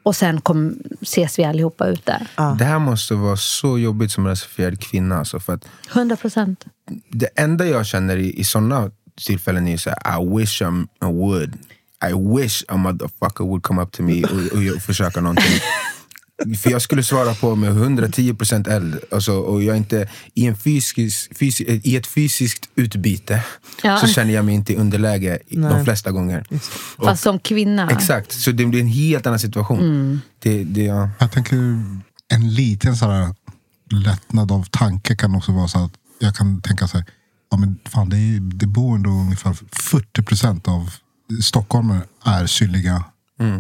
Och 0.02 0.16
sen 0.16 0.40
kom, 0.40 0.74
ses 1.02 1.38
vi 1.38 1.44
allihopa 1.44 1.86
ute. 1.86 2.26
Det 2.58 2.64
här 2.64 2.78
måste 2.78 3.14
vara 3.14 3.36
så 3.36 3.78
jobbigt 3.78 4.12
som 4.12 4.26
rasifierad 4.26 4.80
kvinna. 4.80 5.18
Alltså, 5.18 5.40
för 5.40 5.52
att 5.54 5.68
100 5.94 6.16
procent. 6.16 6.64
det 7.10 7.26
enda 7.36 7.66
jag 7.66 7.86
känner 7.86 8.16
i, 8.16 8.40
i 8.40 8.44
såna 8.44 8.90
tillfällen 9.26 9.68
är 9.68 9.76
så 9.76 9.90
här, 9.90 10.20
I 10.22 10.36
wish 10.38 10.62
I'm, 10.62 10.82
I 11.02 11.12
would. 11.12 11.54
I 12.10 12.36
wish 12.42 12.62
a 12.68 12.76
motherfucker 12.76 13.44
would 13.44 13.62
come 13.62 13.82
up 13.82 13.92
to 13.92 14.02
me 14.02 14.24
och, 14.24 14.30
och, 14.32 14.76
och 14.76 14.82
försöka 14.82 15.20
någonting. 15.20 15.60
För 16.62 16.70
jag 16.70 16.82
skulle 16.82 17.02
svara 17.02 17.34
på 17.34 17.54
med 17.54 17.72
110% 17.72 18.70
eld. 18.70 18.98
Alltså, 19.10 19.32
och 19.32 19.62
jag 19.62 19.72
är 19.74 19.78
inte, 19.78 20.08
i, 20.34 20.46
en 20.46 20.56
fysisk, 20.56 21.36
fysi, 21.38 21.80
I 21.84 21.96
ett 21.96 22.06
fysiskt 22.06 22.68
utbyte 22.74 23.44
Ja. 23.82 23.96
så 23.96 24.06
känner 24.06 24.34
jag 24.34 24.44
mig 24.44 24.54
inte 24.54 24.72
i 24.72 24.76
underläge 24.76 25.38
i 25.48 25.56
de 25.56 25.84
flesta 25.84 26.10
gånger. 26.10 26.46
Och- 26.96 27.04
Fast 27.04 27.22
som 27.22 27.38
kvinna. 27.38 27.90
Exakt, 27.90 28.32
så 28.32 28.52
det 28.52 28.66
blir 28.66 28.80
en 28.80 28.86
helt 28.86 29.26
annan 29.26 29.38
situation. 29.38 30.20
Det, 30.38 30.64
det, 30.64 30.84
ja. 30.84 31.10
Jag 31.18 31.32
tänker 31.32 31.56
en 32.28 32.54
liten 32.54 32.96
så 32.96 33.10
här 33.10 33.34
lättnad 33.90 34.52
av 34.52 34.64
tanke 34.70 35.16
kan 35.16 35.34
också 35.34 35.52
vara 35.52 35.68
så 35.68 35.78
att 35.84 35.92
jag 36.18 36.34
kan 36.34 36.60
tänka 36.62 36.88
så 36.88 36.96
här, 36.96 37.06
ja 37.50 37.56
men 37.56 37.78
fan 37.84 38.08
det, 38.08 38.16
är, 38.16 38.40
det 38.40 38.66
bor 38.66 38.96
ändå 38.96 39.10
ungefär 39.10 39.56
40 39.72 40.22
procent 40.22 40.68
av 40.68 40.90
stockholmare 41.42 42.00
är 42.24 42.46
synliga 42.46 43.04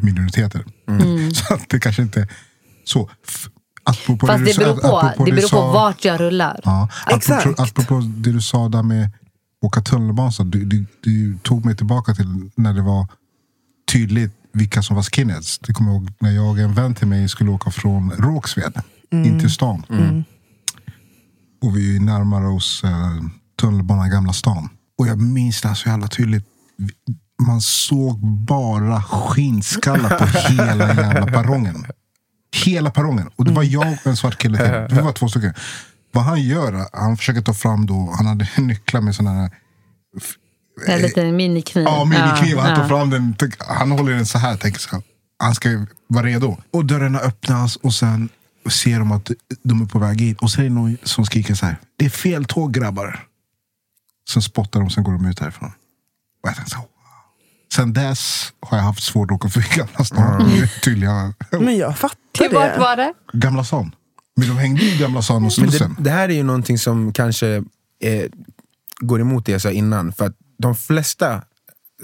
minoriteter. 0.02 0.64
så 1.34 1.54
att 1.54 1.68
det 1.68 1.80
kanske 1.80 2.02
inte 2.02 2.28
så. 2.84 3.10
F- 3.28 3.48
apropå 3.84 4.26
Fast 4.26 4.38
du 4.38 4.44
det 4.44 4.52
sa- 4.54 4.60
beror 4.60 4.76
på, 4.80 4.98
apropå 4.98 5.24
det 5.24 5.30
du 5.30 5.36
beror 5.36 5.48
på 5.48 5.56
sa- 5.56 5.72
vart 5.72 6.04
jag 6.04 6.20
rullar. 6.20 6.60
Ja, 6.64 6.88
Exakt. 7.10 7.46
apropå, 7.46 7.62
apropå 7.62 8.00
det 8.00 8.32
du 8.32 8.40
sa 8.40 8.68
där 8.68 8.82
med 8.82 9.10
åka 9.62 9.80
tunnelbana, 9.80 10.32
så 10.32 10.42
du, 10.44 10.64
du, 10.64 10.86
du 11.02 11.38
tog 11.42 11.64
mig 11.64 11.76
tillbaka 11.76 12.14
till 12.14 12.50
när 12.54 12.74
det 12.74 12.82
var 12.82 13.06
tydligt 13.92 14.32
vilka 14.52 14.82
som 14.82 14.96
var 14.96 15.02
skinheads. 15.02 15.58
Det 15.58 15.72
kommer 15.72 15.90
jag 15.92 16.00
ihåg 16.00 16.12
när 16.20 16.30
jag 16.30 16.50
och 16.50 16.58
en 16.58 16.74
vän 16.74 16.94
till 16.94 17.06
mig 17.06 17.28
skulle 17.28 17.50
åka 17.50 17.70
från 17.70 18.10
Rågsved 18.10 18.82
in 19.10 19.40
till 19.40 19.50
stan. 19.50 19.82
Och 21.62 21.76
vi 21.76 21.96
är 21.96 22.00
närmare 22.00 22.46
oss 22.48 22.84
eh, 22.84 23.16
tunnelbanan 23.60 24.10
Gamla 24.10 24.32
stan. 24.32 24.68
Och 24.98 25.06
jag 25.06 25.20
minns 25.20 25.60
det 25.60 25.68
här 25.68 25.74
så 25.74 25.88
jävla 25.88 26.08
tydligt. 26.08 26.44
Man 27.46 27.60
såg 27.60 28.18
bara 28.26 29.02
skinnskallar 29.02 30.18
på 30.18 30.24
hela 30.24 30.94
jävla 30.94 31.26
perrongen. 31.26 31.86
Hela 32.64 32.90
perrongen. 32.90 33.30
Och 33.36 33.44
det 33.44 33.52
var 33.52 33.62
jag 33.62 33.92
och 33.92 34.06
en 34.06 34.16
svart 34.16 34.38
kille 34.38 34.58
till. 34.58 34.96
Vi 34.96 35.02
var 35.02 35.12
två 35.12 35.28
stycken. 35.28 35.54
Vad 36.12 36.24
han 36.24 36.42
gör, 36.42 36.86
han 36.92 37.16
försöker 37.16 37.40
ta 37.40 37.54
fram 37.54 37.86
då, 37.86 38.14
han 38.16 38.26
hade 38.26 38.48
nycklar 38.56 39.00
med 39.00 39.14
sådana 39.14 39.40
här 39.40 39.50
En 40.86 41.02
liten 41.02 41.36
minikniv. 41.36 41.84
Ja, 41.84 42.04
minikniv. 42.04 42.58
Han 42.58 42.74
tar 42.74 42.82
ja. 42.82 42.88
fram 42.88 43.10
den. 43.10 43.36
Han 43.58 43.90
håller 43.90 44.12
den 44.12 44.26
så 44.26 44.38
här. 44.38 44.56
Tänker 44.56 44.80
så 44.80 44.90
här. 44.90 45.02
Han 45.38 45.54
ska 45.54 45.86
vara 46.06 46.26
redo. 46.26 46.56
Och 46.70 46.84
dörrarna 46.84 47.18
öppnas 47.18 47.76
och 47.76 47.94
sen 47.94 48.28
ser 48.70 48.98
de 48.98 49.12
att 49.12 49.30
de 49.62 49.82
är 49.82 49.86
på 49.86 49.98
väg 49.98 50.20
in 50.20 50.34
och 50.34 50.50
så 50.50 50.60
är 50.60 50.64
det 50.64 50.70
någon 50.70 50.96
som 51.02 51.26
skriker 51.26 51.54
så 51.54 51.66
här. 51.66 51.76
Det 51.96 52.04
är 52.04 52.10
fel 52.10 52.44
tåg 52.44 52.74
grabbar. 52.74 53.27
Sen 54.28 54.42
spottar 54.42 54.80
de, 54.80 54.90
sen 54.90 55.04
går 55.04 55.12
de 55.12 55.26
ut 55.26 55.40
härifrån. 55.40 55.68
Och 56.42 56.48
jag 56.48 56.54
tänkte 56.56 56.70
så, 56.74 56.78
wow. 56.78 56.86
Sen 57.74 57.92
dess 57.92 58.52
har 58.60 58.78
jag 58.78 58.84
haft 58.84 59.02
svårt 59.02 59.30
att 59.30 59.34
åka 59.34 59.48
förbi 59.48 59.66
Gamla 59.76 60.04
stan. 60.04 60.40
Mm. 60.42 60.68
Tydliga, 60.84 61.34
Men 61.50 61.76
jag 61.76 61.98
fattar 61.98 62.16
Till 62.32 62.54
vart 62.54 62.74
det. 62.74 62.80
var 62.80 62.96
det? 62.96 63.12
Gamla 63.32 63.64
stan. 63.64 63.94
Men 64.36 64.48
de 64.48 64.58
hängde 64.58 64.82
i 64.82 64.98
Gamla 64.98 65.22
stan 65.22 65.36
och 65.36 65.42
Men 65.42 65.50
Slussen. 65.50 65.94
det, 65.98 66.02
det 66.02 66.10
här 66.10 66.28
är 66.28 66.32
ju 66.34 66.42
någonting 66.42 66.78
som 66.78 67.12
kanske 67.12 67.48
eh, 68.02 68.24
går 69.00 69.20
emot 69.20 69.46
det 69.46 69.52
jag 69.52 69.60
sa 69.62 69.70
innan. 69.70 70.12
För 70.12 70.26
att 70.26 70.36
de 70.58 70.74
flesta 70.74 71.42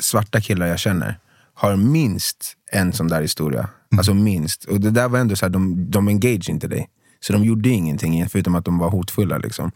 svarta 0.00 0.40
killar 0.40 0.66
jag 0.66 0.78
känner 0.78 1.18
har 1.54 1.76
minst 1.76 2.52
en 2.72 2.92
sån 2.92 3.08
där 3.08 3.22
historia. 3.22 3.68
Alltså 3.98 4.14
minst. 4.14 4.64
Och 4.64 4.80
det 4.80 4.90
där 4.90 5.08
var 5.08 5.18
ändå 5.18 5.36
så 5.36 5.44
här, 5.44 5.50
de, 5.50 5.90
de 5.90 6.08
engage 6.08 6.48
inte 6.48 6.68
dig. 6.68 6.88
Så 7.20 7.32
de 7.32 7.44
gjorde 7.44 7.68
ingenting 7.68 8.28
förutom 8.28 8.54
att 8.54 8.64
de 8.64 8.78
var 8.78 8.90
hotfulla. 8.90 9.38
Liksom. 9.38 9.70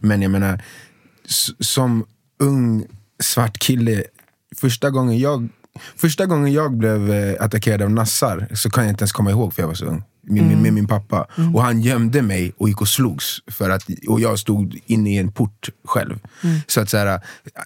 Men 0.00 0.22
jag 0.22 0.30
menar, 0.30 0.62
som 1.60 2.04
ung 2.40 2.86
svart 3.22 3.58
kille, 3.58 4.04
första 4.56 4.90
gången 4.90 5.18
jag, 5.18 5.48
första 5.96 6.26
gången 6.26 6.52
jag 6.52 6.76
blev 6.76 7.12
eh, 7.12 7.44
attackerad 7.44 7.82
av 7.82 7.90
nassar 7.90 8.48
så 8.54 8.70
kan 8.70 8.84
jag 8.84 8.92
inte 8.92 9.02
ens 9.02 9.12
komma 9.12 9.30
ihåg 9.30 9.54
för 9.54 9.62
jag 9.62 9.68
var 9.68 9.74
så 9.74 9.84
ung. 9.84 10.04
Med, 10.28 10.44
med, 10.44 10.58
med 10.58 10.72
min 10.72 10.86
pappa. 10.86 11.26
Och 11.54 11.62
han 11.62 11.80
gömde 11.80 12.22
mig 12.22 12.52
och 12.56 12.68
gick 12.68 12.80
och 12.80 12.88
slogs. 12.88 13.38
För 13.46 13.70
att, 13.70 13.82
och 14.08 14.20
jag 14.20 14.38
stod 14.38 14.78
inne 14.86 15.14
i 15.14 15.18
en 15.18 15.32
port 15.32 15.68
själv. 15.84 16.18
Så 16.66 16.80
att 16.80 16.90
så 16.90 16.96
här, 16.96 17.20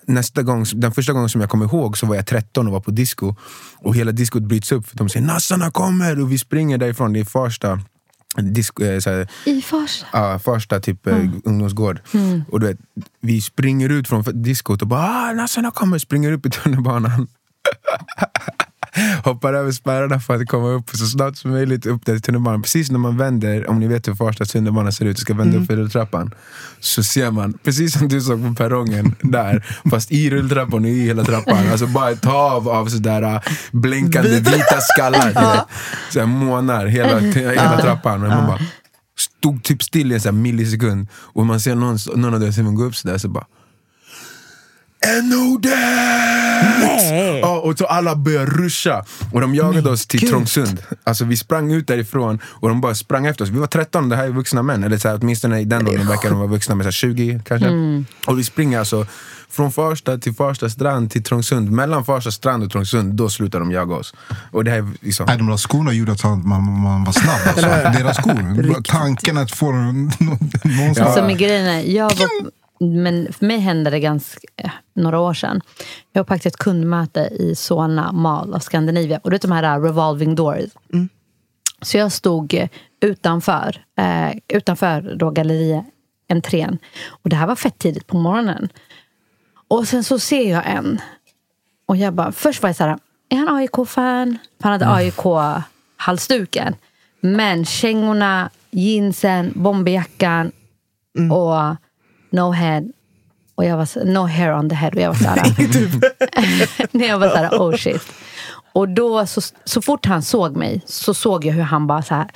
nästa 0.06 0.42
gång, 0.42 0.64
den 0.74 0.92
första 0.92 1.12
gången 1.12 1.28
som 1.28 1.40
jag 1.40 1.50
kommer 1.50 1.64
ihåg 1.64 1.98
så 1.98 2.06
var 2.06 2.16
jag 2.16 2.26
13 2.26 2.66
och 2.66 2.72
var 2.72 2.80
på 2.80 2.90
disco. 2.90 3.34
Och 3.76 3.96
hela 3.96 4.12
diskot 4.12 4.42
bryts 4.42 4.72
upp. 4.72 4.86
De 4.92 5.08
säger 5.08 5.26
nassarna 5.26 5.70
kommer! 5.70 6.20
Och 6.20 6.32
vi 6.32 6.38
springer 6.38 6.78
därifrån. 6.78 7.12
Det 7.12 7.20
är 7.20 7.24
Farsta. 7.24 7.80
Disco, 8.42 8.84
eh, 8.84 8.98
så 8.98 9.10
här, 9.10 9.28
I 9.44 9.62
Farsta. 9.62 10.06
Ja, 10.12 10.38
första 10.38 10.80
typ 10.80 11.06
eh, 11.06 11.18
ungdomsgård. 11.44 12.00
Och 12.50 12.60
du 12.60 12.66
vet, 12.66 12.78
vi 13.20 13.40
springer 13.40 13.88
ut 13.88 14.08
från 14.08 14.24
diskot 14.32 14.82
och 14.82 14.88
bara 14.88 15.00
ah, 15.00 15.32
nassarna 15.32 15.70
kommer, 15.70 15.98
springer 15.98 16.32
upp 16.32 16.46
i 16.46 16.50
tunnelbanan. 16.50 17.28
Hoppar 19.24 19.54
över 19.54 19.72
spärrarna 19.72 20.20
för 20.20 20.34
att 20.34 20.48
komma 20.48 20.68
upp 20.68 20.90
så 20.90 21.06
snabbt 21.06 21.38
som 21.38 21.50
möjligt 21.50 21.86
upp 21.86 22.06
där 22.06 22.14
i 22.14 22.20
tunnelbanan. 22.20 22.62
Precis 22.62 22.90
när 22.90 22.98
man 22.98 23.16
vänder, 23.16 23.70
om 23.70 23.80
ni 23.80 23.88
vet 23.88 24.08
hur 24.08 24.14
Farsta 24.14 24.44
tunnelbana 24.44 24.92
ser 24.92 25.04
ut, 25.04 25.16
och 25.16 25.20
ska 25.20 25.34
vända 25.34 25.58
upp 25.58 25.66
för 25.66 25.76
rulltrappan. 25.76 26.34
Så 26.80 27.02
ser 27.02 27.30
man, 27.30 27.52
precis 27.64 27.98
som 27.98 28.08
du 28.08 28.20
såg 28.20 28.42
på 28.42 28.54
perrongen 28.54 29.14
där, 29.22 29.66
fast 29.90 30.12
i 30.12 30.30
rulltrappan 30.30 30.84
och 30.84 30.90
i 30.90 31.06
hela 31.06 31.24
trappan. 31.24 31.68
Alltså 31.70 31.86
bara 31.86 32.10
ett 32.10 32.24
hav 32.24 32.68
av 32.68 32.86
sådär 32.86 33.22
äh, 33.22 33.40
blinkande 33.72 34.30
vita 34.30 34.80
skallar. 34.80 35.26
vet. 35.56 35.66
Såhär 36.12 36.26
månar 36.26 36.86
hela, 36.86 37.18
hela 37.20 37.80
trappan. 37.80 38.22
Och 38.22 38.28
man 38.28 38.46
bara, 38.46 38.60
stod 39.18 39.62
typ 39.62 39.82
still 39.82 40.12
i 40.12 40.14
en 40.14 40.20
sån 40.20 40.42
millisekund 40.42 41.08
och 41.14 41.46
man 41.46 41.60
ser 41.60 41.74
någon, 41.74 41.98
någon 42.16 42.34
av 42.34 42.40
deras 42.40 42.58
huvuden 42.58 42.74
gå 42.74 42.84
upp 42.84 42.96
sådär 42.96 43.18
så 43.18 43.28
bara 43.28 43.46
NO 45.22 45.58
Nej. 46.80 47.38
Ja, 47.40 47.58
och 47.60 47.78
så 47.78 47.86
alla 47.86 48.16
började 48.16 48.46
ruscha. 48.46 49.04
Och 49.32 49.40
de 49.40 49.54
jagade 49.54 49.90
oss 49.90 50.06
till 50.06 50.20
Gud. 50.20 50.30
Trångsund. 50.30 50.82
Alltså 51.04 51.24
vi 51.24 51.36
sprang 51.36 51.72
ut 51.72 51.86
därifrån 51.86 52.38
och 52.44 52.68
de 52.68 52.80
bara 52.80 52.94
sprang 52.94 53.26
efter 53.26 53.44
oss. 53.44 53.50
Vi 53.50 53.58
var 53.58 53.66
13, 53.66 54.08
det 54.08 54.16
här 54.16 54.24
är 54.24 54.30
vuxna 54.30 54.62
män. 54.62 54.84
Eller 54.84 54.98
så 54.98 55.08
här, 55.08 55.18
åtminstone 55.22 55.60
i 55.60 55.64
den 55.64 55.88
åldern 55.88 56.08
verkar 56.08 56.30
de 56.30 56.38
vara 56.38 56.48
vuxna, 56.48 56.74
med 56.74 56.84
så 56.84 56.86
här 56.86 56.92
20 56.92 57.40
kanske. 57.44 57.68
Och 58.26 58.38
vi 58.38 58.44
springer 58.44 58.78
alltså 58.78 59.06
från 59.50 59.72
Farsta 59.72 60.18
till 60.18 60.34
Farsta 60.34 60.68
strand 60.68 61.10
till 61.10 61.22
Trångsund. 61.22 61.70
Mellan 61.70 62.04
Farsta 62.04 62.30
strand 62.30 62.62
och 62.64 62.70
Trångsund, 62.70 63.14
då 63.14 63.28
slutar 63.28 63.60
de 63.60 63.70
jaga 63.70 63.94
oss. 63.94 64.14
Och 64.50 64.64
det 64.64 64.70
här 64.70 64.78
är 64.78 64.88
liksom... 65.00 65.26
Nej, 65.26 65.36
de 65.36 65.46
där 65.46 65.56
skorna 65.56 65.92
gjorde 65.92 66.12
att 66.12 66.24
man, 66.24 66.80
man 66.80 67.04
var 67.04 67.12
snabb. 67.12 67.40
Alltså. 67.46 67.66
Deras 67.98 68.16
skor. 68.16 68.82
Tanken 68.82 69.38
att 69.38 69.50
få 69.50 69.72
någon, 69.72 70.04
någon 70.62 70.94
som... 70.94 71.04
Alltså 71.04 71.24
med 71.24 71.38
grejen 71.38 71.66
är, 71.66 71.80
jag 71.80 72.04
var, 72.04 72.28
men 72.80 73.32
för 73.32 73.46
mig 73.46 73.58
hände 73.58 73.90
det 73.90 74.00
ganska 74.00 74.46
eh, 74.56 74.70
några 74.94 75.20
år 75.20 75.34
sedan. 75.34 75.60
Jag 76.12 76.20
var 76.20 76.24
på 76.38 76.48
ett 76.48 76.56
kundmöte 76.56 77.20
i 77.20 77.54
Solna 77.54 78.12
Mall 78.12 78.54
av 78.54 78.58
Scandinavia. 78.58 79.18
Och 79.18 79.30
du 79.30 79.34
vet 79.34 79.42
de 79.42 79.52
här 79.52 79.78
uh, 79.78 79.84
revolving 79.84 80.34
doors. 80.34 80.70
Så 81.82 81.96
jag 81.96 82.12
stod 82.12 82.54
eh, 82.54 82.68
utanför, 83.00 83.84
eh, 83.98 84.30
utanför 84.48 85.16
då 85.16 85.30
gallerientrén. 85.30 86.78
Och 87.06 87.30
det 87.30 87.36
här 87.36 87.46
var 87.46 87.56
fett 87.56 87.78
tidigt 87.78 88.06
på 88.06 88.16
morgonen. 88.16 88.68
Och 89.68 89.88
sen 89.88 90.04
så 90.04 90.18
ser 90.18 90.50
jag 90.50 90.62
en. 90.66 91.00
Och 91.86 91.96
jag 91.96 92.14
bara, 92.14 92.32
först 92.32 92.62
var 92.62 92.68
jag 92.68 92.76
så 92.76 92.84
här, 92.84 92.98
är 93.28 93.36
han 93.36 93.48
AIK-fan? 93.48 94.38
Han 94.60 94.72
hade 94.72 94.88
AIK-halsduken. 94.88 96.74
Men 97.20 97.64
kängorna, 97.64 98.50
jeansen, 98.70 99.52
bomberjackan 99.54 100.52
och 101.32 101.76
no 102.32 102.50
head. 102.52 102.92
Och 103.54 103.64
jag 103.64 103.76
var 103.76 103.86
så, 103.86 104.04
no 104.04 104.26
hair 104.26 104.52
on 104.52 104.68
the 104.68 104.74
head. 104.74 104.90
Och 104.90 105.00
jag 105.00 105.08
var 105.08 105.14
så 105.14 105.28
här, 105.28 105.42
Nej, 106.96 107.08
jag 107.08 107.18
var 107.18 107.28
så 107.28 107.36
här, 107.36 107.50
oh 107.50 107.76
shit. 107.76 108.02
Och 108.72 108.88
då, 108.88 109.26
så, 109.26 109.40
så 109.64 109.82
fort 109.82 110.06
han 110.06 110.22
såg 110.22 110.56
mig 110.56 110.82
så 110.86 111.14
såg 111.14 111.44
jag 111.44 111.52
hur 111.52 111.62
han 111.62 111.86
bara 111.86 112.02
så 112.02 112.14
här 112.14 112.30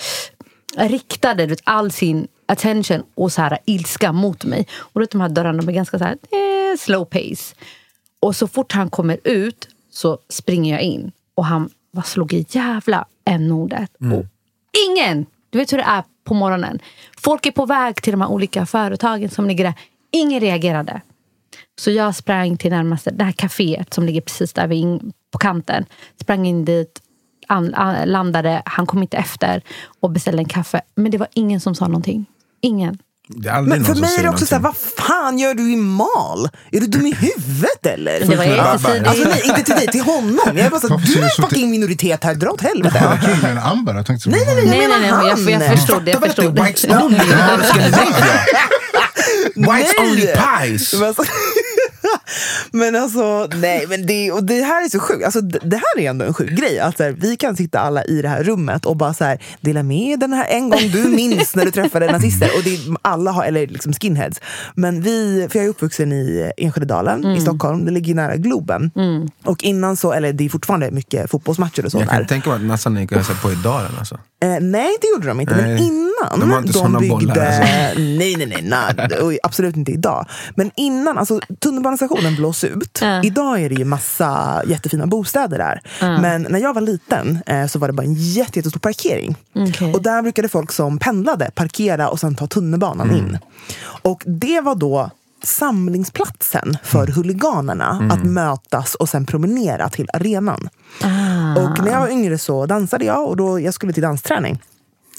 riktade 0.76 1.46
vet, 1.46 1.61
all 1.64 1.92
sin 1.92 2.28
attention 2.46 3.02
och 3.14 3.33
så 3.33 3.42
här, 3.42 3.59
ilska 3.64 4.12
mot 4.12 4.44
mig. 4.44 4.66
Och 4.78 4.90
då 4.92 5.00
vet, 5.00 5.11
de 5.11 5.20
här 5.20 5.28
dörrarna 5.28 5.59
de 5.62 5.68
är 5.68 5.72
ganska 5.72 5.98
så 5.98 6.04
här, 6.04 6.12
eh, 6.12 6.78
slow 6.78 7.04
pace. 7.04 7.54
Och 8.20 8.37
så 8.37 8.48
fort 8.48 8.72
han 8.72 8.90
kommer 8.90 9.18
ut 9.24 9.68
så 9.90 10.18
springer 10.28 10.72
jag 10.74 10.83
in. 10.83 11.12
Och 11.35 11.44
han 11.44 11.70
bara 11.92 12.02
slog 12.02 12.33
i 12.33 12.46
jävla 12.48 13.07
n-ordet. 13.24 13.90
Och 14.18 14.26
ingen! 14.90 15.26
Du 15.50 15.59
vet 15.59 15.72
hur 15.72 15.78
det 15.78 15.85
är 15.85 16.04
på 16.24 16.34
morgonen. 16.34 16.78
Folk 17.18 17.46
är 17.46 17.50
på 17.50 17.66
väg 17.66 18.02
till 18.02 18.12
de 18.12 18.20
här 18.20 18.28
olika 18.28 18.66
företagen 18.66 19.30
som 19.30 19.46
ligger 19.46 19.64
där. 19.64 19.74
Ingen 20.12 20.40
reagerade. 20.40 21.00
Så 21.78 21.90
jag 21.90 22.14
sprang 22.14 22.56
till 22.56 22.70
närmaste, 22.70 23.10
det 23.10 23.24
här 23.24 23.32
kaféet 23.32 23.94
som 23.94 24.04
ligger 24.04 24.20
precis 24.20 24.52
där 24.52 24.66
vid 24.66 25.12
på 25.30 25.38
kanten. 25.38 25.84
Sprang 26.20 26.46
in 26.46 26.64
dit, 26.64 27.02
an, 27.46 27.74
an, 27.74 28.08
landade, 28.08 28.62
han 28.64 28.87
kom 28.87 29.02
inte 29.02 29.16
efter 29.16 29.62
och 30.00 30.10
beställde 30.10 30.40
en 30.40 30.48
kaffe. 30.48 30.80
Men 30.94 31.10
det 31.10 31.18
var 31.18 31.28
ingen 31.34 31.60
som 31.60 31.74
sa 31.74 31.87
någonting. 31.87 32.26
Ingen. 32.60 32.98
Men 33.28 33.84
för 33.84 33.94
mig 33.94 34.16
är 34.18 34.22
det 34.22 34.28
också 34.28 34.46
såhär, 34.46 34.62
vad 34.62 34.76
fan 34.76 35.38
gör 35.38 35.54
du 35.54 35.72
i 35.72 35.76
mal? 35.76 36.48
Är 36.72 36.80
du 36.80 36.87
dum 36.87 37.06
i 37.06 37.14
huvudet 37.14 37.87
eller? 37.87 38.20
Det 38.20 38.37
var 38.37 38.44
jättetidigt. 38.44 39.08
Alltså 39.08 39.28
nej, 39.28 39.42
inte 39.44 39.62
till 39.62 39.74
dig, 39.74 39.87
till 39.87 40.00
honom. 40.00 40.40
Jag 40.44 40.58
är 40.58 40.70
bara 40.70 40.80
såhär, 40.80 41.02
du 41.06 41.20
är 41.22 41.28
så 41.28 41.42
fucking 41.42 41.70
minoritet 41.70 42.24
här, 42.24 42.34
dra 42.34 42.50
åt 42.50 42.60
helvete. 42.60 43.18
En 43.50 43.58
Amber. 43.58 43.94
Jag 43.94 44.06
tänkte, 44.06 44.30
Nej, 44.30 44.42
nej, 44.46 44.54
nej. 44.54 44.64
Nej, 44.66 44.78
nej, 44.78 44.88
menar 44.88 45.00
nej. 45.00 45.28
Jag, 45.28 45.60
jag 45.60 45.68
han. 45.68 45.76
förstod. 45.76 46.08
Jag 46.08 46.20
Fattar 46.20 46.42
väl 46.42 46.48
att 46.48 46.56
det 46.56 46.72
förstod. 46.72 47.12
är 47.14 47.14
whites 49.56 49.94
only 50.00 50.26
pies! 50.26 50.94
Men 52.70 52.96
alltså, 52.96 53.48
men 53.50 53.61
nej, 53.61 53.87
men 53.88 54.07
det, 54.07 54.33
och 54.33 54.44
det 54.44 54.62
här 54.62 54.85
är 54.85 54.88
så 54.88 54.98
sjukt. 55.00 55.24
Alltså, 55.24 55.40
det 55.40 55.59
det 55.62 55.77
här 55.77 56.03
är 56.03 56.11
ändå 56.11 56.24
en 56.24 56.35
sjuk 56.35 56.50
grej. 56.50 56.79
Att 56.81 56.98
här, 56.98 57.11
vi 57.11 57.37
kan 57.37 57.57
sitta 57.57 57.81
alla 57.81 58.05
i 58.05 58.22
det 58.22 58.29
här 58.29 58.42
rummet 58.44 58.87
och 58.87 58.96
bara 58.96 59.14
så 59.14 59.24
här, 59.24 59.38
dela 59.61 59.83
med 59.83 60.20
den 60.20 60.33
här 60.33 60.46
en 60.48 60.70
gång 60.70 60.81
du 60.92 61.05
minns 61.16 61.55
när 61.55 61.64
du 61.64 61.70
träffade 61.70 62.12
nazister. 62.12 62.50
Och 62.57 62.62
det, 62.64 62.79
alla 63.03 63.31
har, 63.31 63.44
eller 63.44 63.66
liksom 63.66 63.92
skinheads. 63.92 64.40
Men 64.74 65.00
vi, 65.03 65.46
för 65.50 65.59
jag 65.59 65.64
är 65.66 65.70
uppvuxen 65.70 66.12
i 66.12 66.53
Enskede-dalen 66.57 67.24
i 67.37 67.40
Stockholm. 67.40 67.85
Det 67.85 67.90
ligger 67.90 68.14
nära 68.14 68.37
Globen. 68.37 68.90
Och 69.44 69.64
innan 69.64 69.96
så, 69.96 70.12
eller 70.12 70.33
det 70.33 70.44
är 70.44 70.48
fortfarande 70.48 70.90
mycket 70.90 71.31
fotbollsmatcher 71.31 71.85
och 71.85 71.92
så 71.92 71.98
Jag 71.98 72.09
kan 72.09 72.18
där. 72.18 72.24
tänka 72.24 72.48
mig 72.50 72.57
att 72.57 72.64
nassarna 72.64 73.00
gick 73.00 73.11
och 73.11 73.16
hälsade 73.16 73.38
på 73.38 73.53
i 73.53 73.55
dalen 73.55 73.90
alltså. 73.98 74.14
Eh, 74.42 74.61
nej, 74.61 74.96
det 75.00 75.09
gjorde 75.09 75.29
de 75.29 75.40
inte. 75.40 75.55
Men 75.55 75.74
Nej. 75.74 75.83
innan 75.87 76.40
De 76.40 76.50
har 76.50 76.59
inte 76.59 76.72
såna 76.72 76.98
byggde... 77.00 77.16
bollar, 77.16 77.46
alltså. 77.46 77.62
Nej, 78.00 78.37
nej, 78.37 78.46
nej. 78.46 78.62
nej 78.62 79.18
och 79.22 79.33
absolut 79.42 79.77
inte 79.77 79.92
idag. 79.92 80.27
Men 80.57 80.70
innan, 80.77 81.18
alltså 81.18 81.40
tunnelbanestationen 82.09 82.37
blås 82.37 82.64
ut. 82.64 82.99
Ja. 83.03 83.23
Idag 83.23 83.61
är 83.61 83.69
det 83.69 83.75
ju 83.75 83.85
massa 83.85 84.62
jättefina 84.67 85.07
bostäder 85.07 85.59
där. 85.59 85.81
Men 86.21 86.43
när 86.51 86.59
jag 86.59 86.75
var 86.75 86.81
liten 86.81 87.38
eh, 87.47 87.67
så 87.67 87.79
var 87.79 87.88
det 87.88 87.93
bara 87.95 88.03
en 88.07 88.14
jätte, 88.14 88.59
jättestor 88.59 88.81
parkering. 88.81 89.37
Okej. 89.55 89.93
Och 89.95 90.03
där 90.03 90.23
brukade 90.23 90.49
folk 90.49 90.73
som 90.73 90.99
pendlade 90.99 91.51
parkera 91.55 92.09
och 92.09 92.21
sen 92.21 92.35
ta 92.35 92.47
tunnelbanan 92.47 93.11
Mm. 93.11 93.19
in. 93.27 93.38
Och 94.03 94.23
det 94.27 94.61
var 94.61 94.75
då 94.75 95.11
samlingsplatsen 95.43 96.77
för 96.83 97.03
Mm. 97.03 97.14
huliganerna 97.14 98.09
att 98.12 98.25
mötas 98.25 98.95
och 98.95 99.09
sen 99.09 99.27
promenera 99.27 99.88
till 99.88 100.09
arenan. 100.12 100.69
Ah. 101.03 101.61
Och 101.62 101.85
när 101.85 101.90
jag 101.93 102.01
var 102.01 102.09
yngre 102.09 102.38
så 102.38 102.67
dansade 102.67 103.05
jag 103.05 103.29
och 103.29 103.37
då 103.37 103.61
jag 103.61 103.75
skulle 103.75 103.93
till 103.93 104.03
dansträning. 104.03 104.59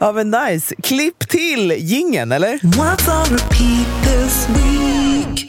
Ja 0.06 0.12
men 0.12 0.32
nice. 0.32 0.76
Klipp 0.84 1.20
till 1.30 1.72
gingen 1.72 2.32
eller? 2.32 2.58
What's 2.58 3.10
on 3.22 3.38
repeat 3.38 4.03
this 4.03 4.47
week? 4.49 5.45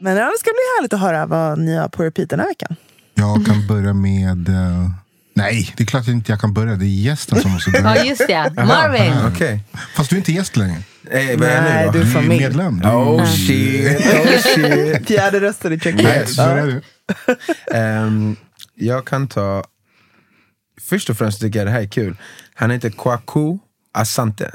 Men 0.00 0.16
ja, 0.16 0.24
det 0.24 0.38
ska 0.38 0.50
bli 0.50 0.64
härligt 0.78 0.92
att 0.92 1.00
höra 1.00 1.26
vad 1.26 1.58
ni 1.58 1.76
har 1.76 1.88
på 1.88 2.02
repeat 2.04 2.30
den 2.30 2.40
här 2.40 2.46
veckan. 2.46 2.76
Jag 3.14 3.46
kan 3.46 3.66
börja 3.66 3.92
med... 3.94 4.48
eh, 4.48 4.90
nej, 5.34 5.74
det 5.76 5.82
är 5.82 5.86
klart 5.86 6.02
att 6.02 6.08
inte 6.08 6.32
jag 6.32 6.40
kan 6.40 6.52
börja. 6.54 6.74
Det 6.76 6.84
är 6.84 7.02
gästen 7.02 7.40
som 7.40 7.50
måste 7.50 7.70
Ja, 7.74 7.82
börja. 7.82 8.04
just 8.04 8.26
det. 8.26 8.52
Marvin. 8.56 9.12
Okej. 9.34 9.60
Fast 9.94 10.10
du 10.10 10.16
är 10.16 10.18
inte 10.18 10.32
gäst 10.32 10.56
längre. 10.56 10.82
Eh, 11.10 11.28
är 11.28 11.30
jag 11.30 11.40
Nej, 11.40 11.90
du 11.92 12.00
är 12.00 12.06
familj. 12.06 12.40
medlem. 12.42 12.80
Du 12.80 12.88
är 12.88 12.94
Oh 12.94 13.26
shit, 13.26 14.00
oh 14.00 14.38
shit. 14.54 15.06
Fjärde 15.08 15.40
rösten 15.40 15.72
i 15.72 15.80
check 15.80 15.94
Nej, 15.94 16.26
börja 16.36 16.66
du. 16.66 16.80
Ehm, 17.74 18.36
jag 18.74 19.06
kan 19.06 19.28
ta... 19.28 19.64
Först 20.80 21.10
och 21.10 21.16
främst 21.18 21.40
tycker 21.40 21.58
jag 21.58 21.66
det 21.66 21.72
här 21.72 21.80
är 21.82 21.88
kul. 21.88 22.16
Han 22.54 22.70
heter 22.70 22.90
Kwaku 22.90 23.58
Asante. 23.92 24.50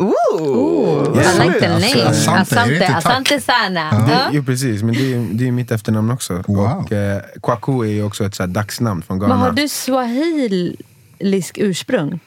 Ooh. 0.00 1.12
I 1.14 1.38
like 1.46 1.58
the 1.60 1.68
name. 1.68 2.02
Asante, 2.08 2.40
Asante? 2.40 2.86
Asante 2.86 3.40
Sana. 3.40 3.90
Det, 4.06 4.12
Ja. 4.12 4.28
jo 4.32 4.42
precis, 4.44 4.82
men 4.82 4.94
det 4.94 5.14
är 5.14 5.28
det 5.32 5.48
är 5.48 5.52
mitt 5.52 5.70
efternamn 5.70 6.10
också. 6.10 6.42
Wow. 6.48 6.58
Och, 6.84 6.92
eh, 6.92 7.22
Kwaku 7.42 7.82
är 7.82 7.88
ju 7.92 8.02
också 8.02 8.24
ett 8.24 8.34
så 8.34 8.42
här 8.42 8.48
dagsnamn 8.48 9.02
från 9.02 9.18
Ghana. 9.18 9.34
Men 9.34 9.42
har 9.42 9.52
du 9.52 9.68
swahilisk 9.68 11.58
ursprung? 11.58 12.20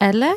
Eller? 0.00 0.32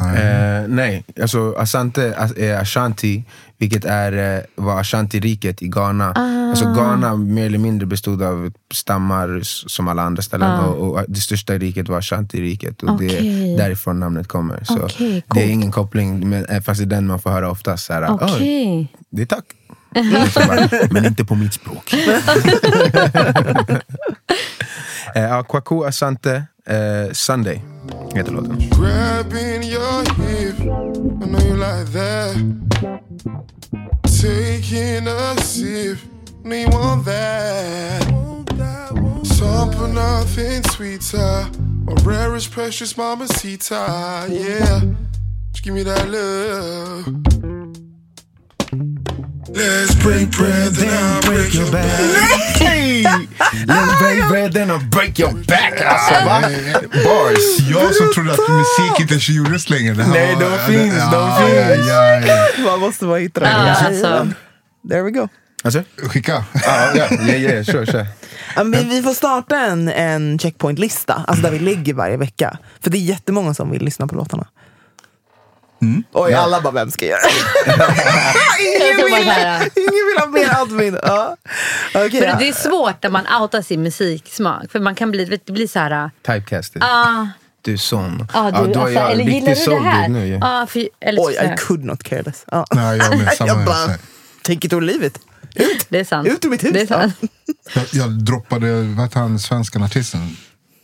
Eh, 0.00 0.68
nej, 0.68 1.04
alltså 1.22 1.54
Asante 1.58 2.14
as- 2.18 2.36
är 2.38 2.60
Ashanti, 2.60 3.24
vilket 3.64 3.84
är, 3.84 4.36
eh, 4.36 4.42
var 4.54 4.80
Ashanti-riket 4.80 5.62
i 5.62 5.68
Ghana. 5.68 6.12
Alltså 6.50 6.64
Ghana 6.74 7.16
mer 7.16 7.46
eller 7.46 7.58
mindre 7.58 7.86
bestod 7.86 8.22
av 8.22 8.52
stammar 8.72 9.40
som 9.42 9.88
alla 9.88 10.02
andra 10.02 10.22
ställen. 10.22 10.60
Och, 10.60 10.92
och 10.94 11.04
det 11.08 11.20
största 11.20 11.52
riket 11.58 11.88
var 11.88 11.98
Ashanti-riket. 11.98 12.82
Och 12.82 12.98
det 12.98 13.06
Okej. 13.06 13.52
är 13.54 13.58
därifrån 13.58 14.00
namnet 14.00 14.28
kommer. 14.28 14.64
Så 14.64 14.78
Okej, 14.82 15.12
Det 15.14 15.20
coolt. 15.28 15.44
är 15.44 15.48
ingen 15.50 15.72
koppling, 15.72 16.28
men, 16.30 16.44
eh, 16.46 16.60
fast 16.62 16.80
det 16.80 16.84
är 16.84 16.86
den 16.86 17.06
man 17.06 17.18
får 17.20 17.30
höra 17.30 17.50
oftast. 17.50 17.86
Så 17.86 17.92
här, 17.92 18.02
"Oj, 18.10 18.18
Okej. 18.20 18.88
det 19.10 19.22
är 19.22 19.26
tack. 19.26 19.44
Bara, 20.48 20.68
men 20.90 21.04
inte 21.04 21.24
på 21.24 21.34
mitt 21.34 21.54
språk. 21.54 21.94
eh, 25.14 25.42
Kwaku 25.48 25.84
Asante, 25.84 26.44
eh, 26.66 27.12
Sunday 27.12 27.62
heter 28.14 28.32
låten. 28.32 28.58
I 31.20 31.26
know 31.26 31.38
you 31.38 31.56
like 31.56 31.86
that. 31.86 32.34
Taking 34.04 35.06
a 35.06 35.40
sip, 35.40 35.98
you 36.44 36.66
want 36.68 37.04
that. 37.04 38.02
Something 39.24 39.94
nothing 39.94 40.62
sweeter, 40.64 41.48
my 41.84 41.94
rarest 42.02 42.50
precious 42.50 42.96
mamacita, 42.96 44.26
yeah. 44.30 44.80
Just 45.52 45.64
give 45.64 45.74
me 45.74 45.82
that 45.82 46.08
love. 46.08 47.53
Let's 49.48 49.94
break 50.02 50.30
bread, 50.30 50.72
then 50.74 50.88
I'll 50.88 51.20
break 51.22 51.54
your 51.54 51.70
back. 51.70 52.00
Let's 53.66 53.98
break 53.98 54.28
bread 54.28 54.52
then 54.52 54.70
I'll 54.70 54.90
break 54.90 55.18
your 55.18 55.32
back. 55.32 55.80
Alltså 55.80 56.14
va? 56.24 56.40
Bars. 57.04 57.60
Jag 57.70 57.94
som 57.94 58.12
trodde 58.12 58.32
att 58.32 58.48
musik 58.48 59.00
inte 59.00 59.32
gjordes 59.32 59.70
längre. 59.70 59.94
Nej, 59.94 60.36
de 60.40 60.58
finns, 60.72 61.10
de 61.12 61.36
finns. 61.36 62.64
Man 62.66 62.80
måste 62.80 63.06
bara 63.06 63.18
hitta 63.18 63.40
det. 63.40 63.46
Ja, 63.46 63.86
alltså. 63.86 64.28
There 64.88 65.02
we 65.02 65.10
go. 65.10 65.28
Alltså? 65.64 65.82
Skicka. 65.96 66.44
Ja, 66.54 66.92
ja, 66.94 67.08
kör, 67.64 67.86
kör. 67.86 68.06
Vi 68.90 69.02
får 69.02 69.14
starta 69.14 69.58
en, 69.58 69.88
en 69.88 70.38
checkpoint-lista, 70.38 71.24
alltså 71.28 71.42
där 71.42 71.50
vi 71.50 71.58
lägger 71.58 71.94
varje 71.94 72.16
vecka. 72.16 72.58
För 72.80 72.90
det 72.90 72.98
är 72.98 73.00
jättemånga 73.00 73.54
som 73.54 73.70
vill 73.70 73.82
lyssna 73.82 74.06
på 74.06 74.14
låtarna. 74.14 74.46
Oj, 76.12 76.32
alla 76.34 76.60
bara, 76.60 76.72
vem 76.72 76.90
ska 76.90 77.06
göra 77.06 77.18
det? 77.20 77.72
ingen, 78.60 78.96
vill, 78.96 79.14
ingen 79.76 80.06
vill 80.06 80.18
ha 80.18 80.26
mer 80.26 80.60
admin. 80.62 80.98
Ja. 81.02 81.36
Okej, 81.94 82.10
För 82.10 82.26
ja. 82.26 82.36
det 82.38 82.48
är 82.48 82.52
svårt 82.52 83.02
när 83.02 83.10
man 83.10 83.26
outar 83.42 83.62
sin 83.62 83.82
musiksmak. 83.82 84.72
För 84.72 84.80
man 84.80 84.94
kan 84.94 85.10
bli, 85.10 85.24
det 85.44 85.52
blir 85.52 85.66
så 85.68 85.78
här... 85.78 86.10
Typecasted. 86.26 86.82
Ah, 86.84 87.26
Du 87.62 87.72
är 87.72 87.76
sån. 87.76 88.26
ah, 88.32 88.50
du, 88.50 88.56
ja, 88.56 88.62
då 88.64 88.80
är 88.80 88.84
alltså, 88.84 88.90
jag 89.00 89.12
eller 89.12 89.24
riktigt 89.24 89.58
gillar 89.58 89.78
du 89.78 89.84
det 89.84 89.90
här? 89.90 90.08
nu 90.08 90.26
ju. 90.26 90.40
Ah, 90.42 90.66
för, 90.66 90.88
eller, 91.00 91.22
Oj. 91.22 91.34
I 91.34 91.56
could 91.58 91.84
not 91.84 92.02
care 92.02 92.22
less. 92.22 92.44
Ja. 92.50 92.66
Nej, 92.74 92.98
jag 92.98 93.18
med. 93.18 93.32
Samma 93.36 93.48
jag 93.48 93.64
bara, 93.64 93.86
take 94.42 94.66
it 94.66 94.72
or 94.72 94.80
leave 94.80 95.06
it. 95.06 95.18
Ut, 95.54 95.86
Det 95.88 96.00
är 96.00 96.04
sant. 96.04 96.28
ut 96.28 96.44
ur 96.44 96.48
mitt 96.50 96.64
hus. 96.64 96.72
Det 96.72 96.80
är 96.80 96.86
sant. 96.86 97.14
Jag, 97.74 97.84
jag 97.92 98.10
droppade, 98.24 98.82
vad 98.82 99.04
heter 99.06 99.20
han, 99.20 99.38
svenskan 99.38 99.82
artisten? 99.82 100.36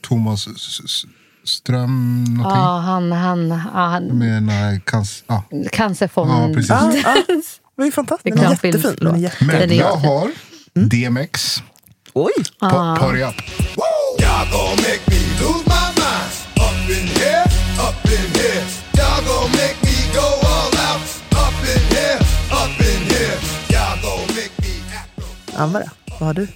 Thomas 0.03 0.47
S- 0.47 0.81
S- 0.85 1.05
Ström 1.45 2.25
någonting. 2.25 2.61
Ja, 2.61 2.79
han, 2.79 3.13
han, 3.13 3.49
ja, 3.49 3.57
han 3.73 4.05
Med 4.19 4.43
nej, 4.43 4.81
kans, 4.87 5.25
ja. 5.27 5.43
Cancerfonden. 5.73 6.49
ja, 6.49 6.55
precis. 6.55 6.71
Ja, 6.71 6.93
ja. 6.95 7.15
Det 7.77 7.83
var 7.83 7.87
ju 7.87 7.93
fantastiskt. 7.93 8.37
Den 8.37 8.45
är 8.47 8.51
jättefin. 8.51 8.97
Den 9.01 9.15
är 9.15 9.19
jätte... 9.19 9.45
Men 9.45 9.61
Den 9.61 9.71
är 9.71 9.75
jag 9.75 9.97
har 9.97 10.31
DMX, 10.75 11.63
Oj! 12.15 12.33
på, 12.61 12.97
Porja. 13.01 13.33
Y'all 14.19 14.47
gon' 14.53 14.77
make 14.77 15.01
me 15.11 15.21
lose 15.41 15.65
my 15.67 15.87
mind. 16.01 16.33
Up 16.57 16.91
in 16.91 17.07
here, 17.09 17.45
up 17.89 18.05
in 18.05 18.41
here. 18.41 18.65
Y'all 18.93 19.23
gon' 19.27 19.51
make 19.53 19.77
me 19.83 19.97
go 20.15 20.27
all 20.51 20.75
out. 20.89 21.03
Up 21.33 21.57
in 21.75 21.97
here, 21.97 22.19
up 22.61 22.81
in 22.81 23.01
here. 23.13 23.39
Y'all 23.69 23.97
gon' 24.03 24.27
make 24.37 24.53
me 24.63 24.73
act 24.95 25.19
up. 25.19 25.61
Amara, 25.61 25.91
vad 26.19 26.27
har 26.27 26.35
du? 26.35 26.49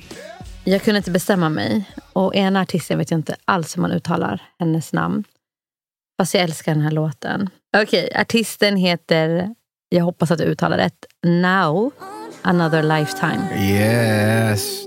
Jag 0.66 0.82
kunde 0.82 0.98
inte 0.98 1.10
bestämma 1.10 1.48
mig. 1.48 1.90
Och 2.12 2.34
ena 2.34 2.60
artisten 2.60 2.98
vet 2.98 3.10
jag 3.10 3.18
inte 3.18 3.36
alls 3.44 3.76
hur 3.76 3.82
man 3.82 3.92
uttalar 3.92 4.42
hennes 4.58 4.92
namn. 4.92 5.24
Fast 6.20 6.34
jag 6.34 6.42
älskar 6.42 6.74
den 6.74 6.82
här 6.82 6.90
låten. 6.90 7.50
Okej, 7.76 8.16
artisten 8.16 8.76
heter, 8.76 9.54
jag 9.88 10.04
hoppas 10.04 10.30
att 10.30 10.40
jag 10.40 10.48
uttalar 10.48 10.76
rätt, 10.76 11.06
Now 11.26 11.92
Another 12.42 12.82
Lifetime. 12.82 13.48
Yes. 13.58 14.86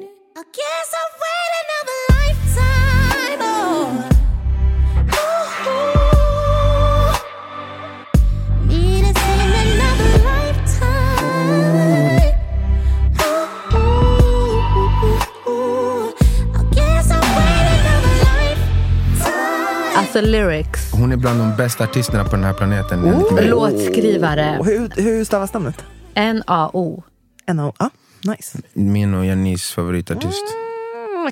Alltså 20.08 20.22
lyrics. 20.22 20.91
Hon 20.91 21.12
är 21.12 21.16
bland 21.18 21.39
de 21.39 21.55
bästa 21.55 21.84
artisterna 21.84 22.24
på 22.24 22.32
den 22.32 22.43
här 22.43 22.53
planeten. 22.53 23.01
mig. 23.01 23.47
Låtskrivare. 23.47 24.60
Hur, 24.64 25.01
hur 25.01 25.26
stavas 25.26 25.53
namnet? 25.53 25.84
N-A-O. 26.14 27.03
N-O. 27.47 27.74
Ah, 27.78 27.89
nice. 28.24 28.58
Min 28.74 29.14
och 29.14 29.26
Janis 29.26 29.72
favoritartist. 29.72 30.43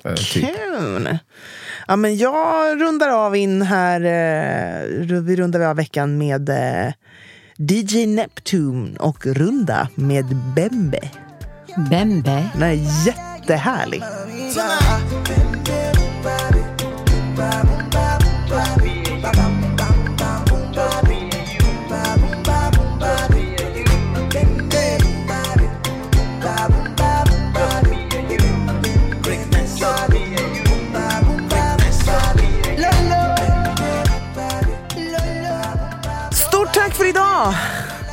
Eh, 0.04 0.14
typ. 0.14 0.46
Kul! 0.46 1.18
Ja, 1.88 1.96
men 1.96 2.18
jag 2.18 2.82
rundar 2.82 3.10
av 3.10 3.36
in 3.36 3.62
här. 3.62 4.02
Eh, 4.02 5.20
vi 5.22 5.36
rundar 5.36 5.60
av 5.60 5.76
veckan 5.76 6.18
med 6.18 6.50
eh, 6.50 6.94
DJ 7.58 8.06
Neptune 8.06 8.98
och 9.00 9.26
runda 9.26 9.90
med 9.96 10.26
Bembe. 10.56 11.12
Bembe. 11.90 12.50
Den 12.54 12.64
är 12.64 13.06
jättehärlig. 13.08 14.04
Stort 14.52 15.45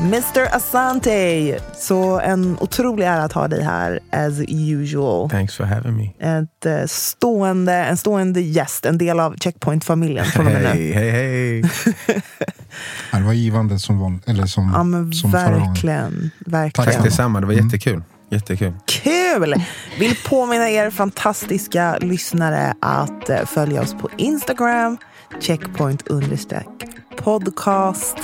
Mr 0.03 0.57
Asante. 0.57 1.59
Så 1.75 2.21
en 2.21 2.57
otrolig 2.61 3.07
ära 3.07 3.23
att 3.23 3.33
ha 3.33 3.49
dig 3.49 3.63
här 3.63 4.01
as 4.11 4.41
usual. 4.49 5.31
Thanks 5.31 5.57
for 5.57 5.65
having 5.65 5.97
me. 5.97 6.39
Ett 6.41 6.67
eh, 6.67 6.87
stående, 6.87 7.73
en 7.73 7.97
stående 7.97 8.41
gäst, 8.41 8.87
en 8.87 8.99
del 8.99 9.21
av 9.21 9.37
Checkpoint-familjen 9.37 10.25
från 10.25 10.47
och 10.47 10.53
med 10.53 10.63
nu. 10.63 10.93
Hej, 10.93 11.11
hej, 11.11 11.63
Det 13.13 13.21
var 13.21 13.33
givande 13.33 13.79
som, 13.79 13.99
van, 13.99 14.23
eller 14.27 14.47
som, 14.47 14.73
Ja 14.75 14.83
men 14.83 15.13
som 15.13 15.31
förra 15.33 15.51
gången. 15.51 15.67
verkligen. 15.69 16.31
verkligen. 16.39 16.93
Tack 16.93 17.05
detsamma, 17.05 17.41
det 17.41 17.47
var 17.47 17.55
jättekul. 17.55 18.03
Jättekul. 18.31 18.73
Kul! 18.87 19.55
Vill 19.99 20.17
påminna 20.29 20.71
er 20.71 20.91
fantastiska 20.91 21.99
lyssnare 22.01 22.75
att 22.81 23.31
eh, 23.31 23.45
följa 23.45 23.83
oss 23.83 23.95
på 24.01 24.09
Instagram, 24.17 24.99
checkpoint 25.41 26.09
understreck 26.09 27.02
podcast 27.17 28.17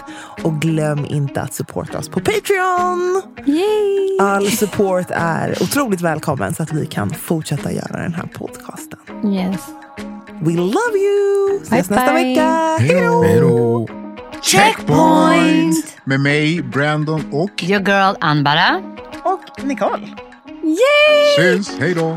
och 0.42 0.60
glöm 0.60 1.06
inte 1.08 1.40
att 1.40 1.54
supporta 1.54 1.98
oss 1.98 2.08
på 2.08 2.20
Patreon. 2.20 3.22
Yay! 3.46 4.18
All 4.20 4.50
support 4.50 5.06
är 5.10 5.62
otroligt 5.62 6.00
välkommen 6.00 6.54
så 6.54 6.62
att 6.62 6.72
vi 6.72 6.86
kan 6.86 7.10
fortsätta 7.10 7.72
göra 7.72 8.02
den 8.02 8.14
här 8.14 8.26
podcasten. 8.34 8.98
Yes. 9.32 9.60
We 10.40 10.52
love 10.52 10.98
you! 10.98 11.60
Ses 11.62 11.70
Bye, 11.88 11.96
nästa 11.96 12.12
bye. 12.14 12.24
vecka. 12.24 12.76
Hej 13.24 13.40
då! 13.40 13.86
Checkpoint! 14.42 15.96
Med 16.04 16.20
mig, 16.20 16.62
Brandon 16.62 17.22
och 17.32 17.64
Your 17.64 17.80
girl 17.88 18.14
Anbara. 18.20 18.82
Och 19.24 19.64
Nicole. 19.64 20.08
syns. 21.38 21.76
Hej 21.80 21.94
då! 21.94 22.16